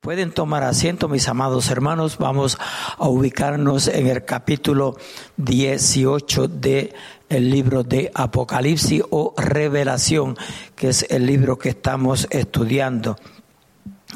Pueden 0.00 0.32
tomar 0.32 0.64
asiento, 0.64 1.10
mis 1.10 1.28
amados 1.28 1.70
hermanos. 1.70 2.16
Vamos 2.16 2.56
a 2.96 3.06
ubicarnos 3.06 3.86
en 3.86 4.06
el 4.06 4.24
capítulo 4.24 4.96
18 5.36 6.48
de 6.48 6.94
libro 7.28 7.82
de 7.82 8.10
Apocalipsis 8.14 9.02
o 9.10 9.34
Revelación, 9.36 10.38
que 10.74 10.88
es 10.88 11.04
el 11.10 11.26
libro 11.26 11.58
que 11.58 11.68
estamos 11.68 12.26
estudiando. 12.30 13.18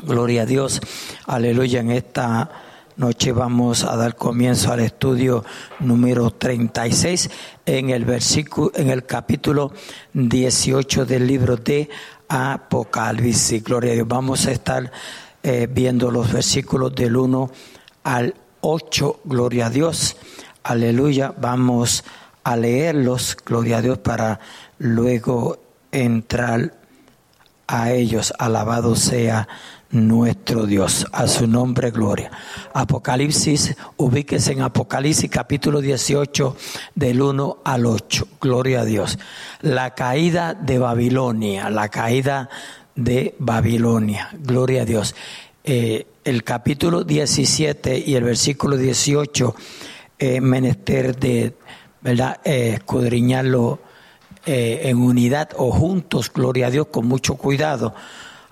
Gloria 0.05 0.45
a 0.45 0.47
Dios. 0.47 0.81
Aleluya. 1.27 1.81
En 1.81 1.91
esta 1.91 2.51
noche 2.97 3.33
vamos 3.33 3.85
a 3.85 3.95
dar 3.95 4.17
comienzo 4.17 4.73
al 4.73 4.81
estudio 4.81 5.45
número 5.81 6.31
36 6.31 7.29
en 7.67 7.91
el 7.91 8.07
versículo 8.07 8.73
en 8.75 8.89
el 8.89 9.05
capítulo 9.05 9.71
18 10.15 11.05
del 11.05 11.27
libro 11.27 11.59
de 11.59 11.91
Apocalipsis. 12.27 13.63
Gloria 13.63 13.93
a 13.93 13.95
Dios. 13.97 14.09
Vamos 14.09 14.47
a 14.47 14.53
estar 14.53 14.91
eh, 15.47 15.69
viendo 15.71 16.11
los 16.11 16.33
versículos 16.33 16.95
del 16.95 17.19
1 17.19 17.51
al 18.05 18.35
8, 18.63 19.21
gloria 19.25 19.67
a 19.67 19.71
Dios, 19.71 20.17
aleluya, 20.63 21.35
vamos 21.37 22.03
a 22.45 22.57
leerlos, 22.57 23.37
gloria 23.45 23.77
a 23.77 23.83
Dios, 23.83 23.99
para 23.99 24.41
luego 24.79 25.59
entrar 25.93 26.73
a 27.67 27.93
ellos, 27.93 28.33
alabado 28.39 28.97
sea 28.97 29.47
nuestro 29.91 30.65
Dios, 30.65 31.07
a 31.13 31.29
su 31.29 31.47
nombre 31.47 31.91
gloria. 31.91 32.31
Apocalipsis, 32.73 33.77
ubíquese 33.99 34.53
en 34.53 34.63
Apocalipsis 34.63 35.31
capítulo 35.31 35.83
18 35.83 36.57
del 36.95 37.21
1 37.21 37.59
al 37.65 37.85
8, 37.85 38.29
gloria 38.41 38.81
a 38.81 38.85
Dios. 38.87 39.19
La 39.61 39.95
caída 39.95 40.55
de 40.55 40.79
Babilonia, 40.79 41.69
la 41.69 41.91
caída 41.91 42.49
de 42.95 43.35
Babilonia. 43.39 44.31
Gloria 44.33 44.83
a 44.83 44.85
Dios. 44.85 45.15
Eh, 45.63 46.07
el 46.25 46.45
capítulo 46.45 47.05
17 47.05 48.03
y 48.07 48.15
el 48.15 48.25
versículo 48.25 48.77
18, 48.77 49.55
eh, 50.19 50.41
menester 50.41 51.17
de, 51.17 51.55
¿verdad?, 52.01 52.41
eh, 52.45 52.75
escudriñarlo 52.75 53.81
en 54.47 54.99
unidad 54.99 55.53
o 55.57 55.73
juntos, 55.73 56.31
gloria 56.31 56.67
a 56.67 56.71
Dios, 56.71 56.89
con 56.89 57.07
mucho 57.07 57.37
cuidado. 57.37 57.95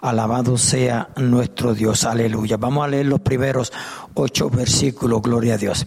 Alabado 0.00 0.56
sea 0.56 1.10
nuestro 1.16 1.74
Dios, 1.74 2.04
aleluya. 2.04 2.56
Vamos 2.56 2.86
a 2.86 2.88
leer 2.88 3.04
los 3.04 3.20
primeros 3.20 3.74
ocho 4.14 4.48
versículos, 4.48 5.20
gloria 5.20 5.54
a 5.54 5.58
Dios. 5.58 5.84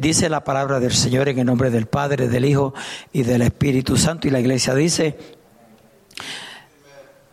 dice 0.00 0.28
la 0.28 0.42
palabra 0.42 0.80
del 0.80 0.90
Señor 0.90 1.28
en 1.28 1.38
el 1.38 1.46
nombre 1.46 1.70
del 1.70 1.86
Padre, 1.86 2.28
del 2.28 2.44
Hijo 2.44 2.74
y 3.12 3.22
del 3.22 3.42
Espíritu 3.42 3.96
Santo. 3.96 4.26
Y 4.26 4.32
la 4.32 4.40
iglesia 4.40 4.74
dice, 4.74 5.16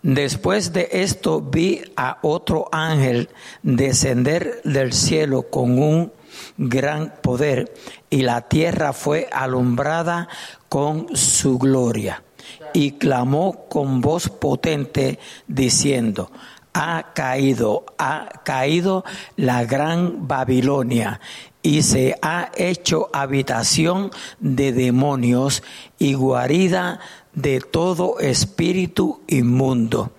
Después 0.08 0.72
de 0.72 0.88
esto 0.90 1.42
vi 1.42 1.82
a 1.98 2.20
otro 2.22 2.70
ángel 2.72 3.28
descender 3.62 4.62
del 4.64 4.94
cielo 4.94 5.50
con 5.50 5.78
un 5.78 6.14
gran 6.56 7.16
poder 7.22 7.74
y 8.10 8.22
la 8.22 8.48
tierra 8.48 8.94
fue 8.94 9.28
alumbrada 9.34 10.30
con 10.70 11.14
su 11.14 11.60
gloria. 11.60 12.24
Y 12.74 12.92
clamó 12.92 13.68
con 13.68 14.00
voz 14.00 14.30
potente 14.30 15.20
diciendo, 15.46 16.32
ha 16.72 17.12
caído, 17.14 17.84
ha 17.98 18.30
caído 18.46 19.04
la 19.36 19.66
gran 19.66 20.26
Babilonia 20.26 21.20
y 21.68 21.82
se 21.82 22.16
ha 22.22 22.50
hecho 22.56 23.10
habitación 23.12 24.10
de 24.40 24.72
demonios 24.72 25.64
y 26.00 26.14
guarida 26.14 27.02
de 27.34 27.60
todo 27.60 28.20
espíritu 28.22 29.20
inmundo 29.28 30.14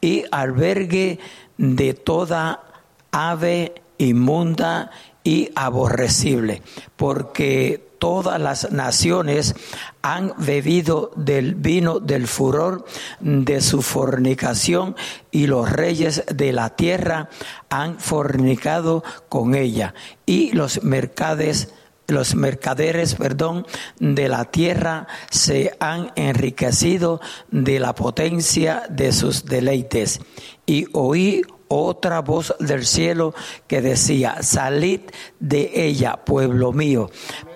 y 0.00 0.24
albergue 0.30 1.18
de 1.58 1.92
toda 1.92 2.64
ave 3.12 3.82
inmunda 3.98 4.92
y 5.22 5.50
aborrecible, 5.54 6.62
porque 6.96 7.86
todas 7.98 8.40
las 8.40 8.70
naciones 8.72 9.54
han 10.02 10.32
bebido 10.38 11.10
del 11.16 11.54
vino 11.54 12.00
del 12.00 12.26
furor 12.26 12.84
de 13.20 13.60
su 13.60 13.82
fornicación 13.82 14.96
y 15.30 15.46
los 15.46 15.70
reyes 15.70 16.24
de 16.32 16.52
la 16.52 16.76
tierra 16.76 17.28
han 17.70 17.98
fornicado 17.98 19.02
con 19.28 19.54
ella 19.54 19.94
y 20.26 20.52
los 20.52 20.82
mercades 20.82 21.72
los 22.06 22.34
mercaderes, 22.34 23.14
perdón, 23.14 23.66
de 23.98 24.28
la 24.28 24.44
tierra 24.44 25.06
se 25.30 25.74
han 25.80 26.12
enriquecido 26.16 27.20
de 27.50 27.80
la 27.80 27.94
potencia 27.94 28.82
de 28.90 29.12
sus 29.12 29.46
deleites. 29.46 30.20
Y 30.66 30.86
oí 30.92 31.42
otra 31.68 32.20
voz 32.20 32.54
del 32.60 32.84
cielo 32.84 33.34
que 33.66 33.80
decía, 33.80 34.42
salid 34.42 35.00
de 35.40 35.70
ella, 35.74 36.24
pueblo 36.24 36.72
mío, 36.72 37.10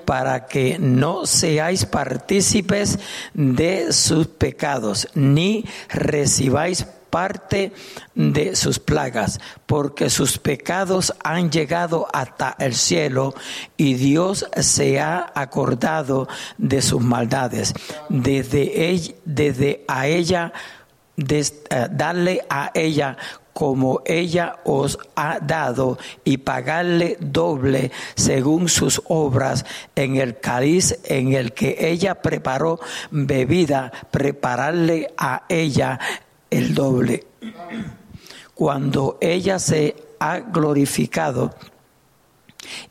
para 0.09 0.47
que 0.47 0.79
no 0.79 1.27
seáis 1.27 1.85
partícipes 1.85 2.99
de 3.35 3.93
sus 3.93 4.27
pecados, 4.27 5.07
ni 5.13 5.67
recibáis 5.91 6.87
parte 7.11 7.73
de 8.15 8.57
sus 8.57 8.79
plagas, 8.79 9.39
porque 9.67 10.09
sus 10.09 10.39
pecados 10.39 11.13
han 11.23 11.51
llegado 11.51 12.07
hasta 12.11 12.57
el 12.59 12.75
cielo 12.75 13.35
y 13.77 13.95
Dios 14.01 14.47
se 14.57 14.99
ha 14.99 15.31
acordado 15.35 16.27
de 16.57 16.81
sus 16.81 17.03
maldades. 17.03 17.75
Desde, 18.09 18.99
desde 19.27 19.85
a 19.89 20.07
ella, 20.07 20.55
eh, 21.19 21.45
darle 21.91 22.47
a 22.49 22.71
ella 22.73 23.19
como 23.59 24.03
ella 24.05 24.61
os 24.63 25.01
ha 25.17 25.41
dado 25.41 25.99
y 26.23 26.37
pagarle 26.37 27.17
doble 27.19 27.91
según 28.15 28.69
sus 28.69 29.03
obras 29.09 29.67
en 29.97 30.15
el 30.15 30.39
cáliz 30.39 31.01
en 31.03 31.33
el 31.33 31.53
que 31.55 31.77
ella 31.81 32.23
preparó 32.23 32.79
bebida, 33.11 33.91
prepararle 34.13 35.13
a 35.19 35.43
ella 35.49 35.99
el 36.49 36.73
doble. 36.73 37.27
Cuando 38.55 39.19
ella 39.21 39.59
se 39.59 39.97
ha 40.21 40.39
glorificado 40.39 41.53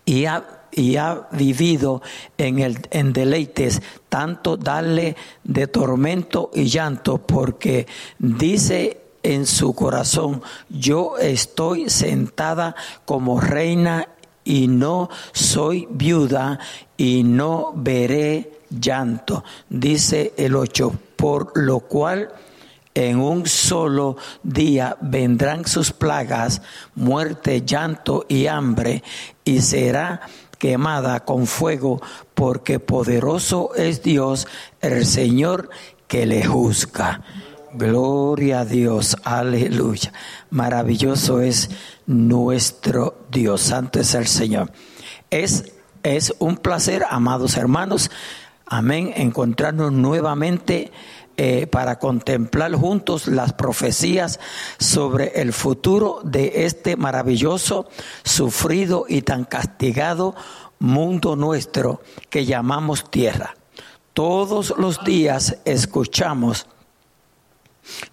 y 0.03 0.25
ha, 0.25 0.65
y 0.73 0.97
ha 0.97 1.29
vivido 1.31 2.01
en, 2.37 2.59
el, 2.59 2.79
en 2.91 3.13
deleites, 3.13 3.81
tanto 4.09 4.57
darle 4.57 5.15
de 5.45 5.67
tormento 5.67 6.51
y 6.53 6.65
llanto, 6.65 7.19
porque 7.19 7.87
dice 8.19 9.06
en 9.27 9.45
su 9.45 9.73
corazón, 9.73 10.41
yo 10.69 11.17
estoy 11.17 11.89
sentada 11.89 12.75
como 13.03 13.41
reina 13.41 14.07
y 14.45 14.69
no 14.69 15.09
soy 15.33 15.85
viuda 15.91 16.59
y 16.95 17.23
no 17.23 17.73
veré 17.75 18.61
llanto, 18.69 19.43
dice 19.69 20.33
el 20.37 20.55
ocho, 20.55 20.93
por 21.17 21.51
lo 21.57 21.81
cual 21.81 22.29
en 22.93 23.19
un 23.19 23.45
solo 23.47 24.15
día 24.43 24.95
vendrán 25.01 25.67
sus 25.67 25.91
plagas, 25.91 26.61
muerte, 26.95 27.63
llanto 27.65 28.25
y 28.29 28.47
hambre, 28.47 29.03
y 29.43 29.59
será 29.59 30.21
quemada 30.57 31.25
con 31.25 31.47
fuego, 31.47 32.01
porque 32.33 32.79
poderoso 32.79 33.75
es 33.75 34.01
Dios, 34.01 34.47
el 34.79 35.05
Señor 35.05 35.69
que 36.07 36.25
le 36.25 36.45
juzga. 36.45 37.21
Gloria 37.77 38.61
a 38.61 38.65
Dios, 38.65 39.15
aleluya. 39.23 40.11
Maravilloso 40.49 41.41
es 41.41 41.69
nuestro 42.07 43.27
Dios, 43.29 43.61
santo 43.61 43.99
es 43.99 44.15
el 44.15 44.25
Señor. 44.25 44.71
Es, 45.29 45.73
es 46.01 46.33
un 46.39 46.57
placer, 46.57 47.05
amados 47.07 47.55
hermanos, 47.55 48.09
amén, 48.65 49.13
encontrarnos 49.15 49.91
nuevamente 49.91 50.91
eh, 51.37 51.67
para 51.67 51.99
contemplar 51.99 52.73
juntos 52.73 53.27
las 53.27 53.53
profecías 53.53 54.39
sobre 54.79 55.39
el 55.39 55.53
futuro 55.53 56.21
de 56.23 56.65
este 56.65 56.97
maravilloso, 56.97 57.87
sufrido 58.23 59.05
y 59.07 59.21
tan 59.21 59.45
castigado 59.45 60.33
mundo 60.79 61.35
nuestro 61.35 62.01
que 62.31 62.43
llamamos 62.43 63.11
tierra. 63.11 63.53
Todos 64.13 64.73
los 64.79 65.03
días 65.03 65.57
escuchamos 65.63 66.65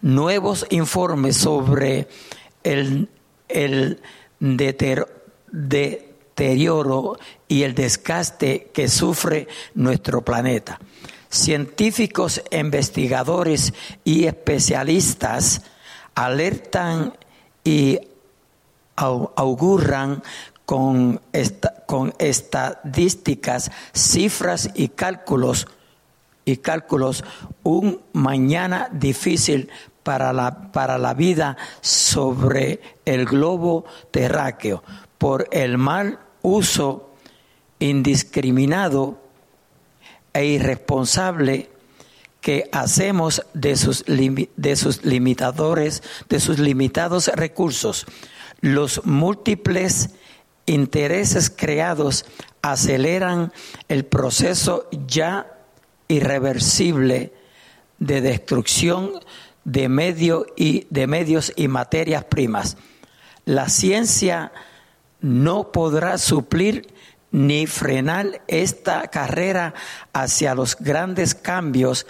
nuevos 0.02 0.66
informes 0.70 1.36
sobre 1.36 2.08
el, 2.62 3.08
el 3.48 4.00
deterioro 5.50 7.18
y 7.48 7.62
el 7.62 7.74
desgaste 7.74 8.70
que 8.72 8.88
sufre 8.88 9.48
nuestro 9.74 10.22
planeta. 10.22 10.80
Científicos, 11.28 12.42
investigadores 12.50 13.74
y 14.04 14.24
especialistas 14.26 15.62
alertan 16.14 17.14
y 17.64 17.98
auguran 18.96 20.22
con, 20.64 21.20
con 21.86 22.14
estadísticas, 22.18 23.70
cifras 23.92 24.70
y 24.74 24.88
cálculos 24.88 25.66
y 26.44 26.58
cálculos 26.58 27.24
un 27.62 28.00
mañana 28.12 28.88
difícil 28.92 29.70
para 30.02 30.32
la, 30.32 30.72
para 30.72 30.98
la 30.98 31.14
vida 31.14 31.56
sobre 31.80 32.80
el 33.04 33.24
globo 33.24 33.84
terráqueo 34.10 34.82
por 35.18 35.48
el 35.52 35.78
mal 35.78 36.18
uso 36.42 37.10
indiscriminado 37.78 39.18
e 40.34 40.44
irresponsable 40.44 41.70
que 42.40 42.68
hacemos 42.72 43.42
de 43.54 43.76
sus, 43.76 44.04
de 44.06 44.76
sus 44.76 45.04
limitadores, 45.04 46.02
de 46.28 46.40
sus 46.40 46.58
limitados 46.58 47.28
recursos. 47.28 48.04
Los 48.60 49.06
múltiples 49.06 50.10
intereses 50.66 51.48
creados 51.48 52.26
aceleran 52.60 53.52
el 53.88 54.04
proceso 54.04 54.88
ya 55.06 55.53
irreversible 56.16 57.32
de 57.98 58.20
destrucción 58.20 59.20
de, 59.64 60.44
y, 60.56 60.86
de 60.90 61.06
medios 61.06 61.52
y 61.56 61.68
materias 61.68 62.24
primas. 62.24 62.76
La 63.44 63.68
ciencia 63.68 64.52
no 65.20 65.72
podrá 65.72 66.18
suplir 66.18 66.92
ni 67.30 67.66
frenar 67.66 68.42
esta 68.46 69.08
carrera 69.08 69.74
hacia 70.12 70.54
los 70.54 70.76
grandes 70.76 71.34
cambios 71.34 72.06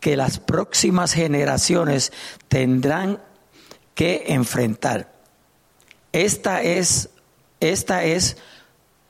que 0.00 0.16
las 0.16 0.38
próximas 0.38 1.12
generaciones 1.12 2.12
tendrán 2.46 3.20
que 3.94 4.24
enfrentar. 4.28 5.12
Esta 6.12 6.62
es, 6.62 7.10
esta 7.58 8.04
es 8.04 8.36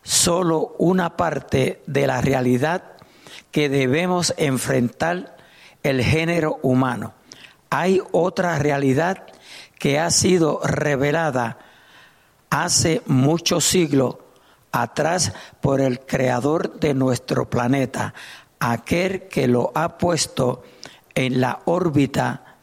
solo 0.03 0.75
una 0.79 1.17
parte 1.17 1.83
de 1.87 2.07
la 2.07 2.23
realidad 2.23 2.98
que 3.51 3.69
debemos 3.69 4.35
enfrentar 4.37 5.37
el 5.83 6.03
género 6.03 6.59
humano. 6.63 7.15
Hay 7.71 8.01
otra 8.13 8.59
realidad 8.59 9.27
que 9.79 9.99
ha 9.99 10.11
sido 10.11 10.61
revelada 10.65 11.59
hace 12.51 13.03
muchos 13.07 13.65
siglos 13.65 14.17
atrás 14.73 15.33
por 15.61 15.81
el 15.81 16.01
creador 16.01 16.79
de 16.81 16.95
nuestro 16.95 17.49
planeta, 17.49 18.15
aquel 18.59 19.29
que 19.29 19.47
lo 19.49 19.73
ha 19.75 19.99
puesto 19.99 20.63
en 21.15 21.41
la 21.41 21.61
órbita 21.65 22.57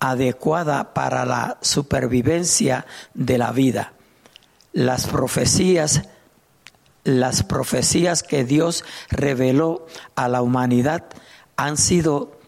adecuada 0.00 0.94
para 0.94 1.24
la 1.24 1.58
supervivencia 1.60 2.86
de 3.14 3.38
la 3.38 3.52
vida. 3.52 3.92
Las 4.72 5.06
profecías 5.06 6.02
las 7.06 7.44
profecías 7.44 8.22
que 8.22 8.44
Dios 8.44 8.84
reveló 9.08 9.86
a 10.16 10.28
la 10.28 10.42
humanidad 10.42 11.04
han 11.56 11.76
sido 11.76 12.38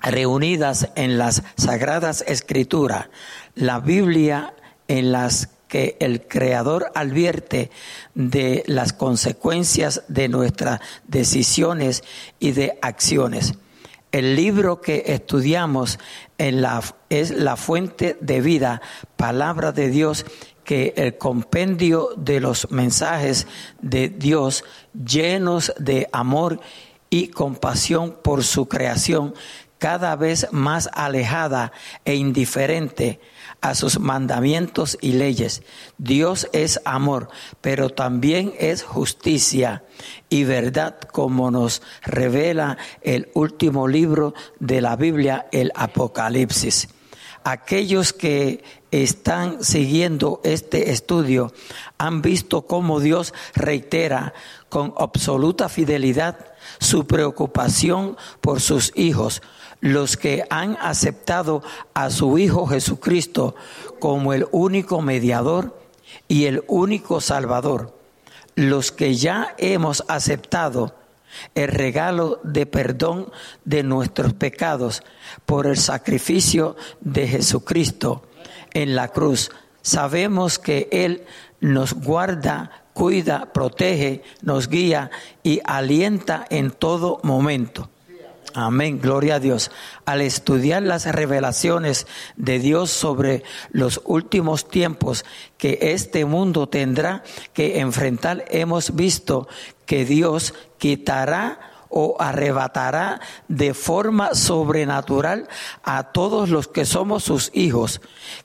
reunidas 0.00 0.88
en 0.96 1.18
las 1.18 1.42
sagradas 1.56 2.24
escrituras. 2.26 3.08
La 3.54 3.80
Biblia 3.80 4.54
en 4.88 5.12
las 5.12 5.50
que 5.68 5.96
el 6.00 6.26
Creador 6.26 6.92
advierte 6.94 7.70
de 8.14 8.62
las 8.66 8.92
consecuencias 8.92 10.02
de 10.08 10.28
nuestras 10.28 10.80
decisiones 11.06 12.04
y 12.38 12.52
de 12.52 12.78
acciones. 12.80 13.54
El 14.12 14.36
libro 14.36 14.80
que 14.80 15.02
estudiamos 15.06 15.98
es 16.38 17.30
la 17.30 17.56
fuente 17.56 18.16
de 18.20 18.40
vida, 18.40 18.80
palabra 19.16 19.72
de 19.72 19.88
Dios, 19.88 20.24
que 20.64 20.94
el 20.96 21.18
compendio 21.18 22.10
de 22.16 22.40
los 22.40 22.70
mensajes 22.70 23.46
de 23.80 24.08
Dios 24.08 24.64
llenos 24.92 25.72
de 25.78 26.08
amor 26.12 26.60
y 27.10 27.28
compasión 27.28 28.16
por 28.22 28.42
su 28.42 28.66
creación, 28.66 29.34
cada 29.78 30.16
vez 30.16 30.48
más 30.50 30.88
alejada 30.94 31.72
e 32.04 32.14
indiferente 32.14 33.20
a 33.60 33.74
sus 33.74 33.98
mandamientos 33.98 34.96
y 35.00 35.12
leyes. 35.12 35.62
Dios 35.98 36.48
es 36.52 36.80
amor, 36.84 37.28
pero 37.60 37.90
también 37.90 38.54
es 38.58 38.82
justicia 38.82 39.84
y 40.28 40.44
verdad, 40.44 40.98
como 41.00 41.50
nos 41.50 41.82
revela 42.02 42.78
el 43.02 43.30
último 43.34 43.86
libro 43.86 44.34
de 44.58 44.80
la 44.80 44.96
Biblia, 44.96 45.46
el 45.52 45.70
Apocalipsis. 45.74 46.88
Aquellos 47.44 48.14
que 48.14 48.64
están 48.90 49.62
siguiendo 49.62 50.40
este 50.44 50.92
estudio 50.92 51.52
han 51.98 52.22
visto 52.22 52.62
cómo 52.62 53.00
Dios 53.00 53.34
reitera 53.54 54.32
con 54.70 54.94
absoluta 54.96 55.68
fidelidad 55.68 56.38
su 56.80 57.06
preocupación 57.06 58.16
por 58.40 58.62
sus 58.62 58.92
hijos, 58.94 59.42
los 59.80 60.16
que 60.16 60.44
han 60.48 60.78
aceptado 60.80 61.62
a 61.92 62.08
su 62.08 62.38
Hijo 62.38 62.66
Jesucristo 62.66 63.54
como 64.00 64.32
el 64.32 64.46
único 64.50 65.02
mediador 65.02 65.78
y 66.28 66.46
el 66.46 66.64
único 66.66 67.20
salvador, 67.20 67.94
los 68.54 68.90
que 68.90 69.16
ya 69.16 69.54
hemos 69.58 70.02
aceptado 70.08 70.94
el 71.54 71.68
regalo 71.68 72.40
de 72.42 72.66
perdón 72.66 73.30
de 73.64 73.82
nuestros 73.82 74.32
pecados 74.32 75.02
por 75.46 75.66
el 75.66 75.76
sacrificio 75.76 76.76
de 77.00 77.28
Jesucristo 77.28 78.22
en 78.72 78.94
la 78.94 79.08
cruz, 79.08 79.50
sabemos 79.82 80.58
que 80.58 80.88
Él 80.90 81.24
nos 81.60 81.94
guarda, 81.94 82.84
cuida, 82.92 83.52
protege, 83.52 84.22
nos 84.42 84.68
guía 84.68 85.10
y 85.42 85.60
alienta 85.64 86.46
en 86.50 86.70
todo 86.70 87.20
momento. 87.22 87.88
Amén, 88.56 89.00
gloria 89.00 89.34
a 89.34 89.40
Dios. 89.40 89.72
Al 90.04 90.20
estudiar 90.20 90.80
las 90.82 91.06
revelaciones 91.06 92.06
de 92.36 92.60
Dios 92.60 92.90
sobre 92.90 93.42
los 93.72 94.00
últimos 94.04 94.68
tiempos 94.68 95.24
que 95.58 95.78
este 95.80 96.24
mundo 96.24 96.68
tendrá 96.68 97.24
que 97.52 97.80
enfrentar, 97.80 98.44
hemos 98.48 98.94
visto 98.94 99.48
que 99.86 100.04
Dios 100.04 100.54
quitará 100.84 101.60
o 101.88 102.16
arrebatará 102.18 103.18
de 103.48 103.72
forma 103.72 104.34
sobrenatural 104.34 105.48
a 105.82 106.12
todos 106.12 106.50
los 106.50 106.68
que 106.68 106.84
somos 106.84 107.24
sus 107.24 107.50
hijos, 107.54 108.02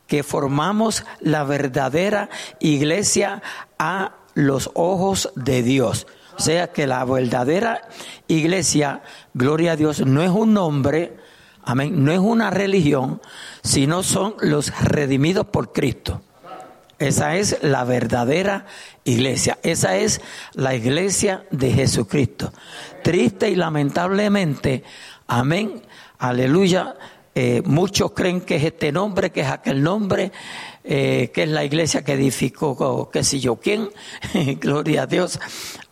que 0.08 0.24
formamos 0.24 1.04
la 1.20 1.44
verdadera 1.44 2.30
iglesia 2.62 3.44
a 3.78 4.14
los 4.36 4.72
ojos 4.74 5.34
de 5.36 5.64
Dios. 5.64 6.08
O 6.38 6.42
sea 6.42 6.72
que 6.72 6.88
la 6.88 7.04
verdadera 7.04 7.82
iglesia, 8.30 9.02
gloria 9.34 9.74
a 9.74 9.76
Dios, 9.76 10.00
no 10.06 10.24
es 10.24 10.30
un 10.30 10.54
nombre, 10.54 11.18
amén, 11.62 12.06
no 12.06 12.14
es 12.14 12.20
una 12.20 12.52
religión, 12.52 13.22
sino 13.64 14.02
son 14.02 14.36
los 14.40 14.72
redimidos 14.80 15.46
por 15.48 15.74
Cristo. 15.74 16.22
Esa 17.00 17.38
es 17.38 17.58
la 17.62 17.86
verdadera 17.86 18.66
iglesia. 19.06 19.58
Esa 19.64 19.98
es 19.98 20.20
la 20.54 20.76
iglesia 20.76 21.46
de 21.50 21.72
Jesucristo. 21.72 22.52
Triste 23.04 23.50
y 23.50 23.56
lamentablemente, 23.56 24.84
amén, 25.26 25.82
aleluya, 26.18 26.96
eh, 27.36 27.62
muchos 27.64 28.12
creen 28.12 28.42
que 28.42 28.58
es 28.58 28.66
este 28.66 28.92
nombre, 28.92 29.32
que 29.32 29.42
es 29.42 29.48
aquel 29.48 29.82
nombre, 29.82 30.34
eh, 30.84 31.32
que 31.34 31.44
es 31.44 31.50
la 31.50 31.64
iglesia 31.64 32.04
que 32.04 32.14
edificó, 32.14 33.10
qué 33.10 33.24
sé 33.24 33.40
yo 33.40 33.56
quién, 33.56 33.90
gloria 34.60 35.04
a 35.04 35.08
Dios, 35.08 35.40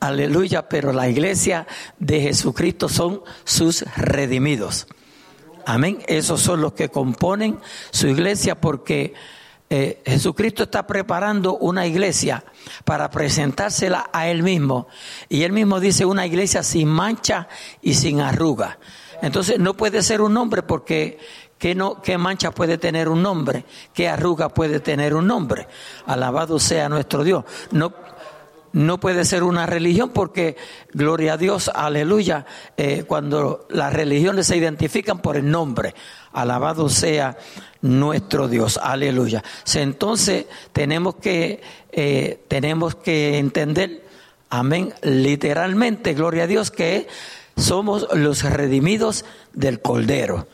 aleluya, 0.02 0.68
pero 0.68 0.92
la 0.92 1.08
iglesia 1.08 1.66
de 2.00 2.20
Jesucristo 2.20 2.90
son 2.90 3.22
sus 3.46 3.84
redimidos. 3.96 4.88
Amén, 5.66 6.00
esos 6.08 6.42
son 6.42 6.60
los 6.60 6.74
que 6.74 6.90
componen 6.90 7.60
su 7.92 8.08
iglesia 8.08 8.60
porque 8.60 9.14
eh, 9.70 10.02
Jesucristo 10.06 10.64
está 10.64 10.88
preparando 10.88 11.58
una 11.58 11.86
iglesia 11.86 12.44
para 12.86 13.10
presentársela 13.10 14.10
a 14.14 14.30
Él 14.30 14.42
mismo. 14.42 14.88
Y 15.28 15.44
Él 15.44 15.52
mismo 15.52 15.80
dice 15.80 16.06
una 16.06 16.26
iglesia 16.26 16.64
sin 16.64 16.88
mancha 16.88 17.48
y 17.82 17.94
sin 17.94 18.22
arruga. 18.22 18.80
Entonces 19.22 19.60
no 19.60 19.74
puede 19.74 20.04
ser 20.04 20.22
un 20.22 20.34
nombre 20.34 20.64
porque 20.64 21.20
¿qué, 21.58 21.76
no, 21.76 22.02
qué 22.02 22.18
mancha 22.18 22.52
puede 22.52 22.78
tener 22.78 23.10
un 23.10 23.22
nombre? 23.22 23.66
¿Qué 23.94 24.08
arruga 24.08 24.50
puede 24.50 24.80
tener 24.80 25.14
un 25.14 25.28
nombre? 25.28 25.68
Alabado 26.06 26.60
sea 26.60 26.88
nuestro 26.88 27.24
Dios. 27.24 27.44
No, 27.72 27.94
no 28.78 29.00
puede 29.00 29.26
ser 29.26 29.42
una 29.42 29.66
religión 29.66 30.12
porque, 30.14 30.56
gloria 30.94 31.34
a 31.34 31.38
Dios, 31.38 31.72
aleluya, 31.74 32.46
eh, 32.78 33.06
cuando 33.08 33.66
las 33.72 33.92
religiones 33.92 34.46
se 34.46 34.56
identifican 34.56 35.18
por 35.18 35.36
el 35.36 35.50
nombre, 35.50 35.96
alabado 36.32 36.88
sea 36.88 37.38
nuestro 37.82 38.48
Dios, 38.48 38.80
aleluya. 38.82 39.44
Entonces 39.74 40.46
tenemos 40.74 41.16
que, 41.16 41.60
eh, 41.92 42.44
tenemos 42.48 42.94
que 42.94 43.40
entender, 43.40 44.06
amén, 44.52 44.94
literalmente, 45.02 46.14
gloria 46.14 46.44
a 46.44 46.48
Dios, 46.48 46.70
que 46.70 47.08
somos 47.56 48.08
los 48.14 48.44
redimidos 48.44 49.26
del 49.54 49.82
Cordero. 49.82 50.48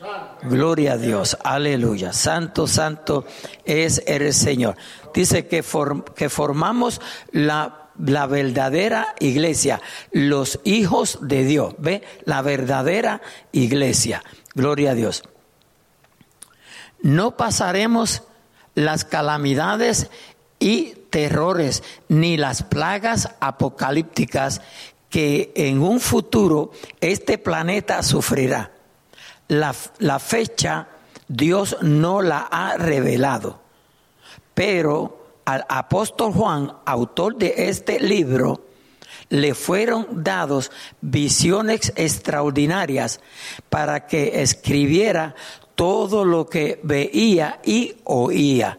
Gloria 0.44 0.94
a 0.94 0.96
Dios, 0.96 1.36
aleluya. 1.44 2.14
Santo, 2.14 2.66
santo 2.68 3.26
es 3.66 4.02
el 4.06 4.32
Señor. 4.32 4.76
Dice 5.12 5.46
que, 5.46 5.62
que 6.16 6.28
formamos 6.30 7.02
la, 7.30 7.83
la 7.98 8.26
verdadera 8.26 9.14
iglesia, 9.20 9.80
los 10.12 10.60
hijos 10.64 11.18
de 11.22 11.44
Dios. 11.44 11.74
¿Ve? 11.78 12.02
La 12.24 12.42
verdadera 12.42 13.20
iglesia. 13.52 14.22
Gloria 14.54 14.92
a 14.92 14.94
Dios. 14.94 15.22
no 17.02 17.36
pasaremos 17.36 18.22
las 18.74 19.04
calamidades 19.04 20.10
y 20.58 20.94
terrores 21.10 21.82
ni 22.08 22.36
las 22.36 22.62
plagas 22.62 23.30
apocalípticas 23.40 24.62
que 25.10 25.52
en 25.54 25.82
un 25.82 26.00
futuro 26.00 26.72
este 27.00 27.38
planeta 27.38 28.02
sufrirá. 28.02 28.72
La, 29.48 29.74
la 29.98 30.18
fecha 30.18 30.88
Dios 31.28 31.76
no 31.82 32.22
la 32.22 32.40
ha 32.50 32.76
revelado, 32.76 33.60
pero 34.54 35.23
al 35.44 35.64
apóstol 35.68 36.32
Juan, 36.32 36.72
autor 36.84 37.36
de 37.36 37.54
este 37.68 38.00
libro, 38.00 38.66
le 39.28 39.54
fueron 39.54 40.22
dados 40.22 40.70
visiones 41.00 41.92
extraordinarias 41.96 43.20
para 43.68 44.06
que 44.06 44.42
escribiera 44.42 45.34
todo 45.74 46.24
lo 46.24 46.46
que 46.46 46.80
veía 46.82 47.60
y 47.64 47.94
oía 48.04 48.78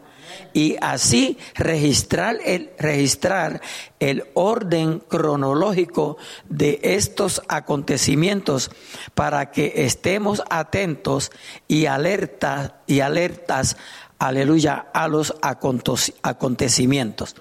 y 0.54 0.78
así 0.82 1.38
registrar 1.56 2.38
el, 2.46 2.72
registrar 2.80 3.62
el 4.00 4.24
orden 4.34 5.00
cronológico 5.00 6.18
de 6.48 6.80
estos 6.82 7.42
acontecimientos 7.48 8.72
para 9.14 9.52
que 9.52 9.74
estemos 9.76 10.42
atentos 10.50 11.32
y 11.68 11.88
alertas 11.88 12.72
y 12.88 13.02
alertas 13.02 13.78
aleluya 14.28 14.88
a 14.94 15.08
los 15.08 15.34
acontecimientos. 15.42 17.36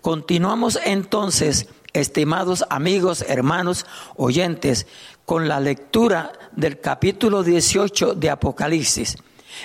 Continuamos 0.00 0.78
entonces, 0.84 1.68
estimados 1.92 2.64
amigos, 2.70 3.24
hermanos, 3.28 3.86
oyentes, 4.16 4.86
con 5.24 5.48
la 5.48 5.60
lectura 5.60 6.32
del 6.52 6.80
capítulo 6.80 7.42
18 7.42 8.14
de 8.14 8.30
Apocalipsis. 8.30 9.16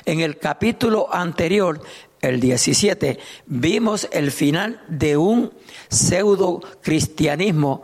En 0.05 0.19
el 0.19 0.37
capítulo 0.37 1.13
anterior, 1.13 1.81
el 2.21 2.39
17, 2.39 3.19
vimos 3.47 4.07
el 4.11 4.31
final 4.31 4.81
de 4.87 5.17
un 5.17 5.53
pseudo 5.89 6.61
cristianismo 6.81 7.83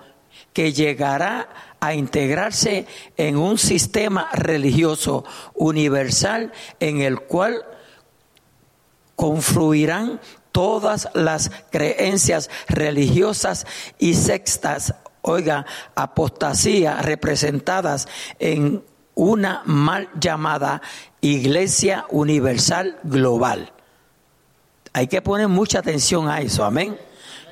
que 0.54 0.74
llegará 0.74 1.76
a 1.80 1.94
integrarse 1.94 2.86
en 3.18 3.38
un 3.38 3.58
sistema 3.58 4.30
religioso 4.34 5.26
universal 5.54 6.52
en 6.80 7.02
el 7.02 7.20
cual 7.22 7.66
confluirán 9.16 10.20
todas 10.52 11.10
las 11.14 11.52
creencias 11.72 12.50
religiosas 12.68 13.66
y 14.00 14.14
sextas 14.14 14.94
oiga, 15.26 15.66
apostasía 15.96 17.02
representadas 17.02 18.08
en 18.40 18.84
una 19.16 19.64
mal 19.66 20.10
llamada 20.20 20.82
Iglesia 21.22 22.06
Universal 22.10 23.00
Global. 23.04 23.72
Hay 24.94 25.08
que 25.08 25.22
poner 25.22 25.48
mucha 25.48 25.80
atención 25.80 26.30
a 26.30 26.42
eso, 26.42 26.64
amén. 26.64 26.98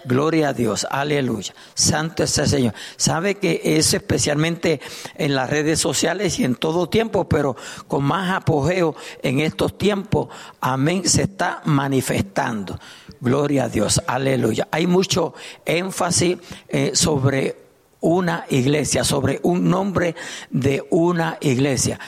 Gloria 0.05 0.49
a 0.49 0.53
Dios, 0.53 0.85
aleluya. 0.89 1.53
Santo 1.73 2.23
es 2.23 2.37
el 2.37 2.47
Señor. 2.47 2.73
Sabe 2.97 3.35
que 3.35 3.61
es 3.63 3.93
especialmente 3.93 4.81
en 5.15 5.35
las 5.35 5.49
redes 5.49 5.79
sociales 5.79 6.39
y 6.39 6.43
en 6.43 6.55
todo 6.55 6.89
tiempo, 6.89 7.29
pero 7.29 7.55
con 7.87 8.03
más 8.03 8.31
apogeo 8.31 8.95
en 9.21 9.39
estos 9.39 9.77
tiempos, 9.77 10.27
amén, 10.59 11.07
se 11.07 11.23
está 11.23 11.61
manifestando. 11.65 12.79
Gloria 13.21 13.65
a 13.65 13.69
Dios, 13.69 14.01
aleluya. 14.05 14.67
Hay 14.71 14.87
mucho 14.87 15.33
énfasis 15.65 16.37
eh, 16.67 16.91
sobre 16.93 17.63
una 18.01 18.45
iglesia, 18.49 19.05
sobre 19.05 19.39
un 19.43 19.69
nombre 19.69 20.15
de 20.49 20.85
una 20.89 21.37
iglesia. 21.39 21.99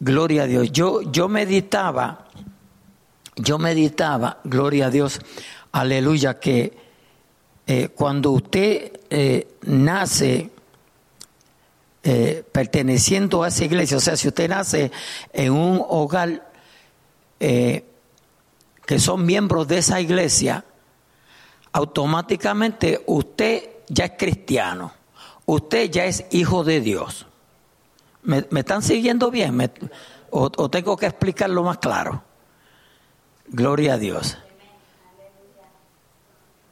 Gloria 0.00 0.42
a 0.42 0.46
Dios. 0.46 0.72
Yo, 0.72 1.02
yo 1.02 1.28
meditaba, 1.28 2.26
yo 3.36 3.58
meditaba, 3.58 4.40
gloria 4.42 4.86
a 4.86 4.90
Dios, 4.90 5.20
aleluya, 5.70 6.40
que 6.40 6.85
eh, 7.66 7.88
cuando 7.88 8.30
usted 8.30 9.00
eh, 9.10 9.56
nace 9.62 10.50
eh, 12.02 12.44
perteneciendo 12.52 13.42
a 13.42 13.48
esa 13.48 13.64
iglesia, 13.64 13.96
o 13.96 14.00
sea, 14.00 14.16
si 14.16 14.28
usted 14.28 14.48
nace 14.48 14.92
en 15.32 15.52
un 15.52 15.82
hogar 15.88 16.50
que 17.38 18.98
son 18.98 19.26
miembros 19.26 19.68
de 19.68 19.78
esa 19.78 20.00
iglesia, 20.00 20.64
automáticamente 21.72 23.02
usted 23.06 23.68
ya 23.88 24.06
es 24.06 24.12
cristiano 24.16 24.92
usted 25.46 25.90
ya 25.90 26.04
es 26.04 26.26
hijo 26.30 26.64
de 26.64 26.80
Dios. 26.80 27.26
¿Me, 28.22 28.44
están 28.52 28.82
siguiendo 28.82 29.30
bien? 29.30 29.72
o, 30.30 30.68
tengo 30.68 30.96
que 30.96 31.06
explicarlo 31.06 31.62
más 31.62 31.78
claro? 31.78 32.22
Gloria 33.46 33.94
a 33.94 33.98
Dios. 33.98 34.36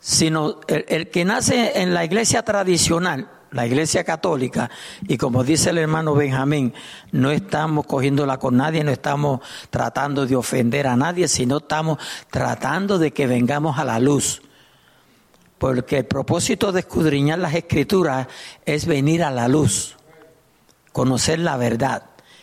Sino 0.07 0.61
el, 0.69 1.09
que 1.09 1.25
nace 1.25 1.81
en 1.81 1.95
la 1.95 2.05
iglesia 2.05 2.43
tradicional, 2.43 3.31
la 3.53 3.67
iglesia 3.67 4.05
católica, 4.05 4.71
y 5.09 5.17
como 5.17 5.45
dice 5.45 5.71
el 5.71 5.79
hermano 5.79 6.15
Benjamín, 6.15 6.75
no 7.13 7.31
estamos 7.31 7.87
cogiéndola 7.87 8.37
con 8.37 8.59
nadie, 8.59 8.85
no 8.85 8.91
estamos 8.91 9.41
tratando 9.71 10.27
de 10.27 10.37
ofender 10.37 10.87
a 10.87 10.97
nadie, 10.97 11.27
sino 11.27 11.57
estamos 11.57 11.99
tratando 12.31 12.99
de 12.99 13.13
que 13.13 13.27
vengamos 13.27 13.79
a 13.79 13.85
la 13.85 13.99
luz 13.99 14.43
porque 15.65 15.97
el 15.97 16.05
propósito 16.05 16.73
de 16.73 16.81
escudriñar 16.81 17.39
las 17.39 17.55
escrituras 17.55 18.27
es 18.67 18.85
venir 18.85 19.23
a 19.23 19.31
la 19.31 19.49
luz, 19.49 19.97
conocer 20.93 21.39
la 21.39 21.57
verdad. 21.57 22.03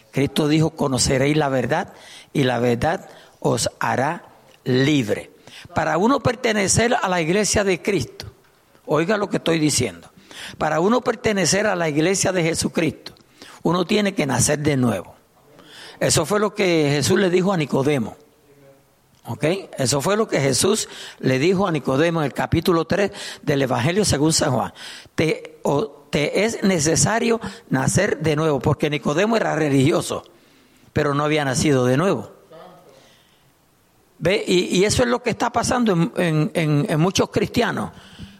Cristo 0.09 0.47
dijo, 0.47 0.71
conoceréis 0.71 1.37
la 1.37 1.47
verdad 1.47 1.93
y 2.33 2.45
la 2.45 2.57
verdad 2.57 3.09
os 3.39 3.69
hará 3.79 4.23
libre. 4.63 5.29
Para 5.73 5.97
uno 5.97 6.19
pertenecer 6.19 6.95
a 7.01 7.07
la 7.07 7.21
iglesia 7.21 7.63
de 7.63 7.81
Cristo, 7.81 8.25
oiga 8.85 9.17
lo 9.17 9.29
que 9.29 9.37
estoy 9.37 9.59
diciendo, 9.59 10.11
para 10.57 10.79
uno 10.79 11.01
pertenecer 11.01 11.67
a 11.67 11.75
la 11.75 11.89
iglesia 11.89 12.31
de 12.31 12.43
Jesucristo, 12.43 13.13
uno 13.63 13.85
tiene 13.85 14.13
que 14.13 14.25
nacer 14.25 14.59
de 14.59 14.77
nuevo. 14.77 15.15
Eso 15.99 16.25
fue 16.25 16.39
lo 16.39 16.53
que 16.55 16.89
Jesús 16.91 17.19
le 17.19 17.29
dijo 17.29 17.53
a 17.53 17.57
Nicodemo. 17.57 18.17
¿Ok? 19.25 19.45
Eso 19.77 20.01
fue 20.01 20.17
lo 20.17 20.27
que 20.27 20.39
Jesús 20.39 20.89
le 21.19 21.37
dijo 21.37 21.67
a 21.67 21.71
Nicodemo 21.71 22.21
en 22.21 22.25
el 22.25 22.33
capítulo 22.33 22.85
3 22.85 23.11
del 23.43 23.61
Evangelio 23.61 24.03
según 24.03 24.33
San 24.33 24.51
Juan. 24.51 24.73
Te, 25.13 25.59
te 26.09 26.43
es 26.43 26.63
necesario 26.63 27.39
nacer 27.69 28.17
de 28.17 28.35
nuevo, 28.35 28.59
porque 28.59 28.89
Nicodemo 28.89 29.37
era 29.37 29.55
religioso, 29.55 30.23
pero 30.91 31.13
no 31.13 31.23
había 31.23 31.45
nacido 31.45 31.85
de 31.85 31.97
nuevo. 31.97 32.40
¿Ve? 34.21 34.43
Y, 34.47 34.83
eso 34.83 35.01
es 35.01 35.09
lo 35.09 35.23
que 35.23 35.31
está 35.31 35.51
pasando 35.51 36.11
en, 36.15 36.51
en 36.53 36.99
muchos 36.99 37.31
cristianos. 37.31 37.89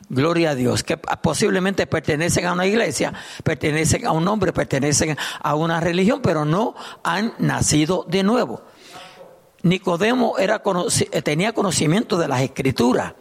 Gloria 0.10 0.52
a 0.52 0.56
Dios, 0.56 0.84
que 0.84 0.98
posiblemente 0.98 1.88
pertenecen 1.88 2.46
a 2.46 2.54
una 2.54 2.68
iglesia, 2.68 3.14
pertenecen 3.44 4.06
a 4.06 4.12
un 4.12 4.28
hombre, 4.28 4.54
pertenecen 4.54 5.18
a 5.42 5.56
una 5.56 5.80
religión, 5.80 6.22
pero 6.22 6.46
no 6.46 6.76
han 7.04 7.34
nacido 7.40 8.06
de 8.08 8.22
nuevo. 8.22 8.62
Nicodemo 9.64 10.36
eh, 10.38 11.22
tenía 11.24 11.54
conocimiento 11.54 12.18
de 12.20 12.28
las 12.28 12.42
escrituras. 12.42 13.14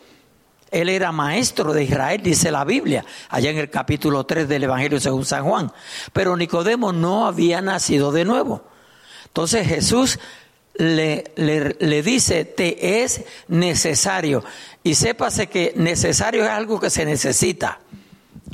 Él 0.71 0.91
era 0.91 1.13
maestro 1.13 1.73
de 1.73 1.85
Israel, 1.85 2.21
dice 2.23 2.51
la 2.51 2.65
Biblia, 2.65 3.07
allá 3.31 3.51
en 3.51 3.59
el 3.59 3.71
capítulo 3.71 4.25
3 4.25 4.49
del 4.49 4.65
Evangelio 4.65 5.01
según 5.01 5.25
San 5.25 5.45
Juan. 5.45 5.73
Pero 6.13 6.37
Nicodemo 6.37 6.93
no 6.93 7.27
había 7.27 7.63
nacido 7.63 8.13
de 8.13 8.27
nuevo. 8.27 8.65
Entonces 9.25 9.67
Jesús 9.67 10.19
le, 10.81 11.25
le, 11.79 12.03
dice, 12.03 12.47
te 12.47 13.03
es 13.03 13.23
necesario. 13.49 14.43
Y 14.83 14.95
sépase 14.95 15.49
que 15.49 15.75
necesario 15.77 16.43
es 16.45 16.49
algo 16.49 16.81
que 16.81 16.89
se 16.89 17.05
necesita. 17.05 17.81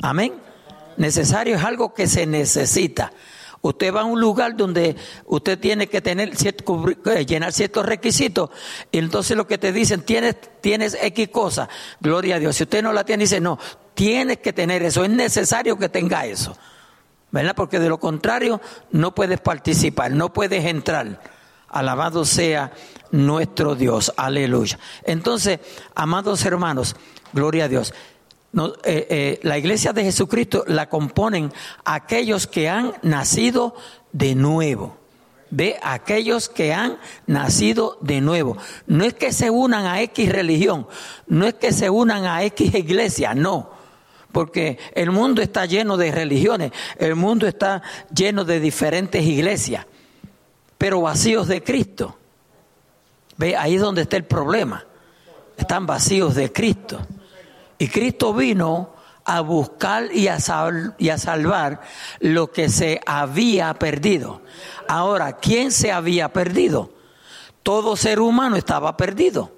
Amén. 0.01 0.33
Necesario 0.97 1.55
es 1.55 1.63
algo 1.63 1.93
que 1.93 2.07
se 2.07 2.25
necesita. 2.25 3.13
Usted 3.61 3.93
va 3.93 4.01
a 4.01 4.05
un 4.05 4.19
lugar 4.19 4.57
donde 4.57 4.95
usted 5.25 5.57
tiene 5.57 5.87
que 5.87 6.01
tener 6.01 6.31
eh, 6.31 7.25
llenar 7.25 7.53
ciertos 7.53 7.85
requisitos 7.85 8.49
y 8.91 8.99
entonces 8.99 9.35
lo 9.35 9.47
que 9.47 9.57
te 9.57 9.71
dicen, 9.71 10.01
tienes, 10.01 10.35
tienes 10.61 10.97
X 11.01 11.29
cosa, 11.29 11.67
gloria 11.99 12.35
a 12.35 12.39
Dios. 12.39 12.55
Si 12.55 12.63
usted 12.63 12.83
no 12.83 12.93
la 12.93 13.03
tiene, 13.03 13.23
dice, 13.23 13.39
no, 13.39 13.57
tienes 13.93 14.39
que 14.39 14.53
tener 14.53 14.83
eso, 14.83 15.03
es 15.03 15.09
necesario 15.09 15.77
que 15.77 15.89
tenga 15.89 16.25
eso. 16.25 16.57
¿Verdad? 17.31 17.55
Porque 17.55 17.79
de 17.79 17.89
lo 17.89 17.99
contrario 17.99 18.61
no 18.91 19.15
puedes 19.15 19.39
participar, 19.39 20.11
no 20.11 20.31
puedes 20.31 20.65
entrar. 20.65 21.36
Alabado 21.69 22.25
sea 22.25 22.71
nuestro 23.11 23.75
Dios, 23.75 24.13
aleluya. 24.17 24.79
Entonces, 25.03 25.59
amados 25.95 26.45
hermanos, 26.45 26.95
gloria 27.33 27.65
a 27.65 27.67
Dios. 27.67 27.93
Eh, 28.53 29.07
eh, 29.09 29.39
la 29.43 29.57
iglesia 29.57 29.93
de 29.93 30.03
Jesucristo 30.03 30.63
la 30.67 30.89
componen 30.89 31.51
aquellos 31.85 32.47
que 32.47 32.69
han 32.69 32.93
nacido 33.03 33.75
de 34.11 34.35
nuevo. 34.35 34.97
Ve, 35.49 35.77
aquellos 35.81 36.49
que 36.49 36.73
han 36.73 36.97
nacido 37.25 37.97
de 38.01 38.19
nuevo. 38.19 38.57
No 38.85 39.05
es 39.05 39.13
que 39.13 39.31
se 39.31 39.49
unan 39.49 39.85
a 39.85 40.01
X 40.01 40.29
religión, 40.29 40.87
no 41.27 41.45
es 41.45 41.53
que 41.53 41.71
se 41.71 41.89
unan 41.89 42.25
a 42.25 42.43
X 42.43 42.73
iglesia, 42.73 43.33
no. 43.33 43.71
Porque 44.31 44.77
el 44.93 45.11
mundo 45.11 45.41
está 45.41 45.65
lleno 45.65 45.95
de 45.95 46.11
religiones, 46.11 46.71
el 46.97 47.15
mundo 47.15 47.47
está 47.47 47.81
lleno 48.13 48.43
de 48.43 48.59
diferentes 48.59 49.23
iglesias, 49.23 49.85
pero 50.77 51.01
vacíos 51.01 51.47
de 51.47 51.63
Cristo. 51.63 52.17
Ve, 53.37 53.55
ahí 53.55 53.75
es 53.75 53.81
donde 53.81 54.03
está 54.03 54.17
el 54.17 54.25
problema. 54.25 54.85
Están 55.57 55.85
vacíos 55.85 56.35
de 56.35 56.51
Cristo. 56.51 56.99
Y 57.77 57.87
Cristo 57.87 58.33
vino 58.33 58.93
a 59.25 59.41
buscar 59.41 60.09
y 60.13 60.27
a, 60.27 60.37
y 60.97 61.09
a 61.09 61.17
salvar 61.17 61.81
lo 62.19 62.51
que 62.51 62.69
se 62.69 63.01
había 63.05 63.73
perdido. 63.73 64.41
Ahora, 64.87 65.33
¿quién 65.37 65.71
se 65.71 65.91
había 65.91 66.31
perdido? 66.31 66.93
Todo 67.61 67.97
ser 67.97 68.19
humano 68.19 68.55
estaba 68.55 68.95
perdido. 68.95 69.56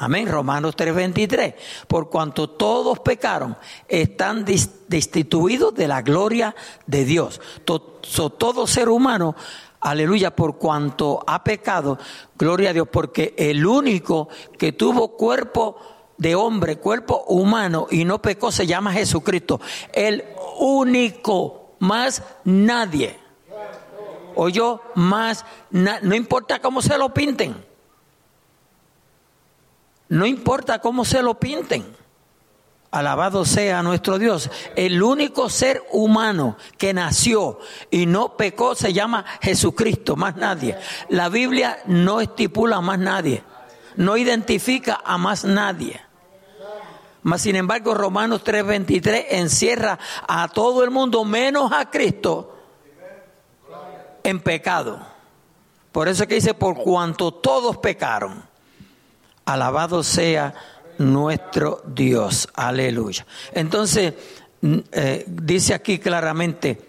Amén. 0.00 0.28
Romanos 0.28 0.76
3:23. 0.76 1.54
Por 1.88 2.08
cuanto 2.08 2.50
todos 2.50 3.00
pecaron, 3.00 3.56
están 3.88 4.44
destituidos 4.44 5.74
de 5.74 5.88
la 5.88 6.02
gloria 6.02 6.54
de 6.86 7.04
Dios. 7.04 7.40
todo 7.64 8.66
ser 8.68 8.88
humano, 8.88 9.34
aleluya, 9.80 10.34
por 10.36 10.56
cuanto 10.56 11.24
ha 11.26 11.42
pecado, 11.42 11.98
gloria 12.38 12.70
a 12.70 12.72
Dios, 12.72 12.86
porque 12.92 13.34
el 13.36 13.66
único 13.66 14.28
que 14.56 14.70
tuvo 14.70 15.16
cuerpo 15.16 15.76
de 16.16 16.36
hombre, 16.36 16.78
cuerpo 16.78 17.24
humano 17.26 17.88
y 17.90 18.04
no 18.04 18.22
pecó 18.22 18.52
se 18.52 18.68
llama 18.68 18.92
Jesucristo. 18.92 19.60
El 19.92 20.24
único, 20.60 21.74
más 21.80 22.22
nadie. 22.44 23.18
O 24.36 24.48
yo, 24.48 24.80
más, 24.94 25.44
no 25.70 26.14
importa 26.14 26.60
cómo 26.60 26.82
se 26.82 26.96
lo 26.96 27.12
pinten. 27.12 27.67
No 30.08 30.26
importa 30.26 30.80
cómo 30.80 31.04
se 31.04 31.22
lo 31.22 31.38
pinten. 31.38 31.96
Alabado 32.90 33.44
sea 33.44 33.82
nuestro 33.82 34.18
Dios. 34.18 34.50
El 34.74 35.02
único 35.02 35.50
ser 35.50 35.82
humano 35.92 36.56
que 36.78 36.94
nació 36.94 37.58
y 37.90 38.06
no 38.06 38.36
pecó 38.36 38.74
se 38.74 38.94
llama 38.94 39.26
Jesucristo, 39.42 40.16
más 40.16 40.36
nadie. 40.36 40.78
La 41.10 41.28
Biblia 41.28 41.78
no 41.84 42.20
estipula 42.22 42.76
a 42.76 42.80
más 42.80 42.98
nadie. 42.98 43.42
No 43.96 44.16
identifica 44.16 45.00
a 45.04 45.18
más 45.18 45.44
nadie. 45.44 46.00
Mas 47.22 47.42
sin 47.42 47.56
embargo, 47.56 47.92
Romanos 47.92 48.42
3:23 48.42 49.26
encierra 49.32 49.98
a 50.26 50.48
todo 50.48 50.82
el 50.82 50.90
mundo 50.90 51.26
menos 51.26 51.70
a 51.72 51.90
Cristo 51.90 52.56
en 54.22 54.40
pecado. 54.40 54.98
Por 55.92 56.08
eso 56.08 56.22
es 56.22 56.28
que 56.28 56.36
dice, 56.36 56.54
por 56.54 56.76
cuanto 56.76 57.32
todos 57.32 57.76
pecaron. 57.78 58.47
Alabado 59.48 60.02
sea 60.02 60.52
nuestro 60.98 61.82
Dios. 61.86 62.50
Aleluya. 62.54 63.26
Entonces, 63.52 64.12
eh, 64.62 65.24
dice 65.26 65.72
aquí 65.72 65.98
claramente, 65.98 66.86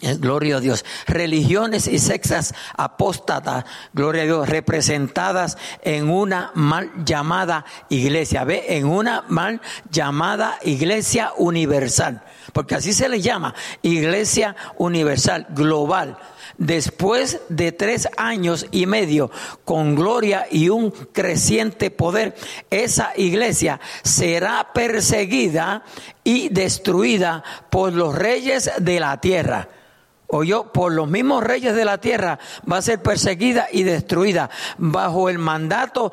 eh, 0.00 0.14
Gloria 0.14 0.58
a 0.58 0.60
Dios. 0.60 0.84
Religiones 1.08 1.88
y 1.88 1.98
sexas 1.98 2.54
apóstatas, 2.76 3.64
gloria 3.92 4.22
a 4.22 4.26
Dios, 4.26 4.48
representadas 4.48 5.58
en 5.82 6.08
una 6.08 6.52
mal 6.54 6.92
llamada 7.04 7.64
iglesia. 7.88 8.44
¿Ve? 8.44 8.76
En 8.76 8.86
una 8.86 9.24
mal 9.26 9.60
llamada 9.90 10.60
iglesia 10.62 11.32
universal. 11.38 12.22
Porque 12.52 12.76
así 12.76 12.92
se 12.92 13.08
le 13.08 13.20
llama, 13.20 13.52
iglesia 13.82 14.54
universal, 14.76 15.48
global 15.50 16.16
después 16.56 17.40
de 17.48 17.72
tres 17.72 18.08
años 18.16 18.66
y 18.70 18.86
medio 18.86 19.30
con 19.64 19.94
gloria 19.94 20.46
y 20.50 20.68
un 20.68 20.90
creciente 20.90 21.90
poder, 21.90 22.34
esa 22.70 23.12
iglesia 23.16 23.80
será 24.02 24.72
perseguida 24.72 25.84
y 26.24 26.48
destruida 26.48 27.44
por 27.70 27.92
los 27.92 28.14
reyes 28.14 28.70
de 28.78 29.00
la 29.00 29.20
tierra. 29.20 29.68
O 30.30 30.44
yo, 30.44 30.72
por 30.72 30.92
los 30.92 31.08
mismos 31.08 31.42
reyes 31.42 31.74
de 31.74 31.86
la 31.86 31.98
tierra, 31.98 32.38
va 32.70 32.76
a 32.76 32.82
ser 32.82 33.02
perseguida 33.02 33.68
y 33.72 33.82
destruida 33.82 34.50
bajo 34.76 35.30
el 35.30 35.38
mandato 35.38 36.12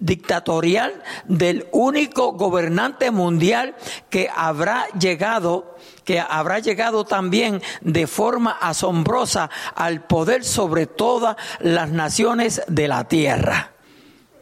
dictatorial 0.00 1.02
del 1.26 1.68
único 1.72 2.32
gobernante 2.32 3.10
mundial 3.10 3.76
que 4.08 4.28
habrá 4.34 4.86
llegado 4.98 5.76
que 6.04 6.18
habrá 6.18 6.58
llegado 6.58 7.04
también 7.04 7.62
de 7.82 8.06
forma 8.08 8.50
asombrosa 8.50 9.48
al 9.76 10.02
poder 10.02 10.44
sobre 10.44 10.86
todas 10.86 11.36
las 11.60 11.90
naciones 11.90 12.62
de 12.66 12.88
la 12.88 13.06
tierra. 13.06 13.72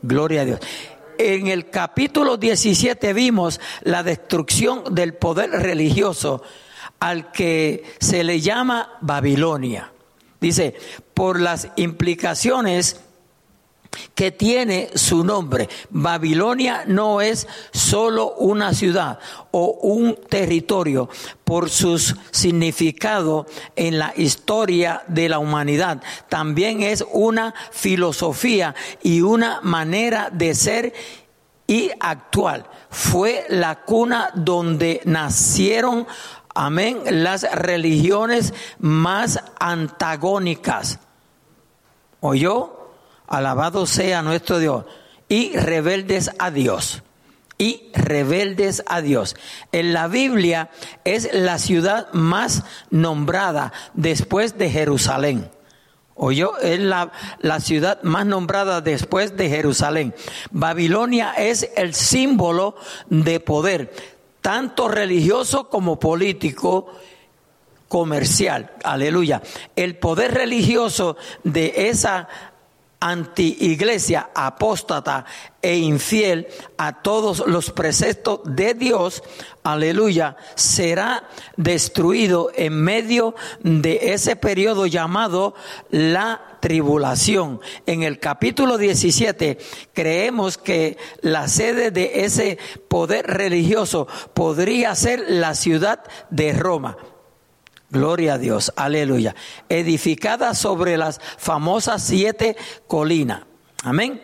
Gloria 0.00 0.42
a 0.42 0.44
Dios. 0.46 0.60
En 1.18 1.48
el 1.48 1.68
capítulo 1.68 2.36
17 2.36 3.12
vimos 3.12 3.60
la 3.82 4.02
destrucción 4.02 4.94
del 4.94 5.14
poder 5.14 5.50
religioso 5.50 6.42
al 7.00 7.32
que 7.32 7.84
se 7.98 8.24
le 8.24 8.40
llama 8.40 8.96
Babilonia. 9.00 9.92
Dice, 10.40 10.76
por 11.14 11.40
las 11.40 11.68
implicaciones 11.76 13.00
que 14.14 14.30
tiene 14.30 14.90
su 14.94 15.24
nombre. 15.24 15.68
Babilonia 15.90 16.84
no 16.86 17.20
es 17.20 17.46
solo 17.72 18.34
una 18.34 18.74
ciudad 18.74 19.18
o 19.50 19.78
un 19.82 20.16
territorio 20.28 21.08
por 21.44 21.70
su 21.70 21.98
significado 22.30 23.46
en 23.76 23.98
la 23.98 24.12
historia 24.16 25.02
de 25.08 25.28
la 25.28 25.38
humanidad. 25.38 26.02
También 26.28 26.82
es 26.82 27.04
una 27.12 27.54
filosofía 27.70 28.74
y 29.02 29.22
una 29.22 29.60
manera 29.62 30.30
de 30.30 30.54
ser 30.54 30.92
y 31.66 31.90
actual. 32.00 32.66
Fue 32.90 33.44
la 33.48 33.84
cuna 33.84 34.30
donde 34.34 35.00
nacieron, 35.04 36.06
amén, 36.54 37.02
las 37.22 37.42
religiones 37.52 38.54
más 38.78 39.38
antagónicas. 39.60 40.98
¿Oyó? 42.20 42.77
Alabado 43.28 43.86
sea 43.86 44.22
nuestro 44.22 44.58
Dios. 44.58 44.84
Y 45.28 45.56
rebeldes 45.56 46.30
a 46.38 46.50
Dios. 46.50 47.02
Y 47.58 47.90
rebeldes 47.92 48.82
a 48.86 49.00
Dios. 49.00 49.36
En 49.72 49.92
la 49.92 50.08
Biblia 50.08 50.70
es 51.04 51.28
la 51.32 51.58
ciudad 51.58 52.08
más 52.12 52.64
nombrada 52.90 53.72
después 53.94 54.56
de 54.58 54.70
Jerusalén. 54.70 55.50
Oyó, 56.14 56.58
es 56.58 56.80
la, 56.80 57.12
la 57.40 57.60
ciudad 57.60 58.02
más 58.02 58.26
nombrada 58.26 58.80
después 58.80 59.36
de 59.36 59.48
Jerusalén. 59.48 60.14
Babilonia 60.50 61.34
es 61.34 61.70
el 61.76 61.94
símbolo 61.94 62.74
de 63.08 63.38
poder, 63.38 63.92
tanto 64.40 64.88
religioso 64.88 65.68
como 65.68 66.00
político 66.00 66.88
comercial. 67.88 68.72
Aleluya. 68.84 69.42
El 69.76 69.96
poder 69.96 70.34
religioso 70.34 71.16
de 71.44 71.88
esa 71.88 72.28
anti-iglesia, 73.00 74.30
apóstata 74.34 75.24
e 75.62 75.76
infiel 75.76 76.48
a 76.76 77.02
todos 77.02 77.44
los 77.46 77.70
preceptos 77.70 78.40
de 78.44 78.74
Dios, 78.74 79.22
aleluya, 79.62 80.36
será 80.54 81.28
destruido 81.56 82.50
en 82.54 82.74
medio 82.74 83.34
de 83.62 84.12
ese 84.12 84.36
periodo 84.36 84.86
llamado 84.86 85.54
la 85.90 86.58
tribulación. 86.60 87.60
En 87.86 88.02
el 88.02 88.18
capítulo 88.18 88.78
17 88.78 89.58
creemos 89.92 90.58
que 90.58 90.96
la 91.20 91.48
sede 91.48 91.90
de 91.90 92.24
ese 92.24 92.58
poder 92.88 93.26
religioso 93.26 94.08
podría 94.34 94.94
ser 94.94 95.24
la 95.28 95.54
ciudad 95.54 96.02
de 96.30 96.52
Roma. 96.52 96.96
Gloria 97.90 98.34
a 98.34 98.38
Dios, 98.38 98.72
aleluya. 98.76 99.34
Edificada 99.68 100.54
sobre 100.54 100.98
las 100.98 101.20
famosas 101.38 102.02
siete 102.02 102.56
colinas. 102.86 103.42
Amén. 103.82 104.22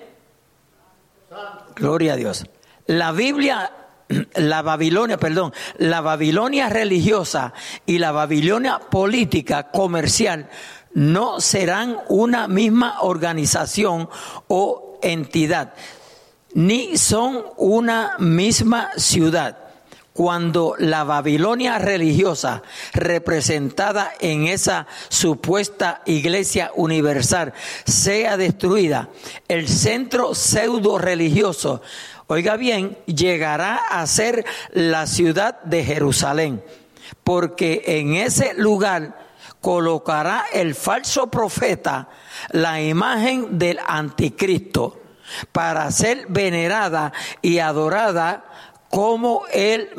Gloria 1.75 2.13
a 2.13 2.17
Dios. 2.17 2.45
La 2.87 3.13
Biblia, 3.13 3.73
la 4.35 4.61
Babilonia, 4.61 5.17
perdón, 5.17 5.55
la 5.79 6.03
Babilonia 6.03 6.69
religiosa 6.69 7.55
y 7.87 7.99
la 7.99 8.13
Babilonia 8.13 8.79
política, 8.79 9.71
comercial, 9.71 10.51
no 10.93 11.41
serán 11.41 11.97
una 12.09 12.47
misma 12.47 13.01
organización 13.01 14.11
o 14.49 14.99
entidad, 15.03 15.73
ni 16.53 16.99
son 16.99 17.45
una 17.57 18.17
misma 18.19 18.91
ciudad 18.97 19.64
cuando 20.15 20.77
la 20.79 21.03
Babilonia 21.03 21.77
religiosa, 21.81 22.63
representada 22.93 24.13
en 24.21 24.47
esa 24.47 24.87
supuesta 25.09 26.03
iglesia 26.07 26.71
universal, 26.77 27.53
sea 27.85 28.37
destruida, 28.37 29.09
el 29.49 29.69
centro 29.69 30.37
pseudo 30.37 30.99
religioso, 30.99 31.83
oiga 32.29 32.57
bien, 32.57 32.97
llegará 33.07 33.75
a 33.75 34.07
ser 34.07 34.47
la 34.71 35.09
ciudad 35.09 35.61
de 35.65 35.85
Jerusalén, 35.85 36.63
porque 37.25 37.83
en 37.85 38.15
ese 38.15 38.55
lugar 38.55 39.19
colocará 39.61 40.45
el 40.53 40.77
falso 40.77 41.27
profeta 41.27 42.09
la 42.51 42.81
imagen 42.81 43.59
del 43.59 43.81
anticristo 43.85 45.01
para 45.51 45.91
ser 45.91 46.27
venerada 46.29 47.13
y 47.43 47.59
adorada 47.59 48.45
como 48.95 49.43
el, 49.53 49.91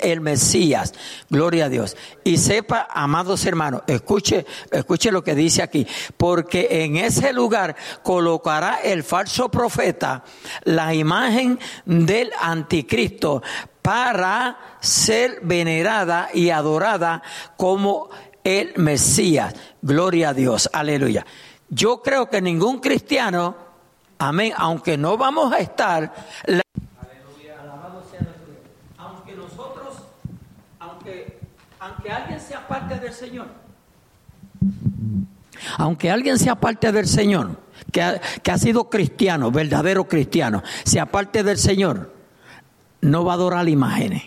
el 0.00 0.20
Mesías. 0.20 0.92
Gloria 1.28 1.64
a 1.64 1.68
Dios. 1.68 1.96
Y 2.22 2.36
sepa, 2.36 2.86
amados 2.88 3.44
hermanos, 3.44 3.82
escuche, 3.88 4.46
escuche 4.70 5.10
lo 5.10 5.24
que 5.24 5.34
dice 5.34 5.62
aquí, 5.62 5.84
porque 6.16 6.84
en 6.84 6.96
ese 6.96 7.32
lugar 7.32 7.74
colocará 8.04 8.76
el 8.84 9.02
falso 9.02 9.50
profeta 9.50 10.22
la 10.62 10.94
imagen 10.94 11.58
del 11.86 12.30
anticristo 12.40 13.42
para 13.82 14.76
ser 14.80 15.40
venerada 15.42 16.28
y 16.32 16.50
adorada 16.50 17.20
como 17.56 18.10
el 18.44 18.74
Mesías. 18.76 19.54
Gloria 19.82 20.28
a 20.28 20.34
Dios. 20.34 20.70
Aleluya. 20.72 21.26
Yo 21.68 22.00
creo 22.00 22.30
que 22.30 22.40
ningún 22.40 22.78
cristiano, 22.78 23.56
amén, 24.18 24.52
aunque 24.56 24.96
no 24.96 25.16
vamos 25.16 25.52
a 25.52 25.58
estar... 25.58 26.14
Aleluya, 26.46 27.60
alabado 27.60 28.02
sea 28.10 28.20
nuestro 28.20 28.46
Dios. 28.46 28.62
Aunque 28.96 29.34
nosotros, 29.34 29.94
aunque, 31.84 32.10
alguien 32.10 32.40
sea 32.40 32.66
parte 32.66 32.98
del 32.98 33.12
Señor, 33.12 33.46
aunque 35.76 36.10
alguien 36.10 36.38
sea 36.38 36.54
parte 36.54 36.90
del 36.90 37.06
Señor, 37.06 37.58
que 37.92 38.02
ha, 38.02 38.18
que 38.18 38.50
ha 38.50 38.58
sido 38.58 38.88
cristiano, 38.88 39.50
verdadero 39.50 40.08
cristiano, 40.08 40.62
sea 40.84 41.06
parte 41.06 41.42
del 41.42 41.58
Señor, 41.58 42.12
no 43.02 43.24
va 43.24 43.32
a 43.32 43.34
adorar 43.34 43.68
imágenes. 43.68 44.22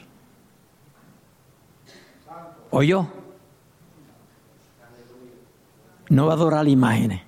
¿Oyó? 2.69 3.07
No 6.09 6.27
va 6.27 6.33
a 6.33 6.35
adorar 6.35 6.67
imágenes. 6.67 7.23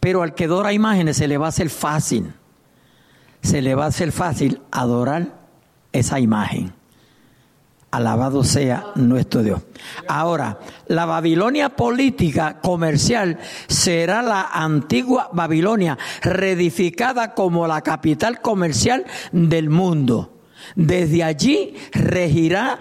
Pero 0.00 0.22
al 0.22 0.34
que 0.34 0.44
adora 0.44 0.72
imágenes 0.72 1.18
se 1.18 1.28
le 1.28 1.36
va 1.36 1.46
a 1.46 1.48
hacer 1.50 1.68
fácil, 1.68 2.32
se 3.42 3.60
le 3.60 3.74
va 3.74 3.84
a 3.84 3.88
hacer 3.88 4.12
fácil 4.12 4.62
adorar 4.70 5.28
esa 5.92 6.18
imagen. 6.18 6.72
Alabado 7.92 8.42
sea 8.42 8.86
nuestro 8.94 9.42
Dios. 9.42 9.60
Ahora, 10.08 10.58
la 10.86 11.04
Babilonia 11.04 11.76
política 11.76 12.58
comercial 12.62 13.38
será 13.68 14.22
la 14.22 14.48
antigua 14.50 15.28
Babilonia, 15.34 15.98
reedificada 16.22 17.34
como 17.34 17.66
la 17.66 17.82
capital 17.82 18.40
comercial 18.40 19.04
del 19.30 19.68
mundo. 19.68 20.40
Desde 20.74 21.22
allí 21.22 21.74
regirá 21.92 22.78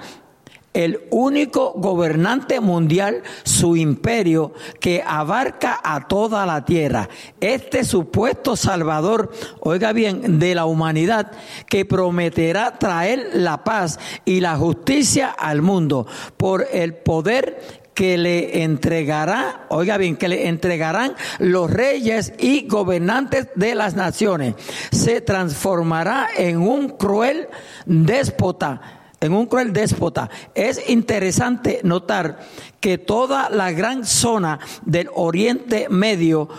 el 0.74 1.02
único 1.10 1.74
gobernante 1.74 2.60
mundial, 2.60 3.24
su 3.44 3.76
imperio, 3.76 4.54
que 4.80 5.04
abarca 5.06 5.80
a 5.84 6.08
toda 6.08 6.46
la 6.46 6.64
tierra. 6.64 7.10
Este 7.40 7.84
supuesto 7.84 8.56
salvador, 8.56 9.32
oiga 9.60 9.92
bien, 9.92 10.40
de 10.40 10.56
la 10.56 10.66
humanidad, 10.66 11.32
que 11.68 11.86
prometerá 11.86 12.78
traer 12.78 13.32
la 13.34 13.64
paz 13.64 14.00
y 14.26 14.40
la 14.40 14.56
justicia 14.56 15.30
al 15.30 15.62
mundo 15.62 16.08
por 16.38 16.66
el 16.72 16.94
poder 16.94 17.82
que 17.94 18.18
le 18.18 18.64
entregará, 18.64 19.66
oiga 19.70 19.98
bien, 19.98 20.16
que 20.16 20.30
le 20.30 20.48
entregarán 20.48 21.14
los 21.40 21.70
reyes 21.70 22.34
y 22.40 22.66
gobernantes 22.68 23.50
de 23.56 23.76
las 23.76 23.96
naciones. 23.96 24.56
Se 24.92 25.20
transformará 25.20 26.30
en 26.38 26.58
un 26.58 26.90
cruel 26.90 27.50
déspota 27.86 29.01
en 29.22 29.34
un 29.34 29.46
cruel 29.46 29.72
déspota. 29.72 30.30
Es 30.54 30.90
interesante 30.90 31.80
notar 31.84 32.40
que 32.80 32.98
toda 32.98 33.50
la 33.50 33.72
gran 33.72 34.06
zona 34.06 34.60
del 34.84 35.10
Oriente 35.14 35.88
Medio 35.90 36.50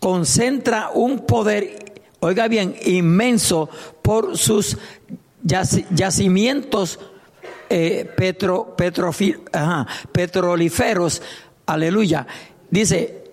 concentra 0.00 0.90
un 0.92 1.26
poder, 1.26 1.94
oiga 2.20 2.48
bien, 2.48 2.74
inmenso 2.84 3.68
por 4.02 4.36
sus 4.36 4.78
yacimientos 5.42 6.98
eh, 7.68 8.10
petro. 8.16 8.74
Aleluya. 11.66 12.26
Dice, 12.70 13.24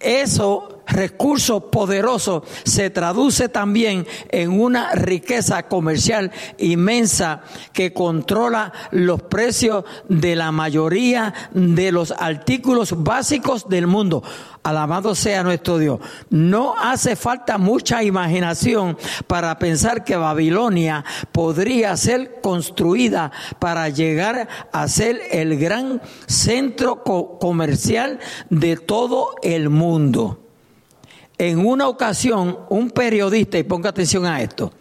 eso 0.00 0.79
recurso 0.90 1.70
poderoso 1.70 2.44
se 2.64 2.90
traduce 2.90 3.48
también 3.48 4.06
en 4.30 4.60
una 4.60 4.92
riqueza 4.92 5.64
comercial 5.64 6.30
inmensa 6.58 7.42
que 7.72 7.92
controla 7.92 8.72
los 8.90 9.22
precios 9.22 9.84
de 10.08 10.36
la 10.36 10.52
mayoría 10.52 11.32
de 11.52 11.92
los 11.92 12.12
artículos 12.12 13.02
básicos 13.02 13.68
del 13.68 13.86
mundo. 13.86 14.22
Alabado 14.62 15.14
sea 15.14 15.42
nuestro 15.42 15.78
Dios. 15.78 16.00
No 16.28 16.74
hace 16.78 17.16
falta 17.16 17.56
mucha 17.56 18.02
imaginación 18.02 18.98
para 19.26 19.58
pensar 19.58 20.04
que 20.04 20.16
Babilonia 20.16 21.04
podría 21.32 21.96
ser 21.96 22.40
construida 22.42 23.32
para 23.58 23.88
llegar 23.88 24.48
a 24.72 24.88
ser 24.88 25.20
el 25.30 25.58
gran 25.58 26.02
centro 26.26 27.02
comercial 27.02 28.18
de 28.50 28.76
todo 28.76 29.34
el 29.42 29.70
mundo. 29.70 30.49
En 31.40 31.66
una 31.66 31.88
ocasión, 31.88 32.58
un 32.68 32.90
periodista, 32.90 33.56
y 33.56 33.62
ponga 33.62 33.88
atención 33.88 34.26
a 34.26 34.42
esto, 34.42 34.74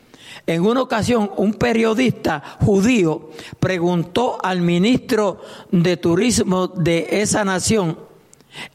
en 0.45 0.65
una 0.65 0.81
ocasión 0.81 1.31
un 1.37 1.53
periodista 1.53 2.43
judío 2.59 3.29
preguntó 3.61 4.37
al 4.43 4.59
ministro 4.59 5.39
de 5.71 5.95
Turismo 5.95 6.67
de 6.67 7.21
esa 7.21 7.45
nación 7.45 7.97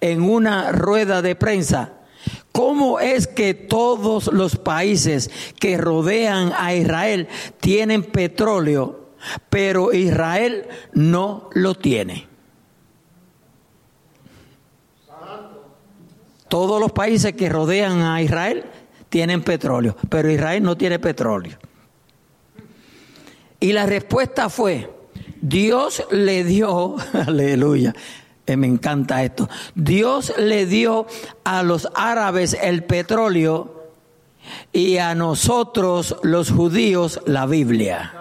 en 0.01 0.23
una 0.23 0.73
rueda 0.73 1.20
de 1.20 1.35
prensa, 1.35 1.92
¿cómo 2.53 3.01
es 3.01 3.27
que 3.27 3.53
todos 3.53 4.29
los 4.29 4.57
países 4.57 5.31
que 5.61 5.77
rodean 5.77 6.55
a 6.57 6.75
Israel 6.75 7.29
tienen 7.61 8.03
petróleo, 8.03 9.11
pero 9.51 9.92
Israel 9.92 10.68
no 10.94 11.51
lo 11.53 11.75
tiene? 11.75 12.34
Todos 16.54 16.80
los 16.80 16.92
países 16.92 17.32
que 17.32 17.48
rodean 17.48 18.02
a 18.02 18.22
Israel 18.22 18.62
tienen 19.08 19.42
petróleo, 19.42 19.96
pero 20.08 20.30
Israel 20.30 20.62
no 20.62 20.76
tiene 20.76 21.00
petróleo. 21.00 21.58
Y 23.58 23.72
la 23.72 23.86
respuesta 23.86 24.48
fue, 24.48 24.88
Dios 25.40 26.04
le 26.12 26.44
dio, 26.44 26.94
aleluya, 27.26 27.92
eh, 28.46 28.56
me 28.56 28.68
encanta 28.68 29.24
esto, 29.24 29.48
Dios 29.74 30.32
le 30.38 30.66
dio 30.66 31.08
a 31.42 31.64
los 31.64 31.88
árabes 31.92 32.56
el 32.62 32.84
petróleo 32.84 33.88
y 34.72 34.98
a 34.98 35.16
nosotros 35.16 36.14
los 36.22 36.52
judíos 36.52 37.20
la 37.26 37.46
Biblia. 37.46 38.14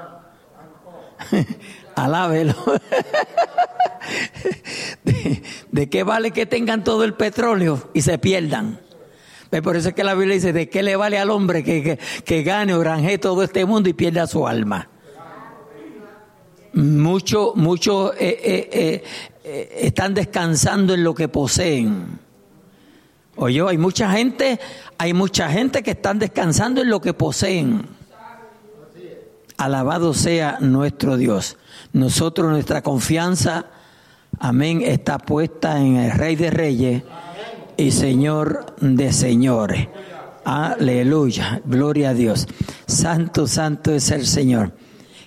Alábelo. 1.95 2.56
¿De, 5.71 5.89
qué 5.89 6.03
vale 6.03 6.32
que 6.32 6.45
tengan 6.45 6.84
todo 6.84 7.03
el 7.03 7.13
petróleo 7.13 7.89
y 7.93 8.01
se 8.01 8.17
pierdan? 8.17 8.79
Por 9.63 9.75
eso 9.75 9.89
es 9.89 9.95
que 9.95 10.03
la 10.03 10.15
Biblia 10.15 10.34
dice, 10.36 10.51
¿de 10.51 10.67
qué 10.67 10.82
le 10.82 10.95
vale 10.95 11.19
al 11.19 11.29
hombre 11.29 11.63
que, 11.63 11.99
que, 12.25 12.43
gane 12.43 12.73
o 12.73 12.79
granje 12.79 13.19
todo 13.19 13.43
este 13.43 13.65
mundo 13.65 13.88
y 13.88 13.93
pierda 13.93 14.25
su 14.25 14.47
alma? 14.47 14.89
Muchos 16.73 17.56
mucho, 17.56 18.13
eh, 18.15 18.39
eh, 18.43 19.03
eh, 19.43 19.77
están 19.82 20.15
descansando 20.15 20.95
en 20.95 21.03
lo 21.03 21.13
que 21.13 21.27
poseen. 21.27 22.19
Oye, 23.36 23.62
hay 23.62 23.77
mucha 23.77 24.12
gente, 24.12 24.60
hay 24.97 25.13
mucha 25.13 25.49
gente 25.49 25.84
que 25.84 25.91
están 25.91 26.17
descansando 26.17 26.82
en 26.82 26.89
lo 26.89 26.99
que 26.99 27.13
poseen. 27.13 27.86
Alabado 29.58 30.15
sea 30.15 30.58
nuestro 30.62 31.15
Dios. 31.15 31.58
Nosotros, 31.93 32.49
nuestra 32.49 32.82
confianza, 32.82 33.67
amén, 34.39 34.82
está 34.84 35.19
puesta 35.19 35.79
en 35.79 35.97
el 35.97 36.12
Rey 36.12 36.36
de 36.36 36.49
Reyes 36.49 37.03
y 37.77 37.91
Señor 37.91 38.75
de 38.82 39.13
Señores. 39.13 39.89
Aleluya, 40.43 41.62
gloria 41.63 42.10
a 42.10 42.13
Dios. 42.15 42.47
Santo, 42.88 43.45
santo 43.45 43.93
es 43.93 44.10
el 44.10 44.25
Señor. 44.25 44.73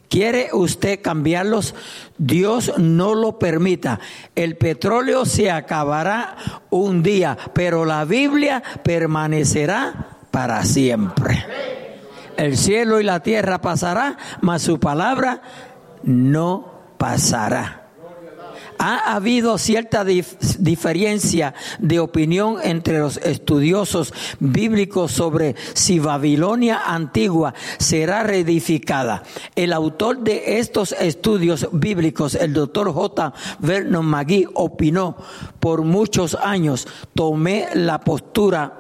¿Quiere 0.09 0.49
usted 0.53 1.01
cambiarlos? 1.03 1.75
Dios 2.19 2.73
no 2.79 3.15
lo 3.15 3.39
permita. 3.39 4.01
El 4.35 4.57
petróleo 4.57 5.25
se 5.25 5.53
acabará 5.53 6.37
un 6.71 7.03
día, 7.03 7.39
pero 7.55 7.85
la 7.85 8.05
Biblia 8.05 8.63
permanecerá 8.83 10.19
para 10.33 10.65
siempre. 10.65 11.45
El 12.37 12.57
cielo 12.57 13.01
y 13.01 13.05
la 13.05 13.21
tierra 13.21 13.61
pasará, 13.61 14.19
mas 14.41 14.63
su 14.63 14.79
palabra 14.79 15.41
no 16.07 16.73
pasará. 16.97 17.83
Ha 18.79 19.15
habido 19.15 19.57
cierta 19.59 20.05
diferencia 20.05 21.55
de 21.79 21.99
opinión 21.99 22.57
entre 22.63 22.99
los 22.99 23.17
estudiosos 23.17 24.13
bíblicos 24.39 25.13
sobre 25.13 25.55
si 25.73 25.99
Babilonia 25.99 26.83
antigua 26.85 27.55
será 27.79 28.23
reedificada. 28.23 29.23
El 29.55 29.73
autor 29.73 30.19
de 30.19 30.59
estos 30.59 30.93
estudios 30.93 31.69
bíblicos, 31.73 32.35
el 32.35 32.53
doctor 32.53 32.93
J. 32.93 33.33
Vernon 33.61 34.05
McGee, 34.05 34.47
opinó 34.53 35.17
por 35.59 35.83
muchos 35.83 36.35
años, 36.35 36.87
tomé 37.15 37.69
la 37.73 38.01
postura, 38.01 38.79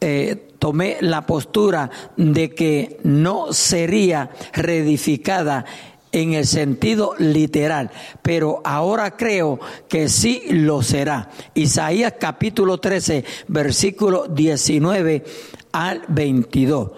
eh, 0.00 0.50
tomé 0.60 0.98
la 1.00 1.26
postura 1.26 1.90
de 2.16 2.54
que 2.54 3.00
no 3.02 3.52
sería 3.52 4.30
reedificada 4.52 5.64
en 6.12 6.34
el 6.34 6.46
sentido 6.46 7.14
literal, 7.18 7.90
pero 8.22 8.60
ahora 8.64 9.16
creo 9.16 9.60
que 9.88 10.08
sí 10.08 10.44
lo 10.50 10.82
será. 10.82 11.30
Isaías 11.54 12.14
capítulo 12.18 12.78
13, 12.78 13.24
versículo 13.48 14.26
19 14.26 15.24
al 15.72 16.02
22. 16.08 16.90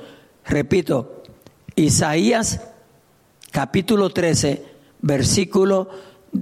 Repito, 0.46 1.22
Isaías 1.76 2.60
capítulo 3.50 4.10
13, 4.10 4.64
versículo, 5.02 5.88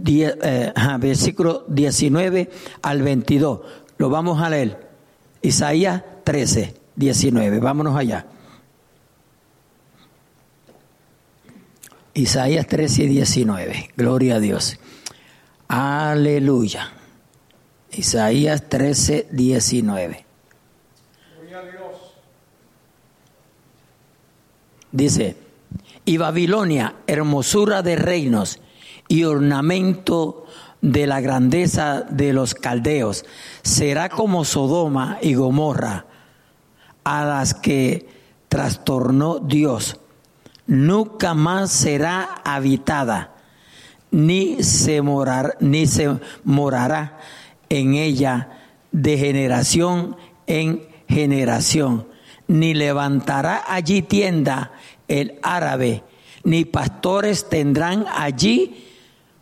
eh, 0.06 0.72
versículo 0.98 1.64
19 1.68 2.50
al 2.82 3.02
22. 3.02 3.60
Lo 3.98 4.08
vamos 4.08 4.40
a 4.40 4.48
leer. 4.48 4.88
Isaías 5.42 6.02
13, 6.24 6.74
19. 6.96 7.58
Vámonos 7.58 7.96
allá. 7.96 8.26
Isaías 12.14 12.66
13 12.66 13.04
y 13.04 13.06
19. 13.06 13.90
Gloria 13.96 14.36
a 14.36 14.40
Dios. 14.40 14.78
Aleluya. 15.68 16.92
Isaías 17.92 18.68
13, 18.68 19.28
19. 19.30 20.26
Gloria 21.36 21.58
a 21.58 21.62
Dios. 21.62 21.96
Dice, 24.90 25.36
y 26.04 26.16
Babilonia, 26.16 26.96
hermosura 27.06 27.82
de 27.82 27.94
reinos 27.94 28.60
y 29.06 29.24
ornamento 29.24 30.46
de 30.80 31.06
la 31.06 31.20
grandeza 31.20 32.00
de 32.02 32.32
los 32.32 32.54
caldeos, 32.54 33.24
será 33.62 34.08
como 34.08 34.44
Sodoma 34.44 35.18
y 35.22 35.34
Gomorra, 35.34 36.06
a 37.04 37.24
las 37.24 37.54
que 37.54 38.08
trastornó 38.48 39.38
Dios 39.38 39.99
nunca 40.70 41.34
más 41.34 41.72
será 41.72 42.42
habitada, 42.44 43.34
ni 44.12 44.62
se, 44.62 45.02
morar, 45.02 45.56
ni 45.58 45.88
se 45.88 46.16
morará 46.44 47.18
en 47.68 47.94
ella 47.94 48.60
de 48.92 49.18
generación 49.18 50.16
en 50.46 50.88
generación, 51.08 52.06
ni 52.46 52.74
levantará 52.74 53.64
allí 53.66 54.02
tienda 54.02 54.72
el 55.08 55.38
árabe, 55.42 56.04
ni 56.44 56.64
pastores 56.64 57.48
tendrán 57.48 58.04
allí 58.08 58.86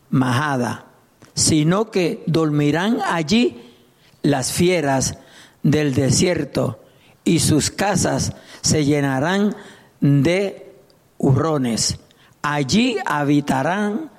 majada, 0.08 0.86
sino 1.34 1.90
que 1.90 2.22
dormirán 2.26 3.00
allí 3.06 3.60
las 4.22 4.52
fieras 4.52 5.18
del 5.62 5.94
desierto 5.94 6.80
y 7.22 7.40
sus 7.40 7.70
casas 7.70 8.32
se 8.62 8.86
llenarán 8.86 9.54
de 10.00 10.67
hurrones. 11.18 11.98
Allí 12.42 12.96
habitarán 13.04 14.10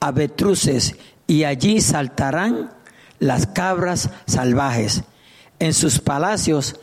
avestruces 0.00 0.96
y 1.26 1.44
allí 1.44 1.80
saltarán 1.80 2.72
las 3.18 3.46
cabras 3.46 4.10
salvajes. 4.26 5.04
En 5.58 5.72
sus 5.72 6.00
palacios 6.00 6.76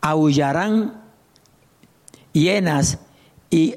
aullarán 0.00 1.02
hienas 2.32 2.98
y 3.48 3.76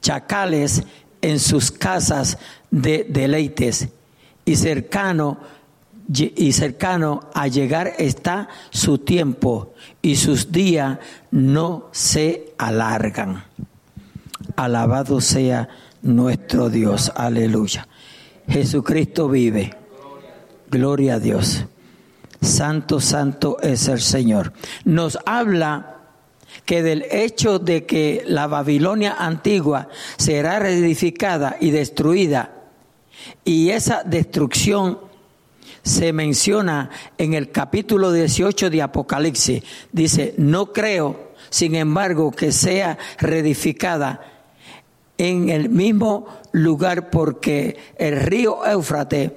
chacales 0.00 0.82
en 1.20 1.38
sus 1.38 1.70
casas 1.70 2.38
de 2.70 3.06
deleites. 3.08 3.88
Y 4.44 4.56
cercano 4.56 5.38
y 6.12 6.52
cercano 6.52 7.30
a 7.32 7.46
llegar 7.46 7.92
está 7.98 8.48
su 8.70 8.98
tiempo 8.98 9.74
y 10.02 10.16
sus 10.16 10.50
días 10.50 10.98
no 11.30 11.88
se 11.92 12.54
alargan. 12.58 13.44
Alabado 14.56 15.20
sea 15.20 15.68
nuestro 16.02 16.68
Dios. 16.68 17.12
Aleluya. 17.14 17.86
Jesucristo 18.48 19.28
vive. 19.28 19.74
Gloria 20.70 21.14
a 21.14 21.20
Dios. 21.20 21.64
Santo, 22.40 23.00
santo 23.00 23.58
es 23.62 23.88
el 23.88 24.00
Señor. 24.00 24.52
Nos 24.84 25.18
habla 25.26 25.92
que 26.64 26.82
del 26.82 27.06
hecho 27.10 27.58
de 27.58 27.86
que 27.86 28.24
la 28.26 28.46
Babilonia 28.46 29.16
antigua 29.18 29.88
será 30.16 30.58
reedificada 30.58 31.56
y 31.60 31.70
destruida, 31.70 32.52
y 33.44 33.70
esa 33.70 34.02
destrucción 34.04 34.98
se 35.82 36.12
menciona 36.12 36.90
en 37.18 37.34
el 37.34 37.50
capítulo 37.50 38.12
18 38.12 38.70
de 38.70 38.82
Apocalipsis. 38.82 39.62
Dice, 39.90 40.34
no 40.36 40.72
creo, 40.72 41.32
sin 41.50 41.74
embargo, 41.74 42.30
que 42.30 42.52
sea 42.52 42.98
reedificada 43.18 44.31
en 45.22 45.50
el 45.50 45.68
mismo 45.68 46.26
lugar 46.50 47.08
porque 47.08 47.76
el 47.96 48.18
río 48.18 48.66
Éufrates 48.66 49.30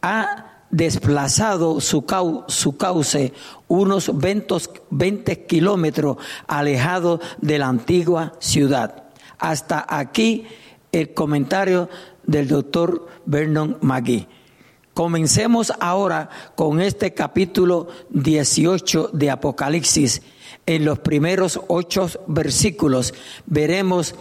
ha 0.00 0.62
desplazado 0.70 1.80
su, 1.80 2.04
su 2.46 2.76
cauce 2.76 3.32
unos 3.66 4.16
20, 4.16 4.54
20 4.90 5.46
kilómetros 5.46 6.18
alejado 6.46 7.18
de 7.40 7.58
la 7.58 7.66
antigua 7.66 8.34
ciudad. 8.38 9.06
Hasta 9.40 9.84
aquí 9.88 10.46
el 10.92 11.12
comentario 11.14 11.88
del 12.22 12.46
doctor 12.46 13.08
Vernon 13.26 13.78
McGee. 13.80 14.28
Comencemos 14.94 15.72
ahora 15.80 16.30
con 16.54 16.80
este 16.80 17.12
capítulo 17.12 17.88
18 18.10 19.10
de 19.12 19.32
Apocalipsis. 19.32 20.22
En 20.64 20.84
los 20.84 21.00
primeros 21.00 21.60
ocho 21.66 22.08
versículos 22.28 23.14
veremos 23.46 24.14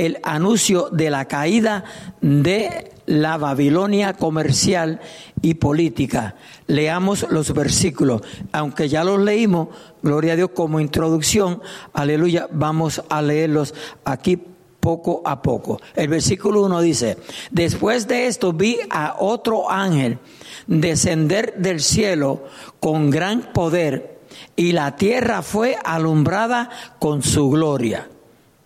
el 0.00 0.18
anuncio 0.22 0.88
de 0.90 1.10
la 1.10 1.26
caída 1.26 1.84
de 2.22 2.90
la 3.04 3.36
Babilonia 3.36 4.14
comercial 4.14 4.98
y 5.42 5.54
política. 5.54 6.36
Leamos 6.66 7.26
los 7.28 7.52
versículos, 7.52 8.22
aunque 8.50 8.88
ya 8.88 9.04
los 9.04 9.20
leímos, 9.20 9.68
gloria 10.02 10.32
a 10.32 10.36
Dios 10.36 10.50
como 10.54 10.80
introducción, 10.80 11.60
aleluya, 11.92 12.48
vamos 12.50 13.02
a 13.10 13.20
leerlos 13.20 13.74
aquí 14.06 14.42
poco 14.80 15.20
a 15.26 15.42
poco. 15.42 15.82
El 15.94 16.08
versículo 16.08 16.62
1 16.62 16.80
dice, 16.80 17.18
después 17.50 18.08
de 18.08 18.26
esto 18.26 18.54
vi 18.54 18.78
a 18.88 19.16
otro 19.18 19.70
ángel 19.70 20.18
descender 20.66 21.56
del 21.58 21.82
cielo 21.82 22.44
con 22.80 23.10
gran 23.10 23.52
poder 23.52 24.18
y 24.56 24.72
la 24.72 24.96
tierra 24.96 25.42
fue 25.42 25.76
alumbrada 25.84 26.70
con 26.98 27.22
su 27.22 27.50
gloria. 27.50 28.08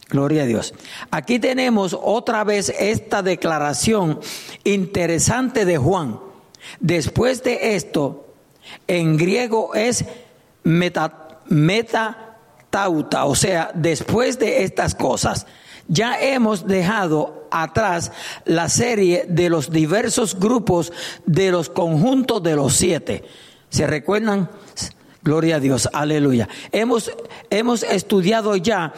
Gloria 0.09 0.43
a 0.43 0.47
Dios. 0.47 0.75
Aquí 1.11 1.39
tenemos 1.39 1.97
otra 2.01 2.45
vez 2.45 2.69
esta 2.79 3.23
declaración 3.23 4.21
interesante 4.63 5.65
de 5.65 5.79
Juan. 5.79 6.21
Después 6.81 7.43
de 7.43 7.75
esto, 7.75 8.27
en 8.87 9.17
griego 9.17 9.75
es 9.75 10.05
meta, 10.63 11.41
metatauta, 11.47 13.25
o 13.25 13.35
sea, 13.35 13.71
después 13.75 14.39
de 14.39 14.65
estas 14.65 14.95
cosas. 14.95 15.47
Ya 15.87 16.19
hemos 16.21 16.67
dejado 16.67 17.47
atrás 17.51 18.11
la 18.45 18.69
serie 18.69 19.27
de 19.29 19.51
los 19.51 19.71
diversos 19.71 20.39
grupos 20.39 20.93
de 21.27 21.51
los 21.51 21.69
conjuntos 21.69 22.43
de 22.43 22.57
los 22.57 22.75
siete. 22.75 23.25
¿Se 23.69 23.87
recuerdan? 23.87 24.51
Gloria 25.23 25.57
a 25.57 25.61
Dios, 25.61 25.89
aleluya. 25.93 26.49
Hemos, 26.73 27.11
hemos 27.51 27.83
estudiado 27.83 28.57
ya 28.57 28.93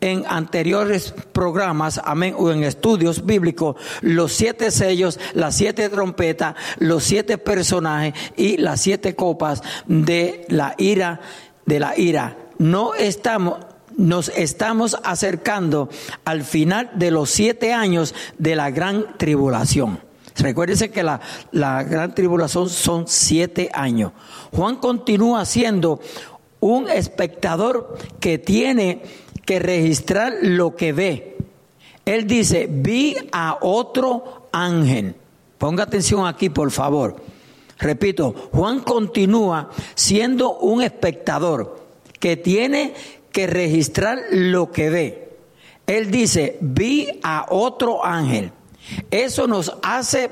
en 0.00 0.24
anteriores 0.28 1.14
programas, 1.32 2.00
amén, 2.04 2.34
o 2.38 2.50
en 2.50 2.62
estudios 2.62 3.24
bíblicos, 3.24 3.76
los 4.02 4.32
siete 4.32 4.70
sellos, 4.70 5.18
las 5.34 5.54
siete 5.56 5.88
trompetas, 5.88 6.54
los 6.78 7.04
siete 7.04 7.38
personajes 7.38 8.14
y 8.36 8.56
las 8.56 8.80
siete 8.80 9.14
copas 9.14 9.62
de 9.86 10.44
la 10.48 10.74
ira, 10.78 11.20
de 11.64 11.80
la 11.80 11.98
ira. 11.98 12.36
No 12.58 12.94
estamos, 12.94 13.58
nos 13.96 14.28
estamos 14.30 14.96
acercando 15.02 15.88
al 16.24 16.42
final 16.44 16.90
de 16.94 17.10
los 17.10 17.30
siete 17.30 17.72
años 17.72 18.14
de 18.38 18.56
la 18.56 18.70
gran 18.70 19.16
tribulación. 19.18 20.00
Recuérdense 20.38 20.90
que 20.90 21.02
la, 21.02 21.20
la 21.52 21.82
gran 21.82 22.14
tribulación 22.14 22.68
son 22.68 23.08
siete 23.08 23.70
años. 23.72 24.12
Juan 24.52 24.76
continúa 24.76 25.46
siendo 25.46 26.00
un 26.60 26.90
espectador 26.90 27.96
que 28.20 28.38
tiene 28.38 29.02
que 29.46 29.58
registrar 29.58 30.34
lo 30.42 30.76
que 30.76 30.92
ve. 30.92 31.36
Él 32.04 32.26
dice, 32.26 32.68
vi 32.70 33.16
a 33.32 33.58
otro 33.62 34.48
ángel. 34.52 35.14
Ponga 35.56 35.84
atención 35.84 36.26
aquí, 36.26 36.50
por 36.50 36.70
favor. 36.70 37.16
Repito, 37.78 38.34
Juan 38.52 38.80
continúa 38.80 39.70
siendo 39.94 40.58
un 40.58 40.82
espectador 40.82 41.84
que 42.20 42.36
tiene 42.36 42.94
que 43.32 43.46
registrar 43.46 44.18
lo 44.30 44.70
que 44.70 44.90
ve. 44.90 45.28
Él 45.86 46.10
dice, 46.10 46.58
vi 46.60 47.08
a 47.22 47.46
otro 47.48 48.04
ángel. 48.04 48.52
Eso 49.10 49.46
nos 49.46 49.72
hace 49.82 50.30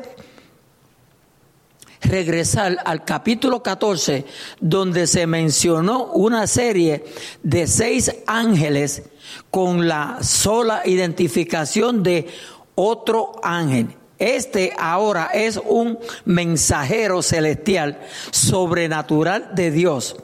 regresar 2.15 2.79
al 2.85 3.05
capítulo 3.05 3.61
14, 3.61 4.25
donde 4.61 5.09
se 5.09 5.27
mencionó 5.27 6.05
una 6.13 6.47
serie 6.47 7.05
de 7.43 7.67
seis 7.67 8.15
ángeles 8.29 9.03
con 9.51 9.89
la 9.89 10.19
sola 10.23 10.83
identificación 10.85 12.05
de 12.05 12.29
otro 12.77 13.33
ángel. 13.43 13.89
Este 14.17 14.73
ahora 14.79 15.31
es 15.35 15.61
un 15.67 15.99
mensajero 16.25 17.21
celestial, 17.21 17.99
sobrenatural 18.31 19.51
de 19.57 19.73
Dios, 19.73 20.15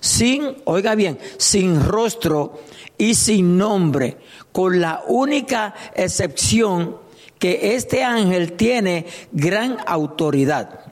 sin, 0.00 0.56
oiga 0.64 0.94
bien, 0.94 1.18
sin 1.36 1.84
rostro 1.84 2.62
y 2.96 3.16
sin 3.16 3.58
nombre, 3.58 4.16
con 4.50 4.80
la 4.80 5.02
única 5.08 5.74
excepción 5.94 6.96
que 7.38 7.74
este 7.74 8.02
ángel 8.02 8.54
tiene 8.54 9.04
gran 9.30 9.76
autoridad. 9.86 10.83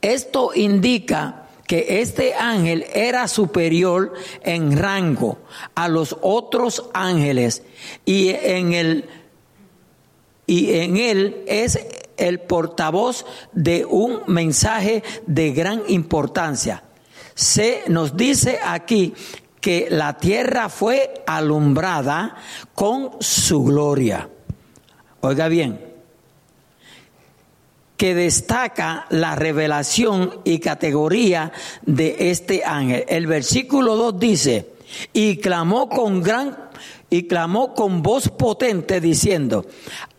Esto 0.00 0.52
indica 0.54 1.48
que 1.66 2.00
este 2.00 2.34
ángel 2.34 2.86
era 2.94 3.28
superior 3.28 4.14
en 4.42 4.78
rango 4.78 5.38
a 5.74 5.88
los 5.88 6.16
otros 6.22 6.88
ángeles 6.94 7.62
y 8.06 8.30
en 8.30 8.72
el 8.72 9.08
y 10.46 10.72
en 10.78 10.96
él 10.96 11.44
es 11.46 11.78
el 12.16 12.40
portavoz 12.40 13.26
de 13.52 13.84
un 13.84 14.22
mensaje 14.26 15.02
de 15.26 15.52
gran 15.52 15.82
importancia. 15.88 16.82
Se 17.34 17.82
nos 17.88 18.16
dice 18.16 18.58
aquí 18.64 19.12
que 19.60 19.88
la 19.90 20.16
tierra 20.16 20.70
fue 20.70 21.22
alumbrada 21.26 22.36
con 22.74 23.10
su 23.20 23.62
gloria. 23.62 24.30
Oiga 25.20 25.48
bien, 25.48 25.87
que 27.98 28.14
destaca 28.14 29.06
la 29.10 29.34
revelación 29.34 30.40
y 30.44 30.60
categoría 30.60 31.52
de 31.84 32.30
este 32.30 32.64
ángel. 32.64 33.04
El 33.08 33.26
versículo 33.26 33.96
2 33.96 34.20
dice, 34.20 34.70
y 35.12 35.38
clamó 35.38 35.88
con 35.88 36.22
gran 36.22 36.56
y 37.10 37.24
clamó 37.24 37.74
con 37.74 38.02
voz 38.02 38.28
potente 38.28 39.00
diciendo, 39.00 39.66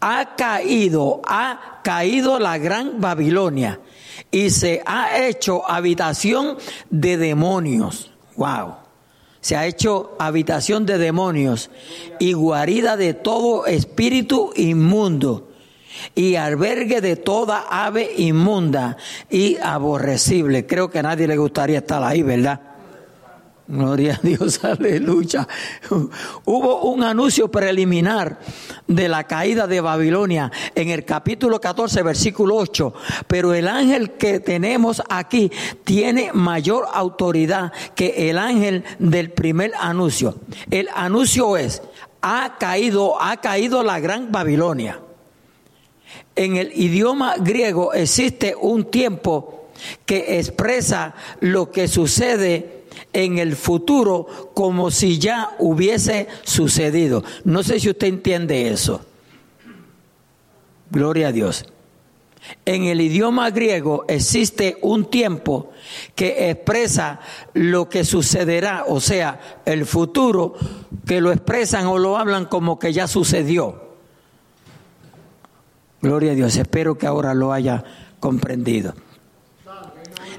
ha 0.01 0.35
caído, 0.35 1.21
ha 1.25 1.79
caído 1.81 2.37
la 2.37 2.57
gran 2.57 2.99
Babilonia 2.99 3.79
y 4.29 4.49
se 4.49 4.81
ha 4.85 5.17
hecho 5.25 5.63
habitación 5.69 6.57
de 6.89 7.15
demonios. 7.15 8.11
Wow. 8.35 8.73
Se 9.39 9.55
ha 9.55 9.65
hecho 9.65 10.17
habitación 10.19 10.85
de 10.85 10.97
demonios 10.97 11.69
y 12.19 12.33
guarida 12.33 12.97
de 12.97 13.13
todo 13.13 13.67
espíritu 13.67 14.51
inmundo 14.57 15.48
y 16.15 16.35
albergue 16.35 17.01
de 17.01 17.15
toda 17.15 17.65
ave 17.69 18.11
inmunda 18.17 18.97
y 19.29 19.57
aborrecible. 19.57 20.65
Creo 20.65 20.89
que 20.89 20.99
a 20.99 21.03
nadie 21.03 21.27
le 21.27 21.37
gustaría 21.37 21.79
estar 21.79 22.03
ahí, 22.03 22.21
¿verdad? 22.21 22.61
Gloria 23.69 24.15
a 24.15 24.27
Dios, 24.27 24.63
aleluya. 24.63 25.47
Hubo 26.43 26.81
un 26.91 27.03
anuncio 27.03 27.51
preliminar 27.51 28.39
de 28.87 29.07
la 29.07 29.25
caída 29.25 29.67
de 29.67 29.79
Babilonia 29.79 30.51
en 30.73 30.89
el 30.89 31.05
capítulo 31.05 31.61
14, 31.61 32.01
versículo 32.01 32.55
8, 32.55 32.93
pero 33.27 33.53
el 33.53 33.67
ángel 33.67 34.13
que 34.13 34.39
tenemos 34.39 35.03
aquí 35.07 35.51
tiene 35.83 36.31
mayor 36.33 36.87
autoridad 36.91 37.71
que 37.93 38.31
el 38.31 38.39
ángel 38.39 38.83
del 38.97 39.29
primer 39.29 39.71
anuncio. 39.79 40.39
El 40.71 40.89
anuncio 40.95 41.55
es, 41.55 41.83
ha 42.23 42.57
caído, 42.57 43.21
ha 43.21 43.37
caído 43.37 43.83
la 43.83 43.99
gran 43.99 44.31
Babilonia. 44.31 44.99
En 46.35 46.55
el 46.55 46.71
idioma 46.73 47.35
griego 47.37 47.93
existe 47.93 48.55
un 48.59 48.85
tiempo 48.85 49.69
que 50.05 50.39
expresa 50.39 51.15
lo 51.39 51.71
que 51.71 51.87
sucede 51.87 52.83
en 53.13 53.37
el 53.37 53.55
futuro 53.55 54.51
como 54.53 54.91
si 54.91 55.19
ya 55.19 55.55
hubiese 55.59 56.27
sucedido. 56.43 57.23
No 57.43 57.63
sé 57.63 57.79
si 57.79 57.89
usted 57.89 58.07
entiende 58.07 58.69
eso. 58.69 59.01
Gloria 60.91 61.27
a 61.27 61.31
Dios. 61.31 61.65
En 62.65 62.85
el 62.85 63.01
idioma 63.01 63.51
griego 63.51 64.05
existe 64.07 64.77
un 64.81 65.05
tiempo 65.05 65.71
que 66.15 66.49
expresa 66.49 67.19
lo 67.53 67.89
que 67.89 68.03
sucederá, 68.03 68.85
o 68.87 68.99
sea, 68.99 69.61
el 69.65 69.85
futuro, 69.85 70.55
que 71.05 71.21
lo 71.21 71.31
expresan 71.31 71.85
o 71.87 71.97
lo 71.97 72.17
hablan 72.17 72.45
como 72.45 72.79
que 72.79 72.93
ya 72.93 73.07
sucedió. 73.07 73.88
Gloria 76.01 76.31
a 76.31 76.35
Dios, 76.35 76.55
espero 76.55 76.97
que 76.97 77.07
ahora 77.07 77.33
lo 77.33 77.51
haya 77.51 77.83
comprendido 78.19 78.93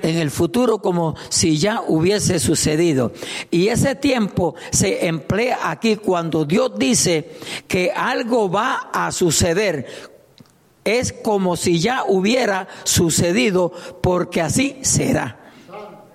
en 0.02 0.16
el 0.16 0.30
futuro 0.30 0.78
como 0.78 1.14
si 1.28 1.58
ya 1.58 1.82
hubiese 1.86 2.38
sucedido. 2.38 3.12
Y 3.50 3.68
ese 3.68 3.94
tiempo 3.94 4.54
se 4.70 5.06
emplea 5.06 5.70
aquí 5.70 5.96
cuando 5.96 6.44
Dios 6.44 6.72
dice 6.78 7.30
que 7.68 7.92
algo 7.94 8.50
va 8.50 8.90
a 8.92 9.12
suceder. 9.12 9.86
Es 10.84 11.12
como 11.12 11.56
si 11.56 11.78
ya 11.78 12.04
hubiera 12.06 12.68
sucedido 12.84 13.72
porque 14.02 14.40
así 14.40 14.78
será. 14.82 15.38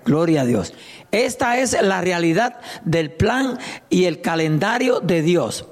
Gloria 0.04 0.42
a 0.42 0.46
Dios. 0.46 0.72
Esta 1.10 1.58
es 1.58 1.80
la 1.80 2.00
realidad 2.00 2.60
del 2.84 3.12
plan 3.12 3.58
y 3.90 4.04
el 4.04 4.20
calendario 4.20 5.00
de 5.00 5.22
Dios. 5.22 5.66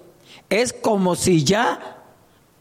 Es 0.50 0.72
como 0.72 1.16
si 1.16 1.44
ya 1.44 1.93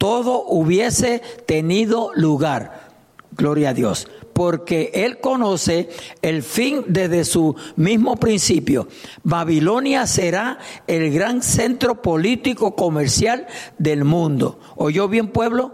todo 0.03 0.43
hubiese 0.47 1.21
tenido 1.45 2.11
lugar. 2.13 2.89
Gloria 3.31 3.69
a 3.69 3.73
Dios 3.73 4.09
porque 4.33 4.91
Él 4.93 5.21
conoce 5.21 5.91
el 6.21 6.43
fin 6.43 6.83
desde 6.87 7.23
su 7.23 7.55
mismo 7.77 8.17
principio. 8.17 8.89
Babilonia 9.23 10.05
será 10.05 10.57
el 10.87 11.09
gran 11.13 11.41
centro 11.41 12.01
político 12.01 12.75
comercial 12.75 13.47
del 13.77 14.03
mundo. 14.03 14.59
¿Oyó 14.75 15.07
bien 15.07 15.29
pueblo? 15.29 15.73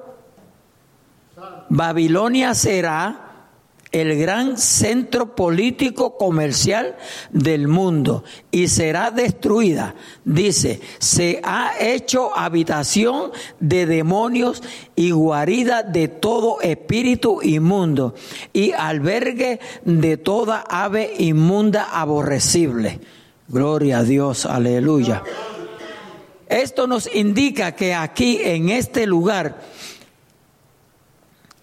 Babilonia 1.70 2.54
será 2.54 3.29
el 3.92 4.20
gran 4.20 4.58
centro 4.58 5.36
político 5.36 6.16
comercial 6.18 6.96
del 7.32 7.68
mundo 7.68 8.24
y 8.52 8.68
será 8.68 9.10
destruida. 9.10 9.96
Dice, 10.24 10.80
se 11.00 11.42
ha 11.44 11.74
hecho 11.80 12.38
habitación 12.38 13.32
de 13.60 13.88
demonios 13.88 14.62
y 14.96 15.12
guarida 15.12 15.82
de 15.82 16.08
todo 16.08 16.62
espíritu 16.62 17.42
inmundo 17.42 18.14
y 18.54 18.74
albergue 18.74 19.60
de 19.84 20.18
toda 20.18 20.64
ave 20.70 21.14
inmunda 21.18 21.90
aborrecible. 21.92 23.00
Gloria 23.48 24.00
a 24.00 24.04
Dios, 24.04 24.46
aleluya. 24.46 25.24
Esto 26.48 26.86
nos 26.86 27.14
indica 27.14 27.76
que 27.76 27.96
aquí 27.96 28.40
en 28.44 28.70
este 28.70 29.08
lugar 29.08 29.62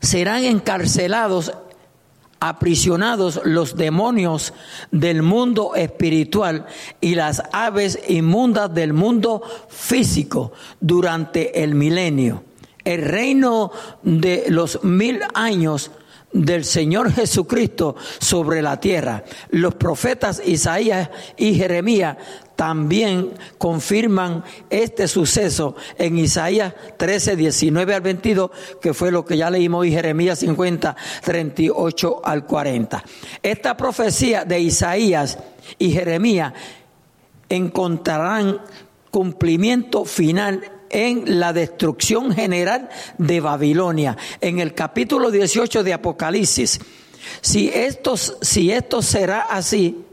serán 0.00 0.44
encarcelados 0.44 1.52
aprisionados 2.40 3.40
los 3.44 3.76
demonios 3.76 4.52
del 4.90 5.22
mundo 5.22 5.74
espiritual 5.74 6.66
y 7.00 7.14
las 7.14 7.42
aves 7.52 7.98
inmundas 8.08 8.72
del 8.74 8.92
mundo 8.92 9.42
físico 9.68 10.52
durante 10.80 11.62
el 11.62 11.74
milenio. 11.74 12.44
El 12.84 13.02
reino 13.02 13.72
de 14.02 14.44
los 14.48 14.84
mil 14.84 15.20
años 15.34 15.90
del 16.44 16.64
Señor 16.64 17.12
Jesucristo 17.12 17.96
sobre 18.18 18.62
la 18.62 18.78
tierra. 18.78 19.24
Los 19.50 19.74
profetas 19.74 20.42
Isaías 20.44 21.08
y 21.36 21.54
Jeremías 21.54 22.16
también 22.56 23.32
confirman 23.58 24.42
este 24.70 25.08
suceso 25.08 25.76
en 25.98 26.18
Isaías 26.18 26.74
13, 26.96 27.36
19 27.36 27.94
al 27.94 28.00
22, 28.00 28.50
que 28.80 28.94
fue 28.94 29.10
lo 29.10 29.24
que 29.24 29.36
ya 29.36 29.50
leímos 29.50 29.86
y 29.86 29.92
Jeremías 29.92 30.38
50, 30.40 30.96
38 31.22 32.20
al 32.24 32.46
40. 32.46 33.04
Esta 33.42 33.76
profecía 33.76 34.44
de 34.44 34.60
Isaías 34.60 35.38
y 35.78 35.92
Jeremías 35.92 36.52
encontrarán 37.48 38.60
cumplimiento 39.10 40.04
final 40.04 40.75
en 40.90 41.38
la 41.40 41.52
destrucción 41.52 42.34
general 42.34 42.88
de 43.18 43.40
Babilonia, 43.40 44.16
en 44.40 44.58
el 44.58 44.74
capítulo 44.74 45.30
18 45.30 45.82
de 45.82 45.92
Apocalipsis. 45.92 46.80
Si 47.40 47.68
esto, 47.68 48.16
si 48.16 48.70
esto 48.70 49.02
será 49.02 49.42
así, 49.42 50.04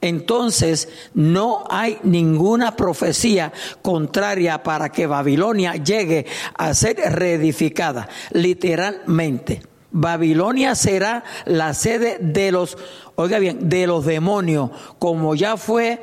entonces 0.00 0.88
no 1.14 1.64
hay 1.68 1.98
ninguna 2.02 2.74
profecía 2.76 3.52
contraria 3.82 4.62
para 4.62 4.90
que 4.90 5.06
Babilonia 5.06 5.74
llegue 5.74 6.26
a 6.54 6.72
ser 6.74 6.96
reedificada, 6.96 8.08
literalmente. 8.32 9.62
Babilonia 9.92 10.74
será 10.74 11.24
la 11.46 11.74
sede 11.74 12.18
de 12.20 12.52
los, 12.52 12.78
oiga 13.16 13.38
bien, 13.38 13.68
de 13.68 13.86
los 13.86 14.06
demonios, 14.06 14.70
como 14.98 15.34
ya 15.34 15.56
fue 15.56 16.00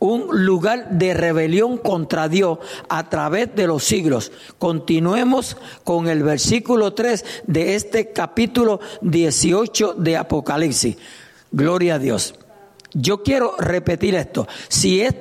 un 0.00 0.44
lugar 0.44 0.90
de 0.90 1.14
rebelión 1.14 1.78
contra 1.78 2.28
Dios 2.28 2.58
a 2.88 3.08
través 3.08 3.54
de 3.54 3.66
los 3.66 3.84
siglos. 3.84 4.32
Continuemos 4.58 5.56
con 5.84 6.08
el 6.08 6.22
versículo 6.22 6.94
3 6.94 7.24
de 7.46 7.74
este 7.76 8.12
capítulo 8.12 8.80
18 9.02 9.94
de 9.94 10.16
Apocalipsis. 10.16 10.96
Gloria 11.52 11.94
a 11.94 11.98
Dios. 11.98 12.34
Yo 12.92 13.22
quiero 13.22 13.54
repetir 13.58 14.14
esto. 14.14 14.48
Si 14.68 15.02
es, 15.02 15.14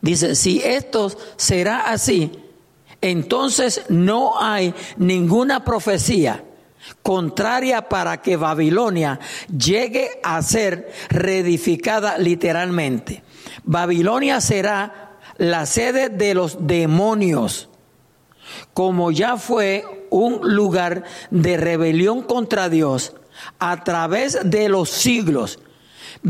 dice, 0.00 0.34
si 0.34 0.60
esto 0.62 1.10
será 1.36 1.90
así, 1.90 2.30
entonces 3.00 3.82
no 3.88 4.40
hay 4.40 4.72
ninguna 4.96 5.64
profecía 5.64 6.42
contraria 7.02 7.88
para 7.88 8.20
que 8.22 8.36
Babilonia 8.36 9.20
llegue 9.56 10.20
a 10.22 10.42
ser 10.42 10.92
reedificada 11.08 12.18
literalmente. 12.18 13.22
Babilonia 13.64 14.40
será 14.40 15.18
la 15.36 15.66
sede 15.66 16.08
de 16.08 16.34
los 16.34 16.66
demonios, 16.66 17.68
como 18.72 19.10
ya 19.10 19.36
fue 19.36 20.06
un 20.10 20.54
lugar 20.54 21.04
de 21.30 21.56
rebelión 21.56 22.22
contra 22.22 22.68
Dios 22.68 23.14
a 23.58 23.82
través 23.82 24.38
de 24.44 24.68
los 24.68 24.90
siglos. 24.90 25.58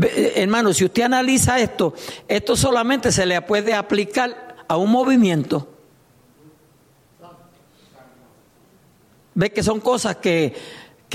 Eh, 0.01 0.33
hermano, 0.37 0.73
si 0.73 0.85
usted 0.85 1.03
analiza 1.03 1.59
esto, 1.59 1.93
esto 2.27 2.55
solamente 2.55 3.11
se 3.11 3.25
le 3.25 3.41
puede 3.41 3.73
aplicar 3.73 4.55
a 4.67 4.77
un 4.77 4.91
movimiento 4.91 5.74
Ve 9.35 9.51
que 9.51 9.63
son 9.63 9.79
cosas 9.79 10.15
que, 10.17 10.53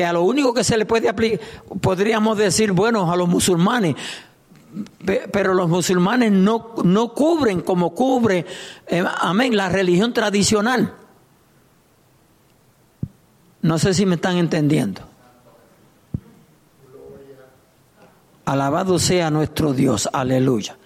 a 0.07 0.13
lo 0.13 0.23
único 0.23 0.55
que 0.55 0.63
se 0.63 0.79
le 0.79 0.87
puede 0.87 1.09
aplicar, 1.09 1.41
podríamos 1.81 2.39
decir, 2.39 2.73
bueno, 2.73 3.11
a 3.11 3.17
los 3.17 3.29
musulmanes, 3.29 3.97
pero 5.33 5.55
los 5.55 5.69
musulmanes 5.69 6.31
no, 6.31 6.75
no 6.85 7.13
cubren 7.13 7.61
como 7.61 7.95
cubre, 7.95 8.47
eh, 8.87 9.05
amén, 9.21 9.57
la 9.57 9.69
religión 9.69 10.13
tradicional. 10.13 10.95
No 13.63 13.79
sé 13.79 13.93
si 13.93 14.07
me 14.07 14.15
están 14.15 14.37
entendiendo. 14.37 15.03
Alabado 18.45 18.99
sea 18.99 19.31
nuestro 19.31 19.73
Dios, 19.73 20.09
aleluya. 20.13 20.77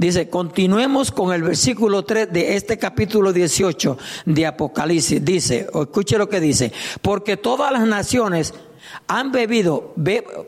Dice, 0.00 0.30
continuemos 0.30 1.10
con 1.10 1.30
el 1.34 1.42
versículo 1.42 2.06
3 2.06 2.32
de 2.32 2.56
este 2.56 2.78
capítulo 2.78 3.34
18 3.34 3.98
de 4.24 4.46
Apocalipsis. 4.46 5.22
Dice, 5.22 5.66
o 5.74 5.82
escuche 5.82 6.16
lo 6.16 6.26
que 6.26 6.40
dice, 6.40 6.72
porque 7.02 7.36
todas 7.36 7.70
las 7.70 7.86
naciones 7.86 8.54
han 9.08 9.30
bebido, 9.30 9.94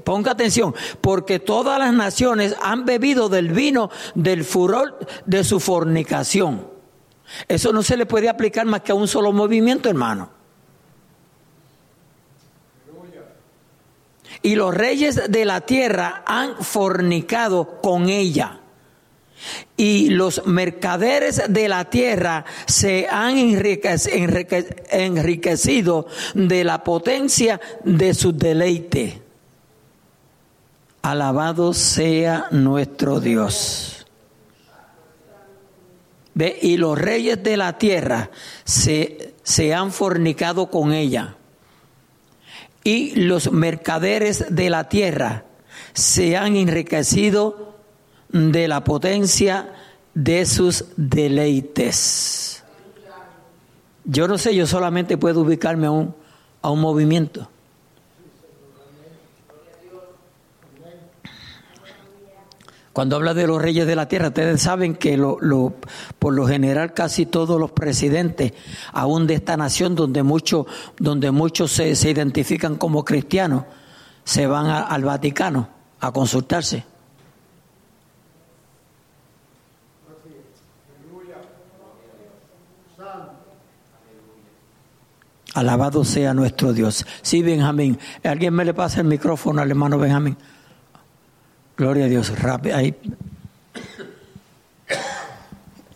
ponga 0.05 0.33
atención, 0.33 0.75
porque 1.03 1.39
todas 1.39 1.79
las 1.79 1.93
naciones 1.93 2.57
han 2.63 2.87
bebido 2.87 3.29
del 3.29 3.51
vino 3.51 3.91
del 4.15 4.45
furor 4.45 4.99
de 5.27 5.45
su 5.45 5.61
fornicación. 5.61 6.67
Eso 7.47 7.75
no 7.75 7.83
se 7.83 7.99
le 7.99 8.07
puede 8.07 8.31
aplicar 8.31 8.65
más 8.65 8.81
que 8.81 8.93
a 8.93 8.95
un 8.95 9.07
solo 9.07 9.33
movimiento, 9.33 9.91
hermano. 9.91 10.31
Y 14.41 14.55
los 14.55 14.73
reyes 14.75 15.31
de 15.31 15.45
la 15.45 15.61
tierra 15.61 16.23
han 16.25 16.57
fornicado 16.57 17.83
con 17.83 18.09
ella 18.09 18.62
y 19.77 20.11
los 20.11 20.47
mercaderes 20.47 21.43
de 21.49 21.69
la 21.69 21.91
tierra 21.91 22.45
se 22.67 23.09
han 23.11 23.37
enriquecido 24.91 26.07
de 26.35 26.65
la 26.65 26.85
potencia 26.85 27.61
de 27.85 28.15
su 28.15 28.33
deleite. 28.33 29.21
Alabado 31.03 31.75
sea 31.75 32.47
nuestro 32.53 33.19
Dios. 33.21 34.07
¿Ve? 36.35 36.59
Y 36.63 36.77
los 36.77 36.99
reyes 36.99 37.43
de 37.43 37.57
la 37.57 37.77
tierra 37.77 38.31
se, 38.65 39.35
se 39.43 39.75
han 39.75 39.93
fornicado 39.93 40.71
con 40.71 40.93
ella. 40.93 41.37
Y 42.85 43.17
los 43.17 43.53
mercaderes 43.53 44.47
de 44.49 44.71
la 44.71 44.89
tierra 44.89 45.45
se 45.93 46.37
han 46.37 46.57
enriquecido 46.57 47.72
de 48.33 48.69
la 48.69 48.83
potencia 48.83 49.73
de 50.15 50.45
sus 50.47 50.87
deleites. 50.97 52.63
Yo 54.05 54.27
no 54.27 54.39
sé, 54.39 54.55
yo 54.55 54.67
solamente 54.67 55.17
puedo 55.17 55.43
ubicarme 55.43 55.87
a 55.87 55.91
un, 55.91 56.15
a 56.61 56.71
un 56.71 56.81
movimiento. 56.81 57.49
Cuando 62.93 63.17
habla 63.17 63.33
de 63.33 63.47
los 63.47 63.63
reyes 63.63 63.87
de 63.87 63.97
la 63.97 64.07
tierra, 64.07 64.29
ustedes 64.29 64.61
saben 64.61 64.97
que 64.97 65.17
lo, 65.17 65.39
lo, 65.41 65.75
por 66.19 66.35
lo 66.35 66.47
general 66.47 66.93
casi 66.93 67.25
todos 67.25 67.59
los 67.59 67.71
presidentes, 67.71 68.53
aún 68.93 69.27
de 69.27 69.35
esta 69.35 69.57
nación 69.57 69.95
donde, 69.95 70.23
mucho, 70.23 70.67
donde 70.99 71.31
muchos 71.31 71.73
se, 71.73 71.97
se 71.97 72.11
identifican 72.11 72.77
como 72.77 73.03
cristianos, 73.03 73.65
se 74.25 74.47
van 74.47 74.67
al 74.67 75.05
Vaticano 75.05 75.69
a 76.01 76.13
consultarse. 76.13 76.85
Alabado 85.55 86.05
sea 86.05 86.33
nuestro 86.33 86.73
Dios. 86.73 87.05
Sí, 87.21 87.43
Benjamín. 87.43 87.99
¿Alguien 88.25 88.55
me 88.55 88.65
le 88.65 88.73
pasa 88.73 89.01
el 89.01 89.07
micrófono 89.07 89.61
al 89.61 89.71
hermano 89.71 89.99
Benjamín? 89.99 90.37
Gloria 91.77 92.07
a 92.07 92.09
Dios. 92.09 92.33
Ahí. 92.75 92.95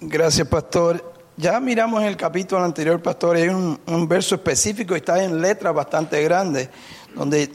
Gracias, 0.01 0.47
pastor. 0.49 1.15
Ya 1.39 1.59
miramos 1.61 2.01
en 2.03 2.09
el 2.09 2.17
capítulo 2.17 2.65
anterior, 2.65 3.03
pastor, 3.03 3.37
hay 3.37 3.49
un, 3.49 3.79
un 3.87 4.09
verso 4.09 4.37
específico, 4.37 4.97
está 4.97 5.23
en 5.23 5.43
letras 5.43 5.75
bastante 5.75 6.23
grandes, 6.23 6.71
donde 7.15 7.51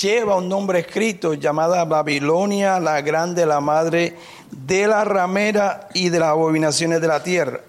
lleva 0.00 0.36
un 0.36 0.48
nombre 0.48 0.78
escrito 0.78 1.34
llamada 1.34 1.84
Babilonia, 1.84 2.78
la 2.78 3.00
grande, 3.00 3.44
la 3.44 3.60
madre 3.60 4.16
de 4.52 4.86
la 4.86 5.04
ramera 5.04 5.88
y 5.94 6.10
de 6.10 6.20
las 6.20 6.28
abominaciones 6.28 7.00
de 7.00 7.08
la 7.08 7.24
tierra. 7.24 7.60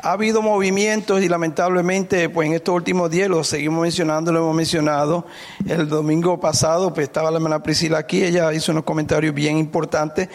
Ha 0.00 0.12
habido 0.12 0.42
movimientos 0.42 1.22
y 1.22 1.28
lamentablemente, 1.28 2.28
pues 2.28 2.46
en 2.46 2.54
estos 2.54 2.72
últimos 2.74 3.10
días 3.10 3.28
lo 3.28 3.42
seguimos 3.42 3.82
mencionando, 3.82 4.32
lo 4.32 4.40
hemos 4.40 4.54
mencionado. 4.54 5.26
El 5.66 5.88
domingo 5.88 6.38
pasado, 6.38 6.94
pues 6.94 7.08
estaba 7.08 7.32
la 7.32 7.38
hermana 7.38 7.62
Priscila 7.62 7.98
aquí, 7.98 8.22
ella 8.22 8.52
hizo 8.52 8.70
unos 8.70 8.84
comentarios 8.84 9.34
bien 9.34 9.58
importantes, 9.58 10.28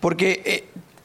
porque 0.00 0.42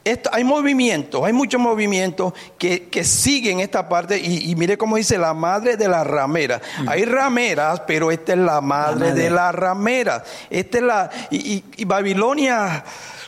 eh, 0.06 0.18
hay 0.32 0.44
movimientos, 0.46 1.24
hay 1.26 1.34
muchos 1.34 1.60
movimientos 1.60 2.34
que, 2.58 3.04
siguen 3.04 3.60
esta 3.60 3.90
parte 3.90 4.18
y, 4.18 4.56
mire 4.56 4.78
cómo 4.78 4.96
dice 4.96 5.18
la 5.18 5.34
madre 5.34 5.76
de 5.76 5.90
las 5.90 6.08
rameras. 6.08 6.62
Mm. 6.80 6.90
Hay 6.90 7.04
rameras, 7.04 7.82
pero 7.82 8.12
esta 8.12 8.32
es 8.32 8.40
la 8.40 8.62
madre, 8.62 9.14
de 9.14 9.30
las 9.30 9.54
rameras. 9.54 10.24
Esta 10.50 10.78
es 10.78 10.84
la... 10.84 11.10
y 11.32 11.84
Babilonia 11.84 12.84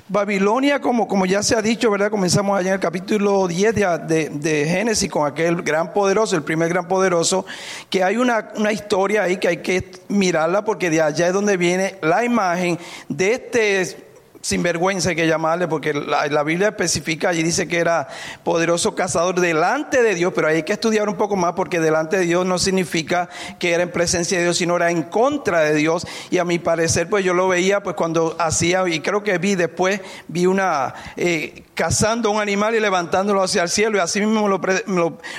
Babilonia, 0.09 0.79
como, 0.79 1.05
como 1.05 1.25
ya 1.25 1.43
se 1.43 1.55
ha 1.55 1.61
dicho, 1.61 1.91
¿verdad? 1.91 2.09
Comenzamos 2.09 2.57
allá 2.57 2.69
en 2.69 2.75
el 2.75 2.79
capítulo 2.79 3.45
10 3.45 3.75
de, 3.75 4.29
de, 4.29 4.65
Génesis 4.65 5.11
con 5.11 5.27
aquel 5.27 5.61
gran 5.63 5.91
poderoso, 5.91 6.37
el 6.37 6.43
primer 6.43 6.69
gran 6.69 6.87
poderoso, 6.87 7.45
que 7.89 8.03
hay 8.03 8.15
una, 8.15 8.53
una 8.55 8.71
historia 8.71 9.23
ahí 9.23 9.35
que 9.35 9.49
hay 9.49 9.57
que 9.57 9.91
mirarla 10.07 10.63
porque 10.63 10.89
de 10.89 11.01
allá 11.01 11.27
es 11.27 11.33
donde 11.33 11.57
viene 11.57 11.95
la 12.01 12.23
imagen 12.23 12.79
de 13.09 13.33
este 13.33 14.06
sinvergüenza 14.47 15.09
hay 15.09 15.17
que 15.17 15.27
llamarle, 15.27 15.67
porque 15.67 15.93
la, 15.93 16.43
Biblia 16.43 16.69
especifica 16.69 17.33
y 17.33 17.43
dice 17.43 17.67
que 17.67 17.79
era 17.79 18.07
poderoso 18.45 18.95
cazador 18.95 19.41
delante 19.41 20.01
de 20.01 20.15
Dios, 20.15 20.31
pero 20.33 20.47
hay 20.47 20.63
que 20.63 20.71
estudiar 20.71 21.09
un 21.09 21.15
poco 21.15 21.35
más 21.35 21.51
porque 21.51 21.81
delante 21.81 22.19
de 22.19 22.23
Dios 22.23 22.45
no 22.45 22.57
significa 22.57 23.27
que 23.59 23.73
era 23.73 23.83
en 23.83 23.91
presencia 23.91 24.37
de 24.37 24.45
Dios, 24.45 24.57
sino 24.57 24.77
era 24.77 24.89
en 24.89 25.03
contra 25.03 25.59
de 25.59 25.73
Dios. 25.73 26.07
Y 26.29 26.37
a 26.37 26.45
mi 26.45 26.59
parecer, 26.59 27.09
pues 27.09 27.25
yo 27.25 27.33
lo 27.33 27.49
veía, 27.49 27.83
pues 27.83 27.97
cuando 27.97 28.37
hacía, 28.39 28.87
y 28.87 29.01
creo 29.01 29.21
que 29.21 29.37
vi 29.37 29.55
después, 29.55 29.99
vi 30.29 30.45
una, 30.45 30.93
eh, 31.17 31.63
cazando 31.73 32.31
un 32.31 32.39
animal 32.39 32.73
y 32.73 32.79
levantándolo 32.79 33.43
hacia 33.43 33.63
el 33.63 33.69
cielo, 33.69 33.97
y 33.97 33.99
así 33.99 34.21
mismo 34.21 34.47
lo, 34.47 34.61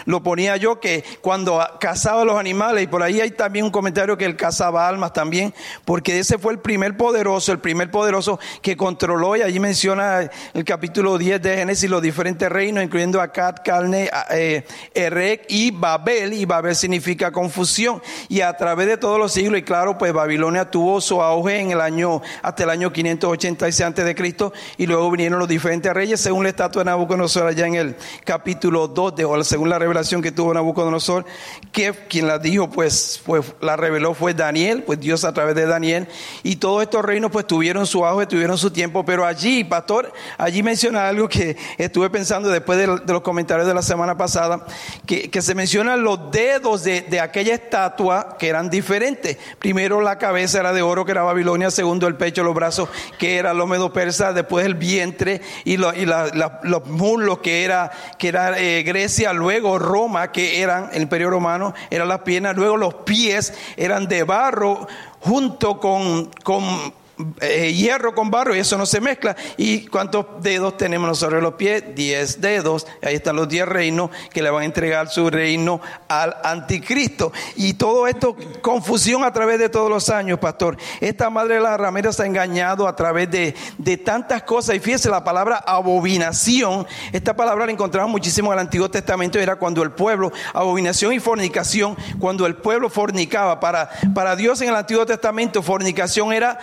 lo, 0.05 0.23
ponía 0.23 0.59
yo, 0.59 0.81
que 0.81 1.03
cuando 1.23 1.67
cazaba 1.81 2.27
los 2.27 2.39
animales, 2.39 2.85
y 2.85 2.87
por 2.89 3.03
ahí 3.03 3.23
hay 3.23 3.31
también 3.31 3.65
un 3.65 3.71
comentario 3.71 4.19
que 4.19 4.27
él 4.27 4.37
cazaba 4.37 4.87
almas 4.87 5.15
también, 5.15 5.55
porque 5.87 6.19
ese 6.19 6.37
fue 6.37 6.53
el 6.53 6.59
primer 6.59 6.99
poderoso, 6.99 7.53
el 7.53 7.59
primer 7.59 7.91
poderoso 7.91 8.39
que 8.61 8.77
controló, 8.99 9.37
y 9.37 9.43
allí 9.43 9.61
menciona 9.61 10.29
el 10.53 10.65
capítulo 10.65 11.19
10 11.19 11.41
de 11.41 11.57
Génesis 11.59 11.89
los 11.89 12.03
diferentes 12.03 12.51
reinos, 12.51 12.83
incluyendo 12.83 13.21
Akkad, 13.21 13.59
Calne, 13.65 14.11
eh, 14.33 14.65
Erek 14.93 15.45
y 15.49 15.71
Babel, 15.71 16.33
y 16.33 16.45
Babel 16.45 16.75
significa 16.75 17.31
confusión, 17.31 18.03
y 18.29 18.41
a 18.41 18.53
través 18.57 18.89
de 18.89 18.97
todos 18.97 19.17
los 19.17 19.31
siglos, 19.31 19.61
y 19.61 19.63
claro, 19.63 19.97
pues 19.97 20.13
Babilonia 20.13 20.69
tuvo 20.69 21.01
su 21.01 21.23
auge 21.23 21.61
en 21.61 21.71
el 21.71 21.81
año, 21.81 22.23
hasta 22.43 22.65
el 22.65 22.71
año 22.71 22.93
586 22.93 23.87
antes 23.87 24.05
de 24.05 24.17
Cristo, 24.17 24.53
y 24.77 24.87
luego 24.87 25.13
vinieron 25.13 25.39
los 25.39 25.47
diferentes 25.47 25.95
reyes, 25.95 26.21
según 26.21 26.43
la 26.43 26.49
estatua 26.49 26.83
de 26.83 26.87
Nabucodonosor 26.87 27.47
allá 27.47 27.69
en 27.69 27.77
el 27.77 27.97
capítulo 28.25 28.89
2 28.89 29.15
de, 29.15 29.25
o 29.25 29.45
según 29.45 29.69
la 29.69 29.79
revelación 29.79 30.23
que 30.23 30.33
tuvo 30.33 30.53
Nabucodonosor, 30.53 31.25
que 31.71 31.93
quien 32.09 32.27
la 32.27 32.41
dijo, 32.41 32.69
pues, 32.69 33.23
pues 33.25 33.45
la 33.61 33.77
reveló 33.77 34.13
fue 34.13 34.35
Daniel, 34.35 34.83
pues 34.83 34.99
Dios 34.99 35.23
a 35.23 35.33
través 35.33 35.55
de 35.55 35.67
Daniel, 35.67 36.09
y 36.43 36.57
todos 36.57 36.83
estos 36.83 37.05
reinos 37.05 37.31
pues 37.31 37.47
tuvieron 37.47 37.87
su 37.87 38.05
auge, 38.05 38.27
tuvieron 38.27 38.59
su 38.59 38.73
tiempo, 38.73 38.88
pero 39.07 39.25
allí, 39.25 39.65
pastor, 39.65 40.13
allí 40.37 40.63
menciona 40.63 41.09
algo 41.09 41.29
que 41.29 41.57
estuve 41.77 42.11
pensando 42.11 42.49
después 42.49 42.79
de, 42.79 42.87
los 42.87 43.23
comentarios 43.23 43.67
de 43.67 43.75
la 43.75 43.83
semana 43.83 44.17
pasada, 44.17 44.67
que, 45.07 45.31
se 45.39 45.55
mencionan 45.55 46.03
los 46.03 46.31
dedos 46.33 46.83
de, 46.83 47.03
de, 47.03 47.21
aquella 47.21 47.55
estatua 47.55 48.37
que 48.39 48.49
eran 48.49 48.71
diferentes. 48.71 49.39
Primero 49.59 50.01
la 50.01 50.19
cabeza 50.19 50.61
era 50.61 50.73
de 50.73 50.83
oro, 50.83 51.05
que 51.05 51.13
era 51.13 51.23
Babilonia, 51.23 51.71
segundo 51.71 52.07
el 52.07 52.17
pecho, 52.17 52.43
los 52.43 52.55
brazos, 52.55 52.89
que 53.19 53.37
era 53.37 53.53
el 53.53 53.59
persa, 53.93 54.33
después 54.33 54.67
el 54.67 54.75
vientre 54.75 55.41
y, 55.65 55.75
y 55.75 56.07
los 56.07 56.87
muslos, 56.87 57.39
que 57.39 57.65
era, 57.65 57.91
que 58.19 58.29
era 58.29 58.59
eh, 58.59 58.83
Grecia, 58.83 59.33
luego 59.33 59.79
Roma, 59.79 60.33
que 60.33 60.61
eran 60.61 60.91
el 60.93 61.03
imperio 61.03 61.31
romano, 61.31 61.75
eran 61.91 62.09
las 62.09 62.21
piernas, 62.21 62.57
luego 62.57 62.77
los 62.77 62.95
pies 62.95 63.55
eran 63.77 64.09
de 64.09 64.25
barro 64.25 64.87
junto 65.21 65.79
con, 65.81 66.31
con 66.43 66.93
eh, 67.41 67.73
hierro 67.73 68.15
con 68.15 68.31
barro 68.31 68.55
y 68.55 68.61
eso 68.61 68.79
no 68.79 68.87
se 68.87 69.01
mezcla. 69.01 69.37
¿Y 69.57 69.87
cuántos 69.87 70.27
dedos 70.41 70.77
tenemos 70.77 71.09
nosotros 71.09 71.43
los 71.43 71.55
pies? 71.55 71.85
Diez 71.95 72.41
dedos. 72.41 72.87
Ahí 73.03 73.17
están 73.17 73.37
los 73.37 73.49
diez 73.49 73.67
reinos 73.67 74.11
que 74.31 74.43
le 74.43 74.51
van 74.51 74.63
a 74.63 74.65
entregar 74.67 75.09
su 75.09 75.29
reino 75.31 75.81
al 76.09 76.37
anticristo. 76.45 77.33
Y 77.57 77.75
todo 77.75 78.07
esto, 78.07 78.37
confusión 78.63 79.25
a 79.25 79.33
través 79.33 79.59
de 79.59 79.69
todos 79.69 79.91
los 79.91 80.09
años, 80.11 80.39
pastor. 80.39 80.77
Esta 81.01 81.31
madre 81.31 81.57
de 81.57 81.61
las 81.61 81.79
rameras 81.79 82.21
ha 82.21 82.27
engañado 82.27 82.87
a 82.87 82.95
través 82.95 83.31
de, 83.31 83.55
de 83.79 83.97
tantas 83.97 84.43
cosas. 84.45 84.77
Y 84.77 84.81
fíjese, 84.81 85.11
la 85.11 85.25
palabra 85.25 85.57
abominación, 85.57 86.87
esta 87.13 87.35
palabra 87.35 87.67
la 87.67 87.73
encontramos 87.73 88.11
muchísimo 88.11 88.53
en 88.53 88.59
el 88.59 88.65
Antiguo 88.67 88.91
Testamento. 88.91 89.39
Era 89.39 89.57
cuando 89.57 89.83
el 89.83 89.91
pueblo, 89.91 90.33
abominación 90.55 91.13
y 91.13 91.21
fornicación, 91.21 91.97
cuando 92.19 92.47
el 92.47 92.57
pueblo 92.57 92.89
fornicaba. 92.89 93.61
Para, 93.61 93.91
para 94.15 94.37
Dios 94.37 94.61
en 94.61 94.69
el 94.69 94.77
Antiguo 94.77 95.05
Testamento, 95.05 95.63
fornicación 95.63 96.33
era 96.33 96.59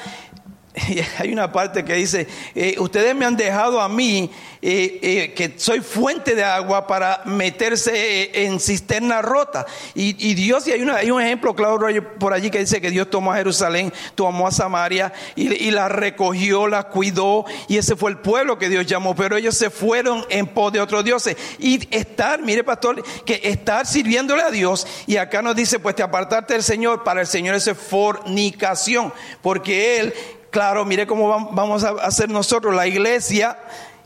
hay 1.19 1.31
una 1.31 1.51
parte 1.51 1.83
que 1.83 1.93
dice, 1.93 2.27
eh, 2.53 2.75
ustedes 2.79 3.15
me 3.15 3.25
han 3.25 3.35
dejado 3.35 3.81
a 3.81 3.89
mí, 3.89 4.29
eh, 4.61 4.99
eh, 5.01 5.33
que 5.33 5.53
soy 5.57 5.81
fuente 5.81 6.35
de 6.35 6.43
agua 6.43 6.87
para 6.87 7.21
meterse 7.25 8.45
en 8.45 8.59
cisterna 8.59 9.21
rota. 9.21 9.65
Y, 9.93 10.33
Dios, 10.33 10.67
y 10.67 10.71
hay, 10.71 10.81
hay, 10.81 11.11
un 11.11 11.21
ejemplo 11.21 11.55
claro 11.55 11.79
por 12.19 12.33
allí 12.33 12.49
que 12.49 12.59
dice 12.59 12.81
que 12.81 12.89
Dios 12.89 13.09
tomó 13.09 13.31
a 13.31 13.37
Jerusalén, 13.37 13.93
tomó 14.15 14.47
a 14.47 14.51
Samaria 14.51 15.13
y, 15.35 15.71
la 15.71 15.87
recogió, 15.87 16.67
la 16.67 16.83
cuidó, 16.83 17.45
y 17.67 17.77
ese 17.77 17.95
fue 17.95 18.11
el 18.11 18.17
pueblo 18.17 18.57
que 18.57 18.69
Dios 18.69 18.85
llamó, 18.85 19.15
pero 19.15 19.37
ellos 19.37 19.55
se 19.55 19.69
fueron 19.69 20.25
en 20.29 20.47
pos 20.47 20.73
de 20.73 20.81
otros 20.81 21.03
dioses. 21.03 21.37
Y 21.59 21.87
estar, 21.95 22.41
mire 22.41 22.63
pastor, 22.63 23.03
que 23.25 23.41
estar 23.43 23.85
sirviéndole 23.85 24.41
a 24.41 24.51
Dios, 24.51 24.87
y 25.05 25.17
acá 25.17 25.41
nos 25.41 25.55
dice, 25.55 25.79
pues 25.79 25.95
te 25.95 26.03
apartarte 26.03 26.53
del 26.53 26.63
Señor, 26.63 27.03
para 27.03 27.21
el 27.21 27.27
Señor 27.27 27.55
es 27.55 27.69
fornicación, 27.73 29.13
porque 29.41 29.99
Él 29.99 30.13
Claro, 30.55 30.85
mire 30.85 31.05
cómo 31.05 31.49
vamos 31.51 31.83
a 31.83 31.89
hacer 32.01 32.29
nosotros 32.29 32.73
la 32.73 32.87
iglesia 32.87 33.57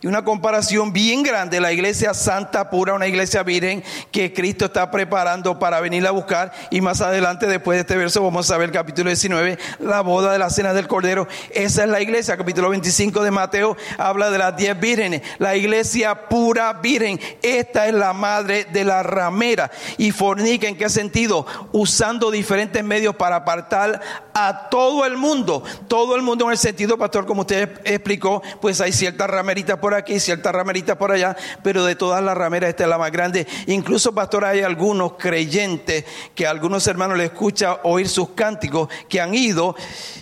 y 0.01 0.07
una 0.07 0.23
comparación 0.23 0.93
bien 0.93 1.23
grande, 1.23 1.59
la 1.59 1.73
iglesia 1.73 2.13
santa, 2.13 2.69
pura, 2.69 2.93
una 2.93 3.07
iglesia 3.07 3.43
virgen 3.43 3.83
que 4.11 4.33
Cristo 4.33 4.65
está 4.65 4.89
preparando 4.91 5.59
para 5.59 5.81
venir 5.81 6.07
a 6.07 6.11
buscar. 6.11 6.53
Y 6.69 6.79
más 6.79 7.01
adelante, 7.01 7.47
después 7.47 7.75
de 7.75 7.81
este 7.81 7.97
verso, 7.97 8.23
vamos 8.23 8.49
a 8.49 8.57
ver 8.57 8.69
el 8.69 8.73
capítulo 8.75 9.09
19, 9.09 9.57
la 9.79 10.01
boda 10.01 10.31
de 10.31 10.39
la 10.39 10.49
cena 10.49 10.73
del 10.73 10.87
Cordero. 10.87 11.27
Esa 11.51 11.83
es 11.83 11.89
la 11.89 12.01
iglesia. 12.01 12.37
Capítulo 12.37 12.69
25 12.69 13.23
de 13.23 13.31
Mateo 13.31 13.75
habla 13.97 14.29
de 14.31 14.37
las 14.37 14.55
diez 14.55 14.79
vírgenes. 14.79 15.21
La 15.37 15.57
iglesia 15.57 16.29
pura 16.29 16.71
virgen. 16.73 17.19
Esta 17.41 17.87
es 17.87 17.93
la 17.93 18.13
madre 18.13 18.67
de 18.71 18.85
la 18.85 19.03
ramera. 19.03 19.69
Y 19.97 20.11
fornica, 20.11 20.67
¿en 20.67 20.77
qué 20.77 20.89
sentido? 20.89 21.45
Usando 21.73 22.31
diferentes 22.31 22.83
medios 22.83 23.15
para 23.15 23.37
apartar 23.37 23.99
a 24.33 24.69
todo 24.69 25.05
el 25.05 25.17
mundo. 25.17 25.63
Todo 25.89 26.15
el 26.15 26.21
mundo 26.21 26.45
en 26.45 26.51
el 26.51 26.57
sentido, 26.57 26.97
pastor, 26.97 27.25
como 27.25 27.41
usted 27.41 27.81
explicó, 27.83 28.41
pues 28.61 28.79
hay 28.79 28.93
ciertas 28.93 29.29
rameritas 29.29 29.77
por 29.77 29.88
aquí, 29.93 30.19
ciertas 30.19 30.53
rameritas 30.53 30.97
por 30.97 31.11
allá, 31.11 31.35
pero 31.63 31.85
de 31.85 31.95
todas 31.95 32.23
las 32.23 32.37
rameras 32.37 32.69
esta 32.69 32.83
es 32.83 32.89
la 32.89 32.97
más 32.97 33.11
grande. 33.11 33.47
Incluso, 33.67 34.13
pastor, 34.13 34.45
hay 34.45 34.61
algunos 34.61 35.13
creyentes 35.13 36.05
que 36.33 36.47
a 36.47 36.51
algunos 36.51 36.87
hermanos 36.87 37.17
les 37.17 37.31
escucha 37.31 37.79
oír 37.83 38.07
sus 38.07 38.29
cánticos 38.29 38.89
que 39.07 39.21
han 39.21 39.35
ido 39.35 39.75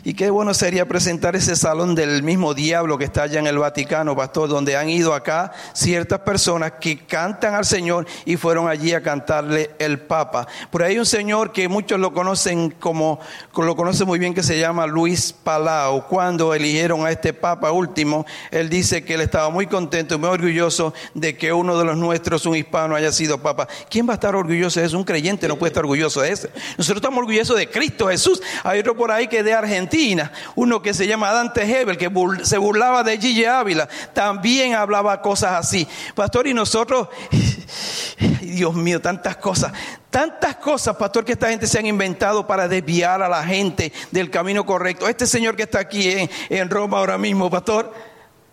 y 0.04 0.14
qué 0.14 0.30
bueno 0.30 0.54
sería 0.54 0.88
presentar 0.88 1.36
ese 1.36 1.56
salón 1.56 1.96
del 1.96 2.24
mismo 2.24 2.54
diablo 2.54 2.98
que 2.98 3.06
está 3.06 3.24
allá 3.24 3.40
en 3.40 3.48
el 3.48 3.58
Vaticano, 3.58 4.16
pastor, 4.16 4.50
donde 4.50 4.76
han 4.76 4.90
ido 4.90 5.14
acá 5.14 5.52
ciertas 5.74 6.20
personas 6.20 6.74
que 6.80 7.06
cantan 7.06 7.56
al 7.56 7.66
Señor 7.66 8.08
y 8.26 8.38
fueron 8.38 8.68
allí 8.68 8.94
a 8.94 9.02
cantarle 9.02 9.72
el 9.80 10.00
Papa. 10.00 10.48
Por 10.72 10.84
ahí 10.84 10.88
hay 10.88 11.00
un 11.00 11.06
señor 11.06 11.52
que 11.52 11.68
muchos 11.68 12.00
lo 12.00 12.14
conocen 12.14 12.72
como, 12.72 13.20
lo 13.56 13.76
conocen 13.76 14.08
muy 14.08 14.20
bien 14.20 14.34
que 14.34 14.42
se 14.42 14.58
llama 14.58 14.88
Luis 14.88 15.34
Palau. 15.34 16.08
Cuando 16.08 16.54
eligieron 16.54 17.06
a 17.06 17.12
este 17.12 17.34
Papa 17.34 17.72
último, 17.72 18.26
él 18.52 18.70
dice 18.70 19.04
que 19.04 19.16
él 19.16 19.22
estaba 19.22 19.50
muy 19.58 19.66
contento 19.66 20.14
y 20.14 20.18
muy 20.20 20.30
orgulloso 20.30 20.94
de 21.16 21.36
que 21.36 21.52
uno 21.52 21.80
de 21.80 21.84
los 21.84 21.98
nuestros, 21.98 22.46
un 22.46 22.56
hispano, 22.56 22.96
haya 22.96 23.12
sido 23.12 23.40
Papa. 23.40 23.68
¿Quién 23.90 24.08
va 24.08 24.12
a 24.12 24.14
estar 24.14 24.36
orgulloso 24.36 24.80
de 24.80 24.86
eso? 24.86 24.96
Un 24.96 25.04
creyente 25.04 25.48
no 25.48 25.56
puede 25.56 25.72
estar 25.72 25.84
orgulloso 25.84 26.22
de 26.22 26.32
eso. 26.32 26.48
Nosotros 26.78 26.98
estamos 26.98 27.18
orgullosos 27.18 27.58
de 27.58 27.68
Cristo 27.68 28.08
Jesús. 28.08 28.40
Hay 28.64 28.82
otro 28.82 28.96
por 28.96 29.12
ahí 29.12 29.28
que 29.28 29.40
es 29.40 29.46
de 29.46 29.56
Argentina, 29.56 30.32
uno 30.54 30.80
que 30.84 30.94
se 30.94 31.08
llama 31.08 31.32
Dante 31.32 31.64
Hebel, 31.64 31.98
que 31.98 32.08
se 32.44 32.60
burlaba 32.60 33.02
de 33.02 33.18
Gigi 33.18 33.46
Ávila. 33.46 33.90
También 34.14 34.76
hablaba 34.76 35.24
cosas 35.24 35.54
así. 35.54 35.88
Pastor, 36.14 36.46
y 36.46 36.54
nosotros, 36.54 37.08
Dios 38.42 38.76
mío, 38.76 39.02
tantas 39.02 39.38
cosas 39.38 39.72
Tantas 40.10 40.56
cosas, 40.56 40.96
pastor, 40.96 41.26
que 41.26 41.34
esta 41.34 41.50
gente 41.50 41.68
se 41.68 41.78
han 41.78 41.86
inventado 41.86 42.48
para 42.48 42.68
desviar 42.68 43.22
a 43.22 43.28
la 43.28 43.44
gente 43.44 43.92
del 44.10 44.32
camino 44.32 44.66
correcto. 44.66 45.08
Este 45.08 45.28
señor 45.28 45.56
que 45.56 45.64
está 45.64 45.80
aquí 45.80 46.28
en, 46.50 46.70
Roma 46.70 46.98
ahora 46.98 47.18
mismo, 47.18 47.50
pastor, 47.50 47.94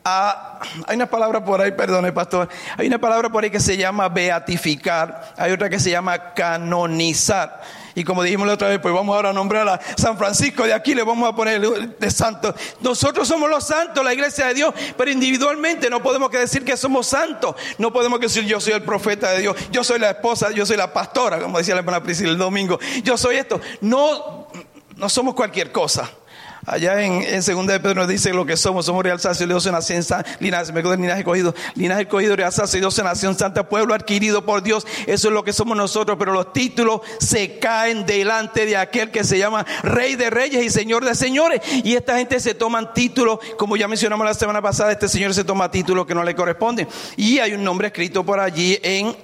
ah, 0.04 0.60
hay 0.86 0.96
una 0.96 1.06
palabra 1.06 1.44
por 1.44 1.60
ahí, 1.60 1.72
perdone, 1.72 2.12
pastor. 2.12 2.48
Hay 2.76 2.86
una 2.86 2.98
palabra 2.98 3.30
por 3.30 3.42
ahí 3.42 3.50
que 3.50 3.60
se 3.60 3.76
llama 3.76 4.08
beatificar, 4.08 5.34
hay 5.36 5.52
otra 5.52 5.68
que 5.68 5.80
se 5.80 5.90
llama 5.90 6.34
canonizar. 6.34 7.62
Y 7.96 8.02
como 8.02 8.22
dijimos 8.22 8.46
la 8.46 8.54
otra 8.54 8.68
vez, 8.68 8.80
pues 8.80 8.92
vamos 8.92 9.14
ahora 9.14 9.30
a 9.30 9.32
nombrar 9.32 9.68
a 9.68 9.80
San 9.96 10.18
Francisco 10.18 10.64
de 10.64 10.72
aquí, 10.72 10.94
le 10.94 11.04
vamos 11.04 11.28
a 11.28 11.34
poner 11.34 11.60
de 11.60 12.10
santo. 12.10 12.52
Nosotros 12.80 13.28
somos 13.28 13.48
los 13.48 13.64
santos, 13.64 14.04
la 14.04 14.12
iglesia 14.12 14.46
de 14.46 14.54
Dios, 14.54 14.74
pero 14.96 15.10
individualmente 15.10 15.88
no 15.88 16.02
podemos 16.02 16.30
decir 16.32 16.64
que 16.64 16.76
somos 16.76 17.06
santos. 17.06 17.54
No 17.78 17.92
podemos 17.92 18.18
decir 18.18 18.44
yo 18.44 18.60
soy 18.60 18.72
el 18.72 18.82
profeta 18.82 19.30
de 19.30 19.40
Dios, 19.40 19.56
yo 19.70 19.84
soy 19.84 20.00
la 20.00 20.10
esposa, 20.10 20.50
yo 20.50 20.66
soy 20.66 20.76
la 20.76 20.92
pastora, 20.92 21.38
como 21.38 21.58
decía 21.58 21.74
la 21.74 21.80
hermana 21.80 22.02
Priscila 22.02 22.30
el 22.30 22.38
domingo. 22.38 22.80
Yo 23.04 23.16
soy 23.16 23.36
esto. 23.36 23.60
No, 23.80 24.48
no 24.96 25.08
somos 25.08 25.34
cualquier 25.34 25.70
cosa. 25.70 26.10
Allá 26.66 27.02
en, 27.04 27.22
en 27.22 27.42
segunda 27.42 27.74
de 27.74 27.80
Pedro 27.80 28.02
nos 28.02 28.08
dice 28.08 28.32
lo 28.32 28.46
que 28.46 28.56
somos, 28.56 28.86
somos 28.86 29.02
real 29.02 29.20
sacerdocio, 29.20 29.70
nación 29.70 30.02
santa, 30.02 30.30
linaje, 30.40 30.72
me 30.72 30.82
linaje 30.82 31.20
escogido, 31.20 31.54
linaje 31.74 32.02
escogido, 32.02 32.36
real 32.36 32.52
sacerdocio, 32.52 33.04
nación 33.04 33.36
santa, 33.36 33.68
pueblo 33.68 33.94
adquirido 33.94 34.44
por 34.44 34.62
Dios, 34.62 34.86
eso 35.06 35.28
es 35.28 35.34
lo 35.34 35.44
que 35.44 35.52
somos 35.52 35.76
nosotros, 35.76 36.16
pero 36.18 36.32
los 36.32 36.52
títulos 36.52 37.02
se 37.18 37.58
caen 37.58 38.06
delante 38.06 38.64
de 38.64 38.76
aquel 38.76 39.10
que 39.10 39.24
se 39.24 39.38
llama 39.38 39.66
Rey 39.82 40.16
de 40.16 40.30
Reyes 40.30 40.64
y 40.64 40.70
Señor 40.70 41.04
de 41.04 41.14
Señores, 41.14 41.60
y 41.82 41.96
esta 41.96 42.16
gente 42.16 42.40
se 42.40 42.54
toman 42.54 42.94
títulos, 42.94 43.38
como 43.58 43.76
ya 43.76 43.86
mencionamos 43.86 44.24
la 44.24 44.34
semana 44.34 44.62
pasada, 44.62 44.92
este 44.92 45.08
señor 45.08 45.34
se 45.34 45.44
toma 45.44 45.70
títulos 45.70 46.06
que 46.06 46.14
no 46.14 46.24
le 46.24 46.34
corresponden, 46.34 46.88
y 47.16 47.40
hay 47.40 47.52
un 47.52 47.62
nombre 47.62 47.88
escrito 47.88 48.24
por 48.24 48.40
allí 48.40 48.78
en 48.82 49.14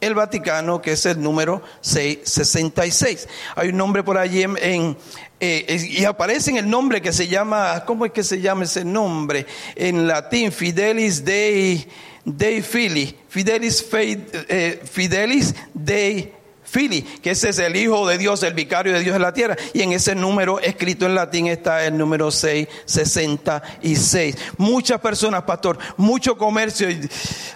el 0.00 0.14
Vaticano, 0.14 0.80
que 0.80 0.92
es 0.92 1.06
el 1.06 1.20
número 1.20 1.62
666. 1.80 3.28
Hay 3.56 3.68
un 3.68 3.76
nombre 3.76 4.02
por 4.02 4.18
allí 4.18 4.42
en, 4.42 4.96
eh, 5.40 5.86
y 5.90 6.04
aparece 6.04 6.50
en 6.50 6.56
el 6.58 6.68
nombre 6.68 7.00
que 7.00 7.12
se 7.12 7.28
llama, 7.28 7.84
¿cómo 7.86 8.04
es 8.06 8.12
que 8.12 8.24
se 8.24 8.40
llama 8.40 8.64
ese 8.64 8.84
nombre? 8.84 9.46
En 9.74 10.06
latín, 10.06 10.52
Fidelis 10.52 11.24
Dei, 11.24 11.86
Dei 12.24 12.62
Fili, 12.62 13.16
Fidelis, 13.28 13.84
eh, 13.92 14.80
Fidelis 14.84 15.54
Dei 15.74 16.37
Fili, 16.68 17.02
que 17.02 17.30
ese 17.30 17.48
es 17.48 17.58
el 17.58 17.76
Hijo 17.76 18.06
de 18.06 18.18
Dios, 18.18 18.42
el 18.42 18.52
vicario 18.52 18.92
de 18.92 19.00
Dios 19.00 19.16
en 19.16 19.22
la 19.22 19.32
tierra. 19.32 19.56
Y 19.72 19.82
en 19.82 19.92
ese 19.92 20.14
número 20.14 20.60
escrito 20.60 21.06
en 21.06 21.14
latín 21.14 21.46
está 21.46 21.84
el 21.84 21.96
número 21.96 22.30
666. 22.30 24.36
Muchas 24.58 25.00
personas, 25.00 25.44
pastor, 25.44 25.78
mucho 25.96 26.36
comercio. 26.36 26.88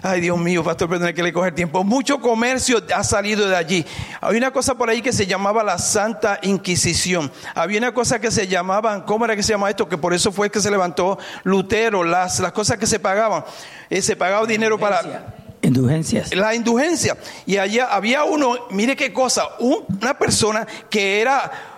Ay, 0.01 0.21
Dios 0.21 0.37
mío, 0.39 0.63
pastor, 0.63 0.89
perdón 0.89 1.13
que 1.13 1.21
le 1.21 1.31
coger 1.31 1.53
tiempo. 1.53 1.83
Mucho 1.83 2.19
comercio 2.19 2.81
ha 2.93 3.03
salido 3.03 3.47
de 3.47 3.55
allí. 3.55 3.85
Había 4.19 4.39
una 4.39 4.51
cosa 4.51 4.75
por 4.75 4.89
ahí 4.89 5.01
que 5.01 5.13
se 5.13 5.27
llamaba 5.27 5.63
la 5.63 5.77
Santa 5.77 6.39
Inquisición. 6.41 7.31
Había 7.53 7.77
una 7.77 7.93
cosa 7.93 8.19
que 8.19 8.31
se 8.31 8.47
llamaban, 8.47 9.01
¿cómo 9.01 9.25
era 9.25 9.35
que 9.35 9.43
se 9.43 9.53
llamaba 9.53 9.69
esto? 9.69 9.87
Que 9.87 9.97
por 9.97 10.13
eso 10.13 10.31
fue 10.31 10.49
que 10.49 10.59
se 10.59 10.71
levantó 10.71 11.19
Lutero, 11.43 12.03
las, 12.03 12.39
las 12.39 12.51
cosas 12.51 12.77
que 12.77 12.87
se 12.87 12.99
pagaban. 12.99 13.45
Eh, 13.89 14.01
se 14.01 14.15
pagaba 14.15 14.47
dinero 14.47 14.79
para 14.79 15.42
Indulgencias. 15.63 16.35
La 16.35 16.53
indulgencia. 16.53 17.17
Y 17.45 17.57
allá 17.57 17.87
había 17.87 18.25
uno, 18.25 18.67
mire 18.69 18.95
qué 18.95 19.11
cosa, 19.11 19.47
una 19.59 20.17
persona 20.17 20.67
que 20.89 21.21
era 21.21 21.72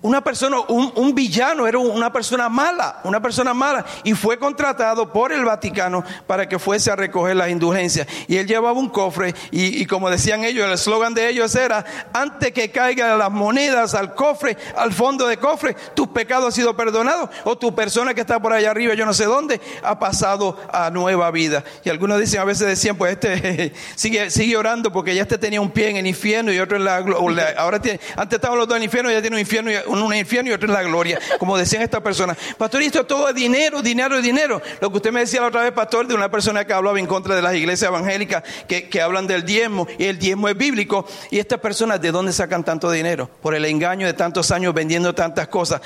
una 0.00 0.22
persona, 0.22 0.60
un, 0.68 0.92
un, 0.94 1.14
villano, 1.14 1.66
era 1.66 1.78
una 1.78 2.12
persona 2.12 2.48
mala, 2.48 3.00
una 3.02 3.20
persona 3.20 3.52
mala, 3.52 3.84
y 4.04 4.14
fue 4.14 4.38
contratado 4.38 5.12
por 5.12 5.32
el 5.32 5.44
Vaticano 5.44 6.04
para 6.26 6.48
que 6.48 6.58
fuese 6.58 6.92
a 6.92 6.96
recoger 6.96 7.34
las 7.34 7.50
indulgencias. 7.50 8.06
Y 8.28 8.36
él 8.36 8.46
llevaba 8.46 8.78
un 8.78 8.88
cofre, 8.90 9.34
y, 9.50 9.82
y 9.82 9.86
como 9.86 10.08
decían 10.08 10.44
ellos, 10.44 10.66
el 10.66 10.72
eslogan 10.72 11.14
de 11.14 11.28
ellos 11.28 11.52
era, 11.56 11.84
antes 12.12 12.52
que 12.52 12.70
caigan 12.70 13.18
las 13.18 13.30
monedas 13.30 13.94
al 13.94 14.14
cofre, 14.14 14.56
al 14.76 14.92
fondo 14.92 15.26
de 15.26 15.36
cofre, 15.36 15.76
tus 15.94 16.08
pecados 16.08 16.46
han 16.46 16.52
sido 16.52 16.76
perdonados, 16.76 17.30
o 17.42 17.58
tu 17.58 17.74
persona 17.74 18.14
que 18.14 18.20
está 18.20 18.40
por 18.40 18.52
allá 18.52 18.70
arriba, 18.70 18.94
yo 18.94 19.04
no 19.04 19.12
sé 19.12 19.24
dónde, 19.24 19.60
ha 19.82 19.98
pasado 19.98 20.56
a 20.72 20.90
nueva 20.90 21.32
vida. 21.32 21.64
Y 21.82 21.90
algunos 21.90 22.20
dicen, 22.20 22.40
a 22.40 22.44
veces 22.44 22.68
decían, 22.68 22.96
pues 22.96 23.12
este 23.12 23.72
sigue, 23.96 24.30
sigue 24.30 24.56
orando 24.56 24.92
porque 24.92 25.12
ya 25.14 25.22
este 25.22 25.38
tenía 25.38 25.60
un 25.60 25.72
pie 25.72 25.90
en 25.90 25.96
el 25.96 26.06
infierno 26.06 26.52
y 26.52 26.60
otro 26.60 26.76
en 26.76 26.84
la, 26.84 26.98
ahora 27.56 27.80
tiene, 27.80 27.98
antes 28.16 28.36
estaban 28.36 28.56
los 28.58 28.68
dos 28.68 28.76
en 28.76 28.82
el 28.82 28.84
infierno, 28.84 29.10
ya 29.10 29.20
tiene 29.20 29.34
un 29.34 29.40
infierno 29.40 29.72
y 29.72 29.88
un 30.02 30.14
infierno 30.14 30.50
y 30.50 30.54
otro 30.54 30.68
en 30.68 30.74
la 30.74 30.82
gloria, 30.82 31.18
como 31.38 31.56
decían 31.56 31.82
estas 31.82 32.00
personas. 32.00 32.36
Pastor, 32.56 32.82
esto 32.82 33.04
todo 33.06 33.28
es 33.28 33.34
dinero, 33.34 33.82
dinero, 33.82 34.20
dinero. 34.20 34.60
Lo 34.80 34.90
que 34.90 34.96
usted 34.96 35.12
me 35.12 35.20
decía 35.20 35.40
la 35.40 35.48
otra 35.48 35.62
vez, 35.62 35.72
pastor, 35.72 36.06
de 36.06 36.14
una 36.14 36.30
persona 36.30 36.64
que 36.64 36.72
hablaba 36.72 36.98
en 36.98 37.06
contra 37.06 37.34
de 37.34 37.42
las 37.42 37.54
iglesias 37.54 37.88
evangélicas 37.88 38.42
que, 38.66 38.88
que 38.88 39.00
hablan 39.00 39.26
del 39.26 39.44
diezmo, 39.44 39.86
y 39.98 40.04
el 40.04 40.18
diezmo 40.18 40.48
es 40.48 40.56
bíblico. 40.56 41.06
Y 41.30 41.38
estas 41.38 41.60
personas, 41.60 42.00
¿de 42.00 42.12
dónde 42.12 42.32
sacan 42.32 42.64
tanto 42.64 42.90
dinero? 42.90 43.30
Por 43.42 43.54
el 43.54 43.64
engaño 43.64 44.06
de 44.06 44.14
tantos 44.14 44.50
años 44.50 44.74
vendiendo 44.74 45.14
tantas 45.14 45.48
cosas. 45.48 45.80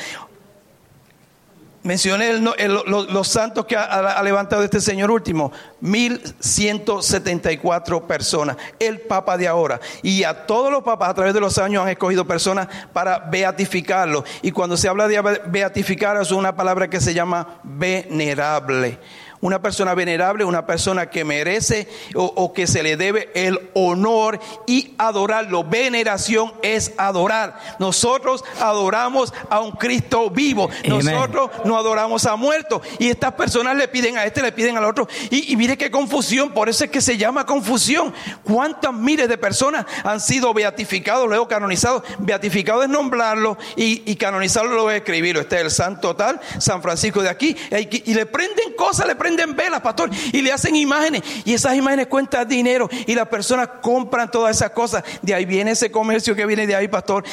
Mencioné 1.85 2.35
los, 2.35 3.29
santos 3.29 3.67
que 3.67 3.77
ha, 3.77 4.23
levantado 4.23 4.63
este 4.63 4.81
señor 4.81 5.11
último, 5.11 5.51
1174 5.81 8.07
personas, 8.07 8.57
el 8.79 9.01
papa 9.01 9.37
de 9.37 9.49
ahora. 9.49 9.81
Y 10.01 10.23
a 10.23 10.47
todos 10.47 10.71
los 10.71 10.85
papas 10.85 11.11
a 11.11 11.15
través 11.15 11.35
de 11.35 11.41
los 11.41 11.59
años 11.59 11.83
han 11.83 11.89
escogido 11.89 12.25
personas 12.25 12.69
para 12.93 13.19
beatificarlo. 13.19 14.23
Y 14.43 14.53
cuando 14.53 14.77
se 14.77 14.89
habla 14.89 15.09
de 15.09 15.41
beatificar 15.47 16.17
es 16.23 16.31
una 16.31 16.55
palabra 16.55 16.89
que 16.89 17.01
se 17.01 17.15
llama 17.15 17.59
venerable 17.65 19.01
una 19.43 19.61
persona 19.61 19.95
venerable, 19.95 20.45
una 20.45 20.65
persona 20.65 21.11
que 21.11 21.25
merece 21.25 21.89
o, 22.15 22.53
que 22.53 22.67
se 22.67 22.83
le 22.83 22.97
debe 22.97 23.31
el 23.35 23.71
honor 23.75 24.41
y 24.67 24.95
adorarlo. 24.99 25.65
Veneración 25.65 26.55
es 26.63 26.93
adorar. 26.97 27.59
Nosotros 27.79 28.45
adoramos 28.61 29.35
a 29.51 29.61
un 29.61 29.73
Cristo 29.73 30.31
vivo. 30.31 30.71
Nosotros 30.87 31.51
no 31.65 31.77
adoramos 31.77 32.25
a 32.25 32.37
muertos. 32.37 32.83
Y 33.01 33.09
estas 33.09 33.33
personas 33.33 33.77
le 33.77 33.89
piden 33.89 34.17
a 34.17 34.25
este, 34.25 34.43
le 34.43 34.53
piden 34.53 34.77
al 34.77 34.85
otro. 34.85 35.09
Y, 35.31 35.57
mire 35.57 35.77
qué 35.77 35.91
confusión, 35.91 36.53
por 36.53 36.69
eso 36.69 36.85
es 36.85 36.91
que 36.91 37.01
se 37.01 37.19
llama 37.19 37.45
confusión. 37.45 38.15
¿Cuántas 38.45 38.95
miles 38.95 39.29
de 39.29 39.39
personas 39.39 39.87
han 40.05 40.21
sido 40.21 40.55
beatificados, 40.55 41.27
luego 41.27 41.49
canonizados? 41.49 42.05
Beatificado 42.21 42.85
es 42.85 42.89
nombrarlo 42.89 43.59
y, 43.75 44.09
y 44.09 44.15
canonizarlo 44.15 44.73
luego 44.73 44.91
es 44.93 44.99
escribirlo. 44.99 45.41
Este 45.41 45.57
es 45.57 45.63
el 45.63 45.71
santo 45.73 46.15
tal, 46.15 46.41
San 46.59 46.81
Francisco 46.81 47.23
de 47.23 47.29
aquí. 47.29 47.57
Y 48.05 48.15
le 48.15 48.27
prenden 48.27 48.75
cosas, 48.77 49.09
le 49.09 49.17
prenden 49.17 49.32
prenden 49.33 49.57
velas, 49.57 49.81
pastor, 49.81 50.11
y 50.33 50.43
le 50.43 50.53
hacen 50.53 50.77
imágenes. 50.77 51.23
Y 51.45 51.55
esas 51.55 51.77
imágenes 51.77 52.07
cuentan 52.07 52.49
dinero. 52.49 52.89
Y 53.07 53.15
las 53.15 53.29
personas 53.29 53.69
compran 53.81 54.31
todas 54.31 54.57
esas 54.57 54.71
cosas. 54.71 55.03
De 55.23 55.35
ahí 55.35 55.45
viene 55.45 55.73
ese 55.73 55.91
comercio 55.91 56.35
que 56.35 56.47
viene 56.47 56.67
de 56.67 56.77
ahí, 56.77 56.89
pastor. 56.89 57.25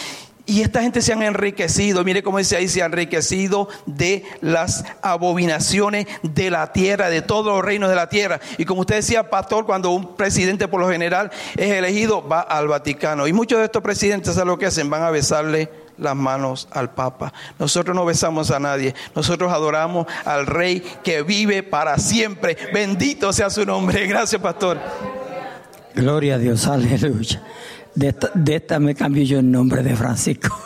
Y 0.46 0.64
esta 0.64 0.82
gente 0.82 1.04
se 1.04 1.14
han 1.14 1.22
enriquecido, 1.22 2.04
mire 2.04 2.24
cómo 2.24 2.40
dice 2.40 2.58
ahí, 2.58 2.68
se 2.68 2.82
han 2.82 2.92
enriquecido 2.92 3.70
de 3.86 4.24
las 4.42 4.84
abominaciones 5.04 6.08
de 6.24 6.50
la 6.50 6.74
tierra, 6.74 7.12
de 7.12 7.22
todos 7.22 7.54
los 7.54 7.64
reinos 7.64 7.88
de 7.88 7.96
la 7.96 8.10
tierra. 8.10 8.40
Y 8.58 8.66
como 8.66 8.82
usted 8.82 8.96
decía, 8.96 9.30
pastor, 9.30 9.68
cuando 9.68 9.92
un 9.92 10.16
presidente 10.16 10.68
por 10.68 10.80
lo 10.80 10.90
general 10.90 11.30
es 11.56 11.70
elegido, 11.70 12.28
va 12.28 12.40
al 12.40 12.68
Vaticano. 12.68 13.28
Y 13.28 13.34
muchos 13.34 13.60
de 13.60 13.66
estos 13.66 13.84
presidentes, 13.84 14.34
¿saben 14.34 14.48
lo 14.48 14.58
que 14.58 14.66
hacen? 14.66 14.90
Van 14.90 15.04
a 15.04 15.12
besarle 15.12 15.70
las 16.00 16.16
manos 16.16 16.68
al 16.72 16.94
Papa. 16.94 17.34
Nosotros 17.58 17.96
no 17.96 18.06
besamos 18.06 18.52
a 18.52 18.60
nadie. 18.60 18.94
Nosotros 19.16 19.52
adoramos 19.52 20.06
al 20.26 20.46
Rey 20.48 20.84
que 21.04 21.24
vive 21.24 21.64
para 21.64 21.98
siempre. 21.98 22.58
Bendito 22.74 23.34
sea 23.34 23.50
su 23.50 23.66
nombre. 23.66 24.08
Gracias, 24.08 24.42
pastor. 24.42 24.80
Gloria 25.96 26.36
a 26.36 26.38
Dios, 26.38 26.68
aleluya. 26.68 27.42
De 27.96 28.10
esta, 28.10 28.30
de 28.34 28.80
me 28.80 28.96
cambio 28.96 29.24
yo 29.24 29.40
el 29.40 29.52
nombre 29.52 29.84
de 29.84 29.96
Francisco. 29.96 30.58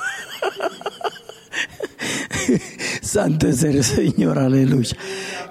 Santo 3.01 3.47
es 3.47 3.63
el 3.63 3.84
Señor, 3.84 4.38
aleluya. 4.38 4.95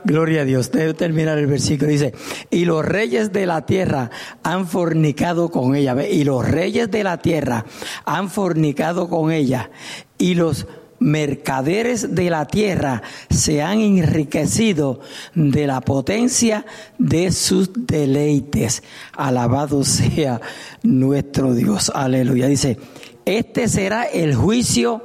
Gloria 0.04 0.42
a 0.42 0.44
Dios. 0.44 0.70
Debe 0.72 0.94
terminar 0.94 1.38
el 1.38 1.46
versículo. 1.46 1.90
Dice, 1.90 2.14
y 2.50 2.64
los 2.64 2.84
reyes 2.84 3.32
de 3.32 3.46
la 3.46 3.64
tierra 3.66 4.10
han 4.42 4.66
fornicado 4.66 5.50
con 5.50 5.74
ella. 5.74 5.96
Y 6.06 6.24
los 6.24 6.46
reyes 6.48 6.90
de 6.90 7.04
la 7.04 7.18
tierra 7.18 7.64
han 8.04 8.30
fornicado 8.30 9.08
con 9.08 9.30
ella. 9.30 9.70
Y 10.18 10.34
los 10.34 10.66
mercaderes 11.02 12.14
de 12.14 12.30
la 12.30 12.46
tierra 12.46 13.02
se 13.28 13.60
han 13.60 13.80
enriquecido 13.80 15.00
de 15.34 15.66
la 15.66 15.80
potencia 15.80 16.64
de 16.98 17.32
sus 17.32 17.70
deleites. 17.74 18.82
Alabado 19.16 19.84
sea 19.84 20.40
nuestro 20.82 21.54
Dios. 21.54 21.90
Aleluya. 21.94 22.46
Dice, 22.46 22.78
este 23.24 23.68
será 23.68 24.04
el 24.04 24.34
juicio 24.34 25.02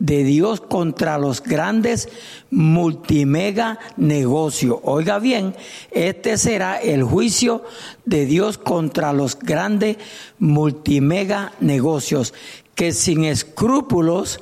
de 0.00 0.24
Dios 0.24 0.60
contra 0.60 1.18
los 1.18 1.42
grandes 1.42 2.08
multimega 2.50 3.78
negocios. 3.96 4.78
Oiga 4.82 5.20
bien, 5.20 5.54
este 5.92 6.36
será 6.38 6.80
el 6.80 7.04
juicio 7.04 7.62
de 8.06 8.26
Dios 8.26 8.58
contra 8.58 9.12
los 9.12 9.38
grandes 9.38 9.98
multimega 10.38 11.52
negocios 11.60 12.34
que 12.74 12.92
sin 12.92 13.24
escrúpulos 13.24 14.40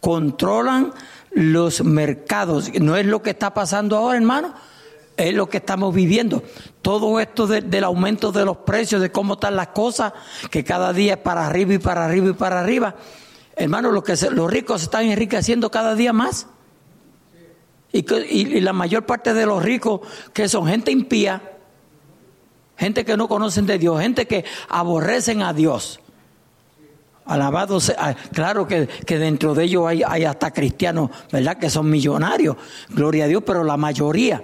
controlan 0.00 0.94
los 1.32 1.84
mercados. 1.84 2.70
No 2.80 2.96
es 2.96 3.04
lo 3.04 3.20
que 3.20 3.30
está 3.30 3.52
pasando 3.52 3.96
ahora, 3.96 4.16
hermano. 4.16 4.54
Es 5.16 5.34
lo 5.34 5.50
que 5.50 5.58
estamos 5.58 5.94
viviendo. 5.94 6.42
Todo 6.80 7.20
esto 7.20 7.46
del 7.46 7.84
aumento 7.84 8.32
de 8.32 8.44
los 8.44 8.58
precios, 8.58 9.02
de 9.02 9.12
cómo 9.12 9.34
están 9.34 9.56
las 9.56 9.68
cosas, 9.68 10.12
que 10.50 10.64
cada 10.64 10.92
día 10.94 11.14
es 11.14 11.18
para 11.18 11.46
arriba 11.46 11.74
y 11.74 11.78
para 11.78 12.06
arriba 12.06 12.30
y 12.30 12.32
para 12.32 12.60
arriba. 12.60 12.94
Hermano, 13.60 13.92
lo 13.92 14.02
que 14.02 14.14
los 14.30 14.50
ricos 14.50 14.80
se 14.80 14.84
están 14.86 15.04
enriqueciendo 15.04 15.70
cada 15.70 15.94
día 15.94 16.14
más. 16.14 16.46
Y, 17.92 18.60
la 18.60 18.72
mayor 18.72 19.04
parte 19.04 19.34
de 19.34 19.44
los 19.44 19.62
ricos, 19.62 20.00
que 20.32 20.48
son 20.48 20.66
gente 20.66 20.90
impía, 20.90 21.58
gente 22.78 23.04
que 23.04 23.18
no 23.18 23.28
conocen 23.28 23.66
de 23.66 23.78
Dios, 23.78 24.00
gente 24.00 24.26
que 24.26 24.46
aborrecen 24.70 25.42
a 25.42 25.52
Dios. 25.52 26.00
Alabado 27.26 27.80
sea, 27.80 28.16
claro 28.32 28.66
que, 28.66 28.88
dentro 29.06 29.54
de 29.54 29.64
ellos 29.64 29.86
hay, 29.86 30.02
hay, 30.06 30.24
hasta 30.24 30.52
cristianos, 30.52 31.10
¿verdad? 31.30 31.58
Que 31.58 31.68
son 31.68 31.90
millonarios, 31.90 32.56
gloria 32.88 33.26
a 33.26 33.28
Dios, 33.28 33.42
pero 33.44 33.62
la 33.62 33.76
mayoría, 33.76 34.42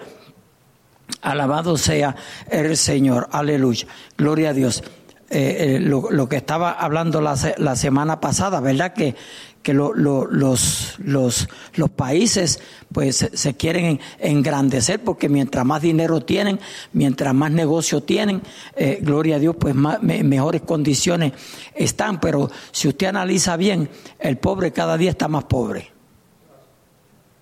alabado 1.22 1.78
sea 1.78 2.14
el 2.50 2.76
Señor, 2.76 3.30
aleluya, 3.32 3.86
gloria 4.18 4.50
a 4.50 4.52
Dios. 4.52 4.82
Eh, 5.28 5.76
eh, 5.76 5.80
lo, 5.80 6.28
que 6.28 6.36
estaba 6.36 6.70
hablando 6.70 7.20
la, 7.20 7.36
la 7.58 7.74
semana 7.74 8.20
pasada, 8.20 8.60
¿verdad? 8.60 8.92
Que, 8.92 9.16
que 9.60 9.74
los, 9.74 9.96
los, 9.96 10.98
los, 11.00 11.90
países 11.96 12.60
pues 12.92 13.28
se 13.32 13.54
quieren 13.54 13.98
engrandecer 14.20 15.02
porque 15.02 15.28
mientras 15.28 15.66
más 15.66 15.82
dinero 15.82 16.20
tienen, 16.20 16.60
mientras 16.92 17.34
más 17.34 17.50
negocio 17.50 18.04
tienen, 18.04 18.40
eh, 18.76 19.00
gloria 19.02 19.36
a 19.36 19.38
Dios, 19.40 19.56
pues 19.58 19.74
más, 19.74 20.00
mejores 20.00 20.62
condiciones 20.62 21.32
están. 21.74 22.20
Pero 22.20 22.48
si 22.70 22.86
usted 22.86 23.08
analiza 23.08 23.56
bien, 23.56 23.88
el 24.20 24.36
pobre 24.36 24.70
cada 24.70 24.96
día 24.96 25.10
está 25.10 25.26
más 25.26 25.44
pobre. 25.44 25.90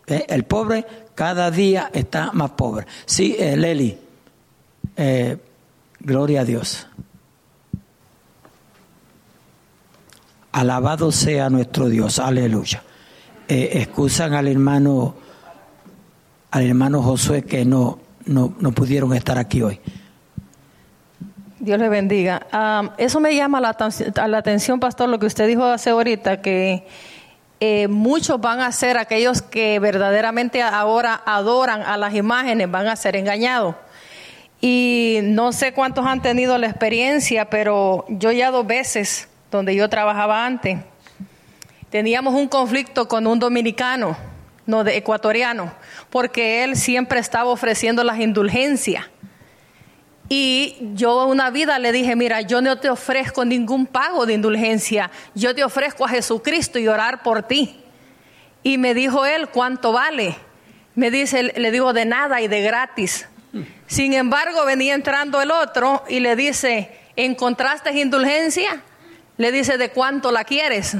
El 0.07 0.45
pobre 0.45 0.87
cada 1.15 1.51
día 1.51 1.91
está 1.93 2.33
más 2.33 2.53
pobre. 2.53 2.87
Sí, 3.05 3.37
Leli, 3.39 3.99
gloria 6.01 6.41
a 6.41 6.45
Dios. 6.47 6.87
Alabado 10.55 11.11
sea 11.11 11.51
nuestro 11.51 11.89
Dios, 11.89 12.21
aleluya. 12.21 12.81
Eh, 13.49 13.71
excusan 13.73 14.35
al 14.35 14.47
hermano, 14.47 15.17
al 16.53 16.63
hermano 16.63 17.03
Josué 17.03 17.43
que 17.43 17.65
no, 17.65 17.99
no, 18.27 18.53
pudieron 18.71 19.13
estar 19.15 19.37
aquí 19.37 19.63
hoy. 19.63 19.81
Dios 21.59 21.77
le 21.77 21.89
bendiga. 21.89 22.47
eso 22.99 23.19
me 23.19 23.35
llama 23.35 23.61
la, 23.61 23.77
la, 24.29 24.39
atención, 24.39 24.79
pastor, 24.79 25.09
lo 25.09 25.19
que 25.19 25.27
usted 25.27 25.49
dijo 25.49 25.65
hace 25.65 25.91
ahorita, 25.91 26.41
que 26.41 26.87
eh, 27.59 27.89
muchos 27.89 28.41
van 28.41 28.61
a 28.61 28.71
ser 28.71 28.97
aquellos 28.97 29.43
que 29.43 29.81
verdaderamente 29.81 30.63
ahora 30.63 31.21
adoran 31.27 31.83
a 31.83 31.97
las 31.97 32.15
imágenes, 32.15 32.71
van 32.71 32.87
a 32.87 32.95
ser 32.95 33.17
engañados. 33.17 33.75
Y 34.61 35.19
no 35.25 35.51
sé 35.51 35.73
cuántos 35.73 36.07
han 36.07 36.23
tenido 36.23 36.59
la 36.59 36.69
experiencia, 36.69 37.51
pero 37.51 38.05
yo 38.09 38.31
ya 38.31 38.53
dos 38.53 38.65
veces 38.69 39.27
donde 39.57 39.77
yo 39.77 39.89
trabajaba 39.89 40.45
antes, 40.45 40.79
teníamos 41.89 42.35
un 42.35 42.49
conflicto 42.49 43.07
con 43.07 43.25
un 43.27 43.39
dominicano, 43.39 44.17
no 44.67 44.83
de 44.83 44.97
ecuatoriano, 44.97 45.73
porque 46.11 46.65
él 46.65 46.77
siempre 46.77 47.21
estaba 47.21 47.51
ofreciendo 47.51 48.03
las 48.03 48.19
indulgencias. 48.19 49.05
Y 50.29 50.77
yo 50.95 51.27
una 51.27 51.51
vida 51.51 51.79
le 51.79 51.93
dije, 51.93 52.17
mira, 52.17 52.41
yo 52.41 52.61
no 52.63 52.81
te 52.81 52.91
ofrezco 52.91 53.45
ningún 53.45 53.87
pago 53.87 54.27
de 54.27 54.33
indulgencia, 54.35 55.11
yo 55.35 55.55
te 55.55 55.63
ofrezco 55.63 56.05
a 56.05 56.09
Jesucristo 56.09 56.81
y 56.81 56.89
orar 56.89 57.23
por 57.23 57.45
ti. 57.45 57.81
Y 58.65 58.77
me 58.79 58.93
dijo 58.95 59.25
él, 59.25 59.49
¿cuánto 59.51 59.93
vale? 59.93 60.35
Me 60.97 61.13
dice, 61.13 61.43
le 61.43 61.71
digo, 61.71 61.93
de 61.93 62.07
nada 62.07 62.41
y 62.41 62.49
de 62.49 62.63
gratis. 62.63 63.29
Sin 63.87 64.15
embargo, 64.15 64.65
venía 64.65 64.95
entrando 64.95 65.41
el 65.41 65.53
otro 65.53 66.03
y 66.09 66.19
le 66.19 66.35
dice, 66.35 66.91
¿encontraste 67.15 67.93
indulgencia? 67.93 68.83
Le 69.37 69.53
dice, 69.53 69.79
¿de 69.79 69.91
cuánto 69.91 70.31
la 70.31 70.45
quieres? 70.45 70.97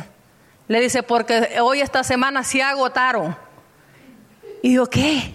Le 0.69 0.81
dice, 0.81 1.03
porque 1.03 1.59
hoy 1.61 1.81
esta 1.81 2.03
semana 2.03 2.43
se 2.43 2.63
agotaron. 2.63 3.37
Y 4.63 4.75
yo, 4.75 4.89
¿qué? 4.89 5.35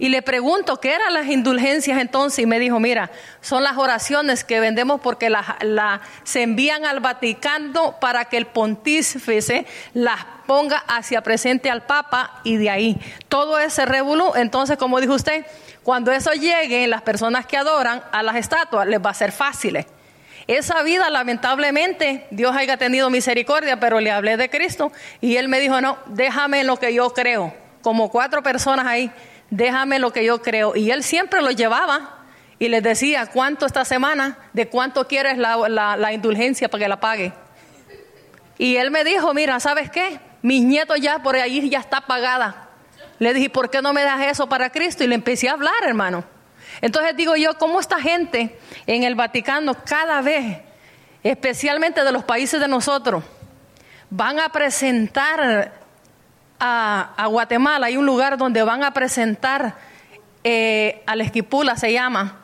Y 0.00 0.08
le 0.08 0.22
pregunto, 0.22 0.80
¿qué 0.80 0.94
eran 0.94 1.12
las 1.12 1.26
indulgencias 1.26 2.00
entonces? 2.00 2.38
Y 2.40 2.46
me 2.46 2.58
dijo, 2.58 2.80
mira, 2.80 3.10
son 3.42 3.62
las 3.62 3.76
oraciones 3.76 4.44
que 4.44 4.58
vendemos 4.58 4.98
porque 5.02 5.28
la, 5.28 6.00
se 6.24 6.42
envían 6.42 6.86
al 6.86 7.00
Vaticano 7.00 8.00
para 8.00 8.24
que 8.24 8.38
el 8.38 8.46
pontífice 8.46 9.66
las 9.92 10.24
ponga 10.46 10.78
hacia 10.88 11.22
presente 11.22 11.70
al 11.70 11.82
Papa 11.82 12.40
y 12.44 12.56
de 12.56 12.70
ahí. 12.70 12.98
Todo 13.28 13.58
ese 13.58 13.84
revolú, 13.84 14.32
entonces, 14.36 14.78
como 14.78 15.02
dijo 15.02 15.12
usted, 15.12 15.44
cuando 15.82 16.12
eso 16.12 16.32
llegue, 16.32 16.86
las 16.86 17.02
personas 17.02 17.44
que 17.44 17.58
adoran 17.58 18.02
a 18.10 18.22
las 18.22 18.36
estatuas 18.36 18.86
les 18.86 19.04
va 19.04 19.10
a 19.10 19.14
ser 19.14 19.32
fácil. 19.32 19.84
Esa 20.50 20.82
vida, 20.82 21.10
lamentablemente, 21.10 22.26
Dios 22.30 22.56
haya 22.56 22.76
tenido 22.76 23.08
misericordia, 23.10 23.78
pero 23.78 24.00
le 24.00 24.10
hablé 24.10 24.36
de 24.36 24.50
Cristo 24.50 24.92
y 25.20 25.36
él 25.36 25.48
me 25.48 25.60
dijo, 25.60 25.80
no, 25.80 25.98
déjame 26.06 26.64
lo 26.64 26.76
que 26.76 26.92
yo 26.92 27.10
creo. 27.10 27.54
Como 27.82 28.10
cuatro 28.10 28.42
personas 28.42 28.86
ahí 28.86 29.10
déjame 29.50 29.98
lo 29.98 30.12
que 30.12 30.24
yo 30.24 30.40
creo. 30.40 30.74
Y 30.74 30.90
él 30.90 31.02
siempre 31.02 31.42
lo 31.42 31.50
llevaba 31.50 32.18
y 32.58 32.68
les 32.68 32.82
decía, 32.82 33.26
¿cuánto 33.26 33.66
esta 33.66 33.84
semana? 33.84 34.38
¿De 34.52 34.68
cuánto 34.68 35.06
quieres 35.06 35.36
la, 35.36 36.12
indulgencia 36.12 36.68
para 36.68 36.84
que 36.84 36.88
la 36.88 37.00
pague? 37.00 37.32
Y 38.58 38.76
él 38.76 38.90
me 38.90 39.04
dijo, 39.04 39.34
mira, 39.34 39.58
¿sabes 39.60 39.90
qué? 39.90 40.20
Mis 40.42 40.64
nietos 40.64 41.00
ya 41.00 41.22
por 41.22 41.36
ahí 41.36 41.68
ya 41.68 41.80
está 41.80 42.02
pagada. 42.02 42.68
Le 43.18 43.34
dije, 43.34 43.50
¿por 43.50 43.70
qué 43.70 43.82
no 43.82 43.92
me 43.92 44.02
das 44.02 44.22
eso 44.22 44.48
para 44.48 44.70
Cristo? 44.70 45.04
Y 45.04 45.06
le 45.06 45.14
empecé 45.14 45.48
a 45.48 45.52
hablar, 45.52 45.74
hermano. 45.86 46.24
Entonces 46.80 47.16
digo 47.16 47.36
yo, 47.36 47.58
¿cómo 47.58 47.80
esta 47.80 48.00
gente 48.00 48.58
en 48.86 49.02
el 49.02 49.14
Vaticano 49.14 49.74
cada 49.84 50.22
vez, 50.22 50.58
especialmente 51.22 52.02
de 52.02 52.12
los 52.12 52.24
países 52.24 52.60
de 52.60 52.68
nosotros, 52.68 53.22
van 54.08 54.40
a 54.40 54.48
presentar 54.50 55.72
a, 56.58 57.26
Guatemala, 57.28 57.86
hay 57.86 57.96
un 57.96 58.06
lugar 58.06 58.36
donde 58.36 58.62
van 58.62 58.84
a 58.84 58.92
presentar 58.92 59.76
eh, 60.44 61.02
a 61.06 61.16
la 61.16 61.24
esquipula, 61.24 61.76
se 61.76 61.92
llama, 61.92 62.40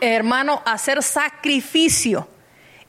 hermano, 0.00 0.62
a 0.64 0.72
hacer 0.72 1.02
sacrificio 1.02 2.28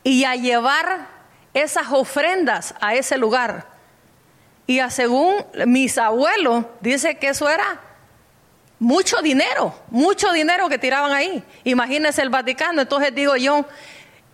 y 0.03 0.23
a 0.23 0.35
llevar 0.35 1.07
esas 1.53 1.87
ofrendas 1.91 2.75
a 2.79 2.95
ese 2.95 3.17
lugar. 3.17 3.67
Y 4.67 4.79
a 4.79 4.89
según 4.89 5.35
mis 5.65 5.97
abuelos, 5.97 6.65
dice 6.81 7.17
que 7.17 7.29
eso 7.29 7.49
era 7.49 7.81
mucho 8.79 9.21
dinero, 9.21 9.73
mucho 9.89 10.31
dinero 10.31 10.67
que 10.69 10.77
tiraban 10.77 11.11
ahí. 11.11 11.43
Imagínense 11.63 12.21
el 12.21 12.29
Vaticano. 12.29 12.81
Entonces 12.81 13.13
digo 13.13 13.35
yo, 13.35 13.65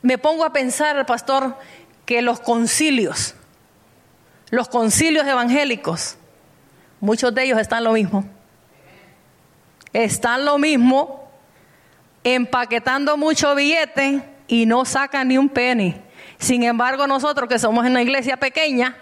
me 0.01 0.17
pongo 0.17 0.43
a 0.43 0.53
pensar, 0.53 1.05
pastor, 1.05 1.57
que 2.05 2.21
los 2.21 2.39
concilios, 2.39 3.35
los 4.49 4.67
concilios 4.67 5.25
evangélicos, 5.27 6.17
muchos 6.99 7.33
de 7.33 7.43
ellos 7.43 7.59
están 7.59 7.83
lo 7.83 7.93
mismo. 7.93 8.25
Están 9.93 10.45
lo 10.45 10.57
mismo, 10.57 11.29
empaquetando 12.23 13.17
mucho 13.17 13.53
billete 13.55 14.23
y 14.47 14.65
no 14.65 14.85
sacan 14.85 15.27
ni 15.27 15.37
un 15.37 15.49
penny. 15.49 15.95
Sin 16.37 16.63
embargo, 16.63 17.07
nosotros 17.07 17.47
que 17.47 17.59
somos 17.59 17.85
en 17.85 17.91
una 17.91 18.01
iglesia 18.01 18.37
pequeña, 18.37 18.97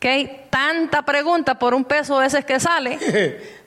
que 0.00 0.08
hay 0.08 0.46
tanta 0.50 1.02
pregunta 1.02 1.58
por 1.58 1.74
un 1.74 1.84
peso 1.84 2.20
ese 2.20 2.42
que 2.42 2.58
sale. 2.58 2.98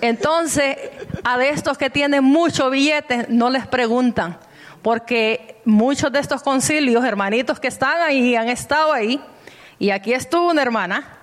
Entonces, 0.00 0.76
a 1.22 1.38
de 1.38 1.50
estos 1.50 1.76
que 1.76 1.90
tienen 1.90 2.24
mucho 2.24 2.70
billete, 2.70 3.26
no 3.28 3.50
les 3.50 3.66
preguntan. 3.66 4.38
Porque 4.80 5.60
muchos 5.64 6.10
de 6.10 6.18
estos 6.18 6.42
concilios, 6.42 7.04
hermanitos 7.04 7.60
que 7.60 7.68
están 7.68 8.00
ahí 8.00 8.34
han 8.34 8.48
estado 8.48 8.92
ahí, 8.92 9.20
y 9.78 9.90
aquí 9.90 10.12
estuvo 10.12 10.50
una 10.50 10.62
hermana, 10.62 11.18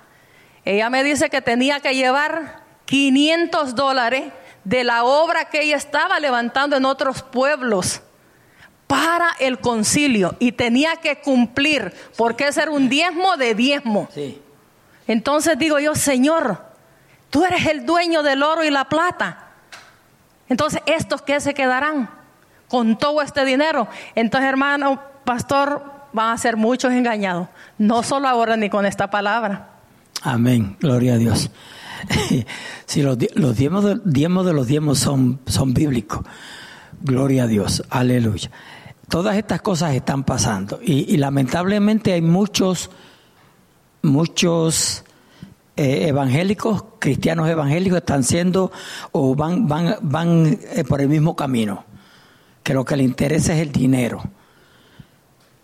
ella 0.64 0.88
me 0.88 1.02
dice 1.02 1.28
que 1.30 1.42
tenía 1.42 1.80
que 1.80 1.94
llevar 1.94 2.62
500 2.86 3.74
dólares 3.74 4.24
de 4.64 4.84
la 4.84 5.04
obra 5.04 5.46
que 5.46 5.62
ella 5.62 5.76
estaba 5.76 6.20
levantando 6.20 6.76
en 6.76 6.84
otros 6.84 7.22
pueblos 7.22 8.02
para 8.86 9.30
el 9.38 9.58
concilio 9.58 10.36
y 10.38 10.52
tenía 10.52 10.96
que 10.96 11.20
cumplir, 11.20 11.92
porque 12.16 12.48
ese 12.48 12.62
era 12.62 12.70
un 12.70 12.88
diezmo 12.88 13.36
de 13.36 13.54
diezmo. 13.54 14.08
Entonces 15.06 15.58
digo 15.58 15.78
yo, 15.78 15.94
Señor, 15.94 16.69
tú 17.30 17.44
eres 17.44 17.66
el 17.66 17.86
dueño 17.86 18.22
del 18.22 18.42
oro 18.42 18.64
y 18.64 18.70
la 18.70 18.88
plata. 18.88 19.46
Entonces, 20.48 20.82
¿estos 20.86 21.22
qué 21.22 21.40
se 21.40 21.54
quedarán 21.54 22.10
con 22.68 22.98
todo 22.98 23.22
este 23.22 23.44
dinero? 23.44 23.88
Entonces, 24.14 24.48
hermano, 24.48 25.00
pastor, 25.24 26.00
van 26.12 26.32
a 26.32 26.38
ser 26.38 26.56
muchos 26.56 26.92
engañados, 26.92 27.48
no 27.78 28.02
solo 28.02 28.28
ahora 28.28 28.56
ni 28.56 28.68
con 28.68 28.84
esta 28.84 29.10
palabra. 29.10 29.68
Amén, 30.22 30.76
gloria 30.80 31.14
a 31.14 31.18
Dios. 31.18 31.50
si 32.86 33.02
los, 33.02 33.18
los 33.34 33.56
diezmos, 33.56 33.84
de, 33.84 34.52
los 34.52 34.66
diezmos 34.66 34.98
son, 34.98 35.40
son 35.46 35.72
bíblicos, 35.72 36.20
gloria 37.00 37.44
a 37.44 37.46
Dios, 37.46 37.84
aleluya. 37.90 38.50
Todas 39.08 39.36
estas 39.36 39.60
cosas 39.60 39.94
están 39.94 40.22
pasando 40.22 40.78
y, 40.82 41.16
lamentablemente 41.16 42.12
hay 42.12 42.22
muchos, 42.22 42.90
muchos 44.02 45.04
eh, 45.80 46.08
evangélicos, 46.08 46.84
cristianos 46.98 47.48
evangélicos 47.48 47.98
están 47.98 48.24
siendo 48.24 48.70
o 49.12 49.34
van, 49.34 49.68
van, 49.68 49.96
van 50.02 50.58
eh, 50.74 50.84
por 50.84 51.00
el 51.00 51.08
mismo 51.08 51.36
camino, 51.36 51.84
que 52.62 52.74
lo 52.74 52.84
que 52.84 52.96
les 52.96 53.06
interesa 53.06 53.54
es 53.54 53.60
el 53.60 53.72
dinero 53.72 54.22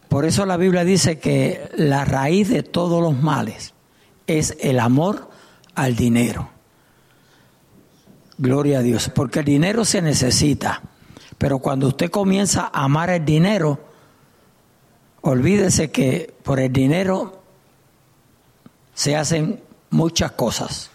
por 0.08 0.24
eso 0.24 0.46
la 0.46 0.56
Biblia 0.56 0.84
dice 0.84 1.18
que 1.18 1.68
la 1.76 2.04
raíz 2.04 2.48
de 2.48 2.62
todos 2.62 3.02
los 3.02 3.20
males 3.22 3.74
es 4.26 4.56
el 4.60 4.80
amor 4.80 5.28
al 5.74 5.96
dinero. 5.96 6.48
Gloria 8.38 8.78
a 8.78 8.82
Dios, 8.82 9.10
porque 9.14 9.40
el 9.40 9.44
dinero 9.44 9.84
se 9.84 10.02
necesita, 10.02 10.82
pero 11.38 11.58
cuando 11.58 11.88
usted 11.88 12.10
comienza 12.10 12.70
a 12.72 12.84
amar 12.84 13.10
el 13.10 13.24
dinero, 13.24 13.78
olvídese 15.22 15.90
que 15.90 16.32
por 16.42 16.60
el 16.60 16.72
dinero 16.72 17.42
se 18.94 19.16
hacen 19.16 19.60
muchas 19.96 20.32
cosas. 20.32 20.90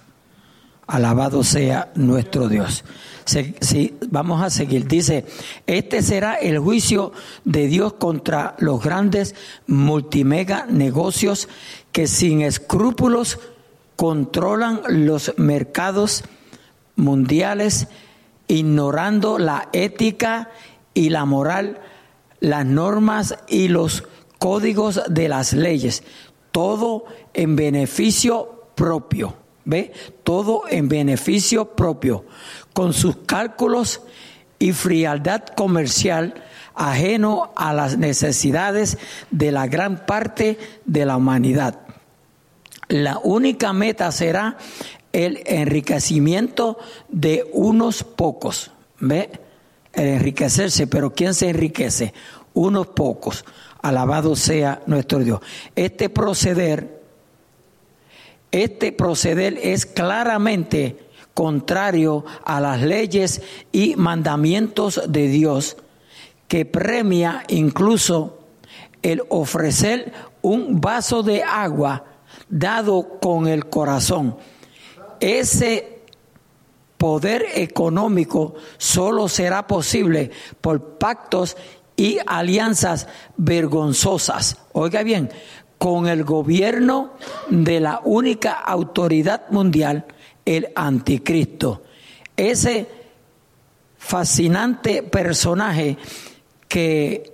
Alabado 0.88 1.44
sea 1.44 1.92
nuestro 1.96 2.48
Dios. 2.48 2.84
Si, 3.26 3.98
vamos 4.10 4.42
a 4.42 4.50
seguir. 4.50 4.88
Dice, 4.88 5.26
este 5.66 6.02
será 6.02 6.36
el 6.36 6.60
juicio 6.60 7.12
de 7.44 7.68
Dios 7.68 7.94
contra 7.94 8.56
los 8.60 8.84
grandes 8.84 9.36
multimega 9.68 10.66
negocios 10.68 11.48
que 11.92 12.08
sin 12.08 12.42
escrúpulos 12.42 13.40
controlan 13.96 14.82
los 14.88 15.34
mercados 15.38 16.24
mundiales, 16.96 17.88
ignorando 18.48 19.40
la 19.40 19.70
ética 19.72 20.50
y 20.94 21.10
la 21.10 21.26
moral, 21.26 21.80
las 22.40 22.66
normas 22.66 23.38
y 23.48 23.68
los 23.68 24.04
códigos 24.40 25.02
de 25.08 25.30
las 25.30 25.54
leyes, 25.54 26.04
todo 26.52 27.06
en 27.34 27.56
beneficio 27.56 28.61
propio. 28.82 29.36
¿Ve? 29.64 29.94
Todo 30.24 30.64
en 30.68 30.90
beneficio 30.90 31.76
propio, 31.76 32.26
con 32.74 32.94
sus 32.94 33.18
cálculos 33.28 34.02
y 34.58 34.72
frialdad 34.72 35.44
comercial 35.56 36.34
ajeno 36.74 37.52
a 37.56 37.74
las 37.74 38.00
necesidades 38.00 38.98
de 39.30 39.52
la 39.52 39.68
gran 39.68 40.08
parte 40.08 40.58
de 40.86 41.06
la 41.06 41.18
humanidad. 41.18 41.78
La 42.88 43.20
única 43.20 43.72
meta 43.72 44.12
será 44.12 44.58
el 45.14 45.44
enriquecimiento 45.46 46.80
de 47.08 47.48
unos 47.54 48.04
pocos. 48.04 48.72
¿Ve? 49.00 49.30
El 49.94 50.08
enriquecerse, 50.08 50.88
pero 50.88 51.14
¿quién 51.14 51.36
se 51.36 51.50
enriquece? 51.50 52.16
Unos 52.56 52.88
pocos. 52.88 53.46
Alabado 53.84 54.36
sea 54.36 54.82
nuestro 54.88 55.20
Dios. 55.20 55.40
Este 55.76 56.10
proceder, 56.10 57.01
este 58.52 58.92
proceder 58.92 59.60
es 59.62 59.86
claramente 59.86 60.98
contrario 61.34 62.26
a 62.44 62.60
las 62.60 62.82
leyes 62.82 63.42
y 63.72 63.96
mandamientos 63.96 65.02
de 65.08 65.28
Dios, 65.28 65.78
que 66.48 66.66
premia 66.66 67.44
incluso 67.48 68.40
el 69.02 69.24
ofrecer 69.30 70.12
un 70.42 70.82
vaso 70.82 71.24
de 71.24 71.44
agua 71.44 72.06
dado 72.50 73.20
con 73.22 73.48
el 73.48 73.68
corazón. 73.68 74.36
Ese 75.20 76.02
poder 76.98 77.46
económico 77.56 78.56
solo 78.78 79.28
será 79.28 79.66
posible 79.66 80.32
por 80.60 81.00
pactos 81.00 81.58
y 81.96 82.20
alianzas 82.26 83.08
vergonzosas. 83.38 84.58
Oiga 84.74 85.04
bien, 85.04 85.30
con 85.82 86.08
el 86.08 86.24
gobierno 86.24 87.14
de 87.50 87.80
la 87.80 88.02
única 88.04 88.52
autoridad 88.52 89.50
mundial, 89.50 90.06
el 90.46 90.68
anticristo. 90.76 91.82
Ese 92.38 92.88
fascinante 93.98 95.02
personaje 95.02 95.98
que 96.68 97.34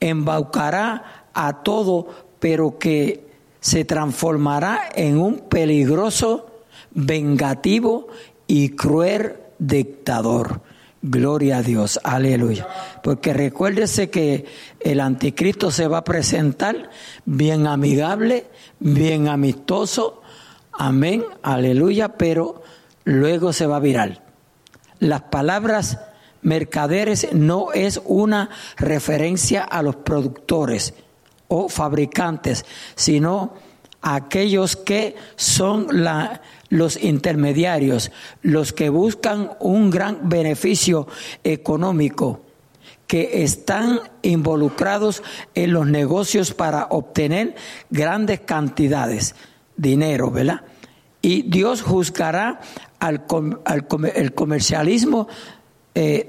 embaucará 0.00 1.28
a 1.32 1.62
todo, 1.62 2.08
pero 2.38 2.78
que 2.78 3.24
se 3.58 3.86
transformará 3.86 4.90
en 4.94 5.18
un 5.18 5.38
peligroso, 5.48 6.60
vengativo 6.90 8.08
y 8.46 8.68
cruel 8.76 9.38
dictador. 9.58 10.60
Gloria 11.00 11.58
a 11.58 11.62
Dios, 11.62 12.00
aleluya. 12.02 12.66
Porque 13.02 13.32
recuérdese 13.32 14.10
que 14.10 14.46
el 14.80 15.00
anticristo 15.00 15.70
se 15.70 15.86
va 15.86 15.98
a 15.98 16.04
presentar 16.04 16.90
bien 17.24 17.66
amigable, 17.68 18.46
bien 18.80 19.28
amistoso, 19.28 20.22
amén, 20.72 21.24
aleluya, 21.42 22.08
pero 22.16 22.62
luego 23.04 23.52
se 23.52 23.66
va 23.66 23.76
a 23.76 23.80
virar. 23.80 24.24
Las 24.98 25.22
palabras 25.22 26.00
mercaderes 26.42 27.28
no 27.32 27.72
es 27.72 28.00
una 28.04 28.50
referencia 28.76 29.62
a 29.62 29.82
los 29.82 29.96
productores 29.96 30.94
o 31.46 31.68
fabricantes, 31.68 32.64
sino 32.96 33.54
a 34.00 34.16
aquellos 34.16 34.76
que 34.76 35.16
son 35.36 35.86
la, 35.90 36.40
los 36.68 37.02
intermediarios, 37.02 38.10
los 38.42 38.72
que 38.72 38.90
buscan 38.90 39.52
un 39.60 39.90
gran 39.90 40.28
beneficio 40.28 41.06
económico, 41.44 42.42
que 43.06 43.42
están 43.42 44.00
involucrados 44.22 45.22
en 45.54 45.72
los 45.72 45.86
negocios 45.86 46.52
para 46.52 46.88
obtener 46.90 47.54
grandes 47.90 48.40
cantidades, 48.40 49.34
dinero, 49.76 50.30
¿verdad? 50.30 50.62
Y 51.22 51.42
Dios 51.42 51.82
juzgará 51.82 52.60
al, 52.98 53.24
el 54.14 54.34
comercialismo 54.34 55.26
eh, 55.94 56.26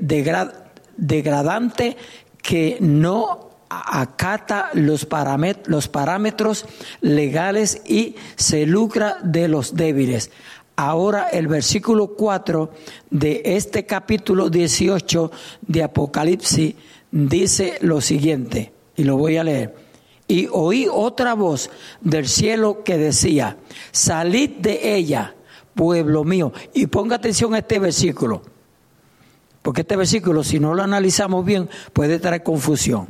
degradante 0.97 1.97
que 2.41 2.77
no 2.79 3.48
acata 3.69 4.71
los, 4.73 5.07
los 5.67 5.87
parámetros 5.87 6.65
legales 7.01 7.81
y 7.85 8.15
se 8.35 8.65
lucra 8.65 9.17
de 9.23 9.47
los 9.47 9.75
débiles. 9.75 10.31
Ahora 10.75 11.27
el 11.29 11.47
versículo 11.47 12.15
4 12.15 12.71
de 13.09 13.41
este 13.43 13.85
capítulo 13.85 14.49
18 14.49 15.31
de 15.61 15.83
Apocalipsis 15.83 16.75
dice 17.11 17.77
lo 17.81 18.01
siguiente, 18.01 18.71
y 18.95 19.03
lo 19.03 19.17
voy 19.17 19.37
a 19.37 19.43
leer. 19.43 19.75
Y 20.27 20.47
oí 20.51 20.87
otra 20.91 21.33
voz 21.33 21.69
del 22.01 22.27
cielo 22.27 22.83
que 22.83 22.97
decía, 22.97 23.57
salid 23.91 24.51
de 24.59 24.95
ella, 24.95 25.35
pueblo 25.73 26.23
mío. 26.23 26.53
Y 26.73 26.87
ponga 26.87 27.15
atención 27.17 27.55
a 27.55 27.59
este 27.59 27.79
versículo, 27.79 28.41
porque 29.61 29.81
este 29.81 29.95
versículo, 29.95 30.43
si 30.43 30.59
no 30.59 30.75
lo 30.75 30.83
analizamos 30.83 31.43
bien, 31.43 31.67
puede 31.93 32.19
traer 32.19 32.43
confusión 32.43 33.07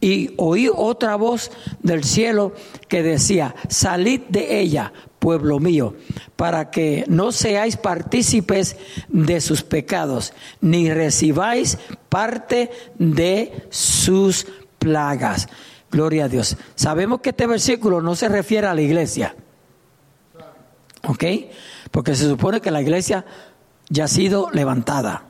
y 0.00 0.30
oí 0.36 0.70
otra 0.72 1.16
voz 1.16 1.50
del 1.82 2.04
cielo 2.04 2.52
que 2.88 3.02
decía, 3.02 3.54
salid 3.68 4.22
de 4.28 4.60
ella, 4.60 4.92
pueblo 5.18 5.58
mío, 5.58 5.94
para 6.36 6.70
que 6.70 7.04
no 7.08 7.32
seáis 7.32 7.76
partícipes 7.76 8.76
de 9.08 9.40
sus 9.40 9.62
pecados, 9.62 10.32
ni 10.60 10.92
recibáis 10.92 11.78
parte 12.08 12.70
de 12.98 13.66
sus 13.70 14.46
plagas. 14.78 15.48
Gloria 15.90 16.26
a 16.26 16.28
Dios. 16.28 16.56
Sabemos 16.74 17.20
que 17.20 17.30
este 17.30 17.46
versículo 17.46 18.00
no 18.00 18.14
se 18.14 18.28
refiere 18.28 18.66
a 18.66 18.74
la 18.74 18.82
iglesia. 18.82 19.34
¿Ok? 21.06 21.24
Porque 21.90 22.14
se 22.14 22.28
supone 22.28 22.60
que 22.60 22.70
la 22.70 22.82
iglesia 22.82 23.24
ya 23.88 24.04
ha 24.04 24.08
sido 24.08 24.50
levantada. 24.52 25.24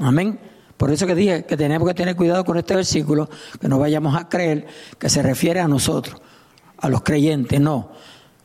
Amén. 0.00 0.38
Por 0.76 0.90
eso 0.90 1.06
que 1.06 1.14
dije 1.14 1.44
que 1.44 1.56
tenemos 1.56 1.88
que 1.88 1.94
tener 1.94 2.16
cuidado 2.16 2.44
con 2.44 2.58
este 2.58 2.74
versículo, 2.74 3.30
que 3.60 3.68
no 3.68 3.78
vayamos 3.78 4.14
a 4.16 4.28
creer 4.28 4.66
que 4.98 5.08
se 5.08 5.22
refiere 5.22 5.60
a 5.60 5.68
nosotros, 5.68 6.20
a 6.78 6.88
los 6.88 7.02
creyentes, 7.02 7.60
no. 7.60 7.90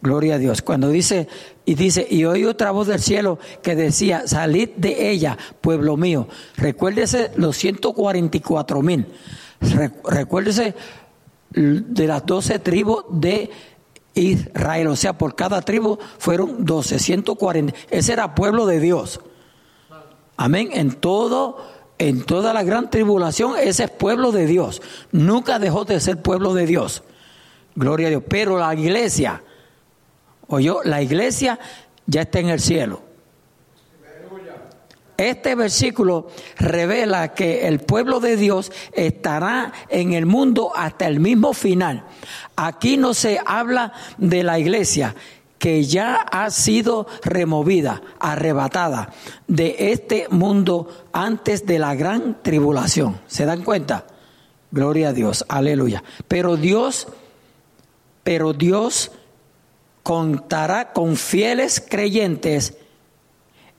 Gloria 0.02 0.36
a 0.36 0.38
Dios. 0.40 0.64
Cuando 0.64 0.90
dice, 0.90 1.28
y 1.64 1.76
dice, 1.76 2.08
y 2.10 2.26
oí 2.26 2.46
otra 2.46 2.72
voz 2.72 2.88
del 2.88 3.00
cielo 3.00 3.38
que 3.62 3.76
decía, 3.76 4.24
salid 4.26 4.70
de 4.78 5.12
ella, 5.12 5.38
pueblo 5.62 5.96
mío. 5.96 6.28
Recuérdese 6.58 7.32
los 7.36 7.56
144 7.58 8.82
mil. 8.82 9.06
Recuérdese 10.06 10.74
de 11.52 12.08
las 12.08 12.26
12 12.26 12.60
tribus 12.60 13.04
de 13.12 13.52
Israel. 14.16 14.88
O 14.88 14.96
sea, 14.96 15.18
por 15.18 15.36
cada 15.36 15.62
tribu 15.62 16.00
fueron 16.18 16.66
12, 16.66 16.98
140. 16.98 17.74
Ese 17.90 18.14
era 18.14 18.34
pueblo 18.34 18.66
de 18.66 18.80
Dios. 18.80 19.20
Amén. 20.36 20.70
En 20.74 20.94
todo 20.94 21.58
en 22.02 22.24
toda 22.24 22.52
la 22.52 22.64
gran 22.64 22.90
tribulación, 22.90 23.54
ese 23.60 23.84
es 23.84 23.92
pueblo 23.92 24.32
de 24.32 24.48
Dios. 24.48 24.82
Nunca 25.12 25.60
dejó 25.60 25.86
de 25.86 26.00
ser 26.00 26.20
pueblo 26.20 26.56
de 26.56 26.66
Dios. 26.66 27.04
Gloria 27.76 28.08
a 28.08 28.10
Dios. 28.10 28.24
Pero 28.28 28.58
la 28.58 28.74
iglesia, 28.74 29.44
yo, 30.50 30.82
la 30.84 31.04
iglesia 31.04 31.60
ya 32.08 32.22
está 32.22 32.40
en 32.40 32.50
el 32.50 32.60
cielo. 32.60 33.04
Este 35.16 35.54
versículo 35.54 36.30
revela 36.58 37.36
que 37.36 37.68
el 37.68 37.82
pueblo 37.82 38.20
de 38.20 38.36
Dios 38.36 38.72
estará 38.94 39.72
en 39.88 40.14
el 40.14 40.26
mundo 40.26 40.72
hasta 40.76 41.06
el 41.06 41.20
mismo 41.20 41.54
final. 41.54 42.06
Aquí 42.56 42.98
no 42.98 43.14
se 43.14 43.40
habla 43.46 43.94
de 44.18 44.42
la 44.42 44.58
iglesia, 44.58 45.16
que 45.62 45.84
ya 45.84 46.16
ha 46.16 46.50
sido 46.50 47.06
removida, 47.24 48.02
arrebatada 48.20 49.14
de 49.48 49.76
este 49.92 50.26
mundo 50.32 50.90
antes 51.14 51.68
de 51.68 51.78
la 51.78 51.94
gran 51.94 52.42
tribulación. 52.42 53.20
¿Se 53.28 53.46
dan 53.46 53.64
cuenta? 53.64 54.08
Gloria 54.72 55.10
a 55.10 55.14
Dios, 55.14 55.46
aleluya. 55.48 56.04
Pero 56.28 56.58
Dios, 56.58 57.10
pero 58.24 58.54
Dios 58.54 59.12
contará 60.02 60.94
con 60.94 61.16
fieles 61.16 61.80
creyentes 61.88 62.80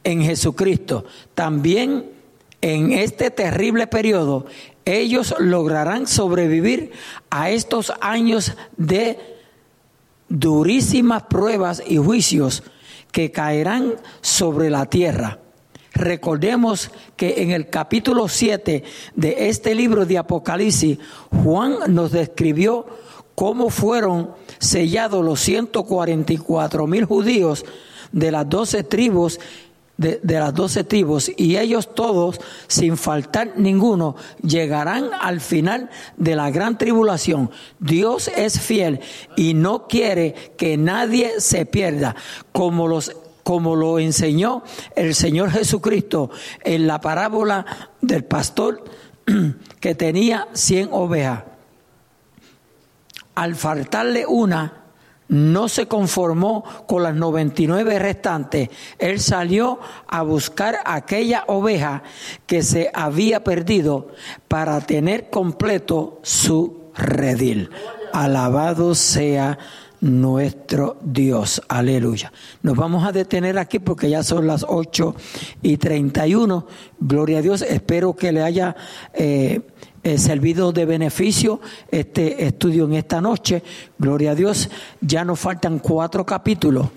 en 0.05 0.23
Jesucristo. 0.23 1.05
También 1.35 2.13
en 2.61 2.93
este 2.93 3.33
terrible 3.33 3.89
periodo 3.89 4.47
ellos 4.85 5.35
lograrán 5.41 6.07
sobrevivir 6.07 6.93
a 7.29 7.51
estos 7.51 7.93
años 8.01 8.53
de 8.77 9.32
durísimas 10.33 11.25
pruebas 11.25 11.83
y 11.87 11.99
juicios 11.99 12.63
que 13.13 13.31
caerán 13.31 13.97
sobre 14.23 14.71
la 14.71 14.87
tierra. 14.87 15.39
Recordemos 15.93 16.91
que 17.17 17.43
en 17.43 17.51
el 17.51 17.69
capítulo 17.69 18.29
7 18.29 18.83
de 19.15 19.49
este 19.49 19.75
libro 19.75 20.07
de 20.07 20.17
Apocalipsis, 20.17 20.99
Juan 21.43 21.95
nos 21.95 22.13
describió 22.13 22.87
cómo 23.35 23.69
fueron 23.69 24.31
sellados 24.59 25.23
los 25.23 25.39
144 25.41 26.87
mil 26.87 27.05
judíos 27.05 27.67
de 28.11 28.33
las 28.33 28.49
doce 28.49 28.85
tribus 28.85 29.39
de, 29.97 30.21
las 30.25 30.55
doce 30.55 30.85
tribus 30.85 31.31
y 31.37 31.57
ellos 31.57 31.95
todos, 31.95 32.41
sin 32.67 32.97
faltar 32.97 33.55
ninguno, 33.57 34.17
llegarán 34.43 35.11
al 35.21 35.41
final 35.41 35.91
de 36.17 36.37
la 36.37 36.51
gran 36.51 36.79
tribulación. 36.79 37.51
Dios 37.79 38.29
es 38.29 38.61
fiel 38.61 39.01
y 39.37 39.55
no 39.55 39.87
quiere 39.87 40.53
que 40.57 40.77
nadie 40.77 41.41
se 41.41 41.67
pierda, 41.67 42.17
como 42.53 42.89
los 42.89 43.17
como 43.43 43.75
lo 43.75 43.99
enseñó 43.99 44.63
el 44.95 45.17
Señor 45.17 45.51
Jesucristo 45.51 46.31
en 46.63 46.87
la 46.87 47.01
parábola 47.01 47.67
del 48.01 48.25
pastor 48.25 48.85
que 49.81 49.97
tenía 49.97 50.47
cien 50.53 50.89
ovejas. 50.93 51.43
Al 53.35 53.57
faltarle 53.57 54.27
una, 54.27 54.82
no 55.33 55.69
se 55.69 55.87
conformó 55.87 56.63
con 56.87 57.03
las 57.03 57.15
99 57.15 57.99
restantes. 57.99 58.69
Él 58.99 59.19
salió 59.19 59.81
a 60.07 60.23
buscar 60.23 60.77
aquella 60.85 61.45
oveja 61.47 62.03
que 62.47 62.63
se 62.63 62.91
había 62.93 63.43
perdido 63.43 64.09
para 64.47 64.79
tener 64.83 65.31
completo 65.31 66.21
su 66.23 66.91
redil. 66.95 67.71
Alabado 68.13 68.95
sea 68.95 69.59
nuestro 70.03 70.99
Dios. 71.03 71.63
Aleluya. 71.67 72.31
Nos 72.61 72.77
vamos 72.77 73.07
a 73.07 73.13
detener 73.13 73.57
aquí 73.57 73.79
porque 73.79 74.11
ya 74.11 74.23
son 74.23 74.47
las 74.47 74.67
8 74.69 75.15
y 75.63 75.79
31. 75.79 76.67
Gloria 77.01 77.39
a 77.39 77.43
Dios. 77.43 77.63
Espero 77.63 78.15
que 78.15 78.33
le 78.33 78.43
haya 78.43 78.77
eh, 79.15 79.63
eh, 80.03 80.19
servido 80.19 80.73
de 80.73 80.85
beneficio 80.85 81.61
este 81.91 82.45
estudio 82.47 82.85
en 82.85 82.95
esta 82.95 83.21
noche. 83.21 83.63
Gloria 83.99 84.33
a 84.33 84.35
Dios. 84.35 84.71
Ya 85.01 85.25
nos 85.25 85.41
faltan 85.41 85.79
cuatro 85.79 86.27
capítulos 86.27 86.89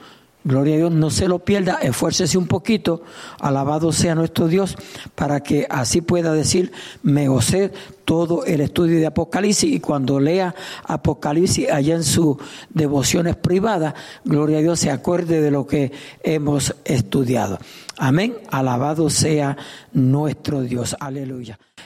Gloria 0.46 0.76
a 0.76 0.78
Dios, 0.78 0.92
no 0.92 1.10
se 1.10 1.28
lo 1.28 1.40
pierda, 1.40 1.80
esfuércese 1.82 2.38
un 2.38 2.46
poquito, 2.46 3.02
alabado 3.40 3.92
sea 3.92 4.14
nuestro 4.14 4.48
Dios, 4.48 4.78
para 5.16 5.40
que 5.42 5.66
así 5.72 6.02
pueda 6.02 6.34
decir, 6.34 6.72
me 7.02 7.28
gocé 7.28 7.74
todo 8.06 8.46
el 8.46 8.62
estudio 8.62 9.00
de 9.00 9.08
Apocalipsis 9.08 9.74
y 9.74 9.80
cuando 9.80 10.20
lea 10.20 10.54
Apocalipsis 10.84 11.72
allá 11.72 11.96
en 11.96 12.04
sus 12.04 12.38
devociones 12.70 13.36
privadas, 13.38 13.96
gloria 14.24 14.60
a 14.60 14.62
Dios, 14.62 14.80
se 14.80 14.92
acuerde 14.92 15.42
de 15.42 15.50
lo 15.50 15.66
que 15.66 15.92
hemos 16.22 16.76
estudiado. 16.86 17.58
Amén, 17.98 18.36
alabado 18.52 19.10
sea 19.10 19.58
nuestro 19.94 20.62
Dios, 20.62 20.96
aleluya. 21.00 21.58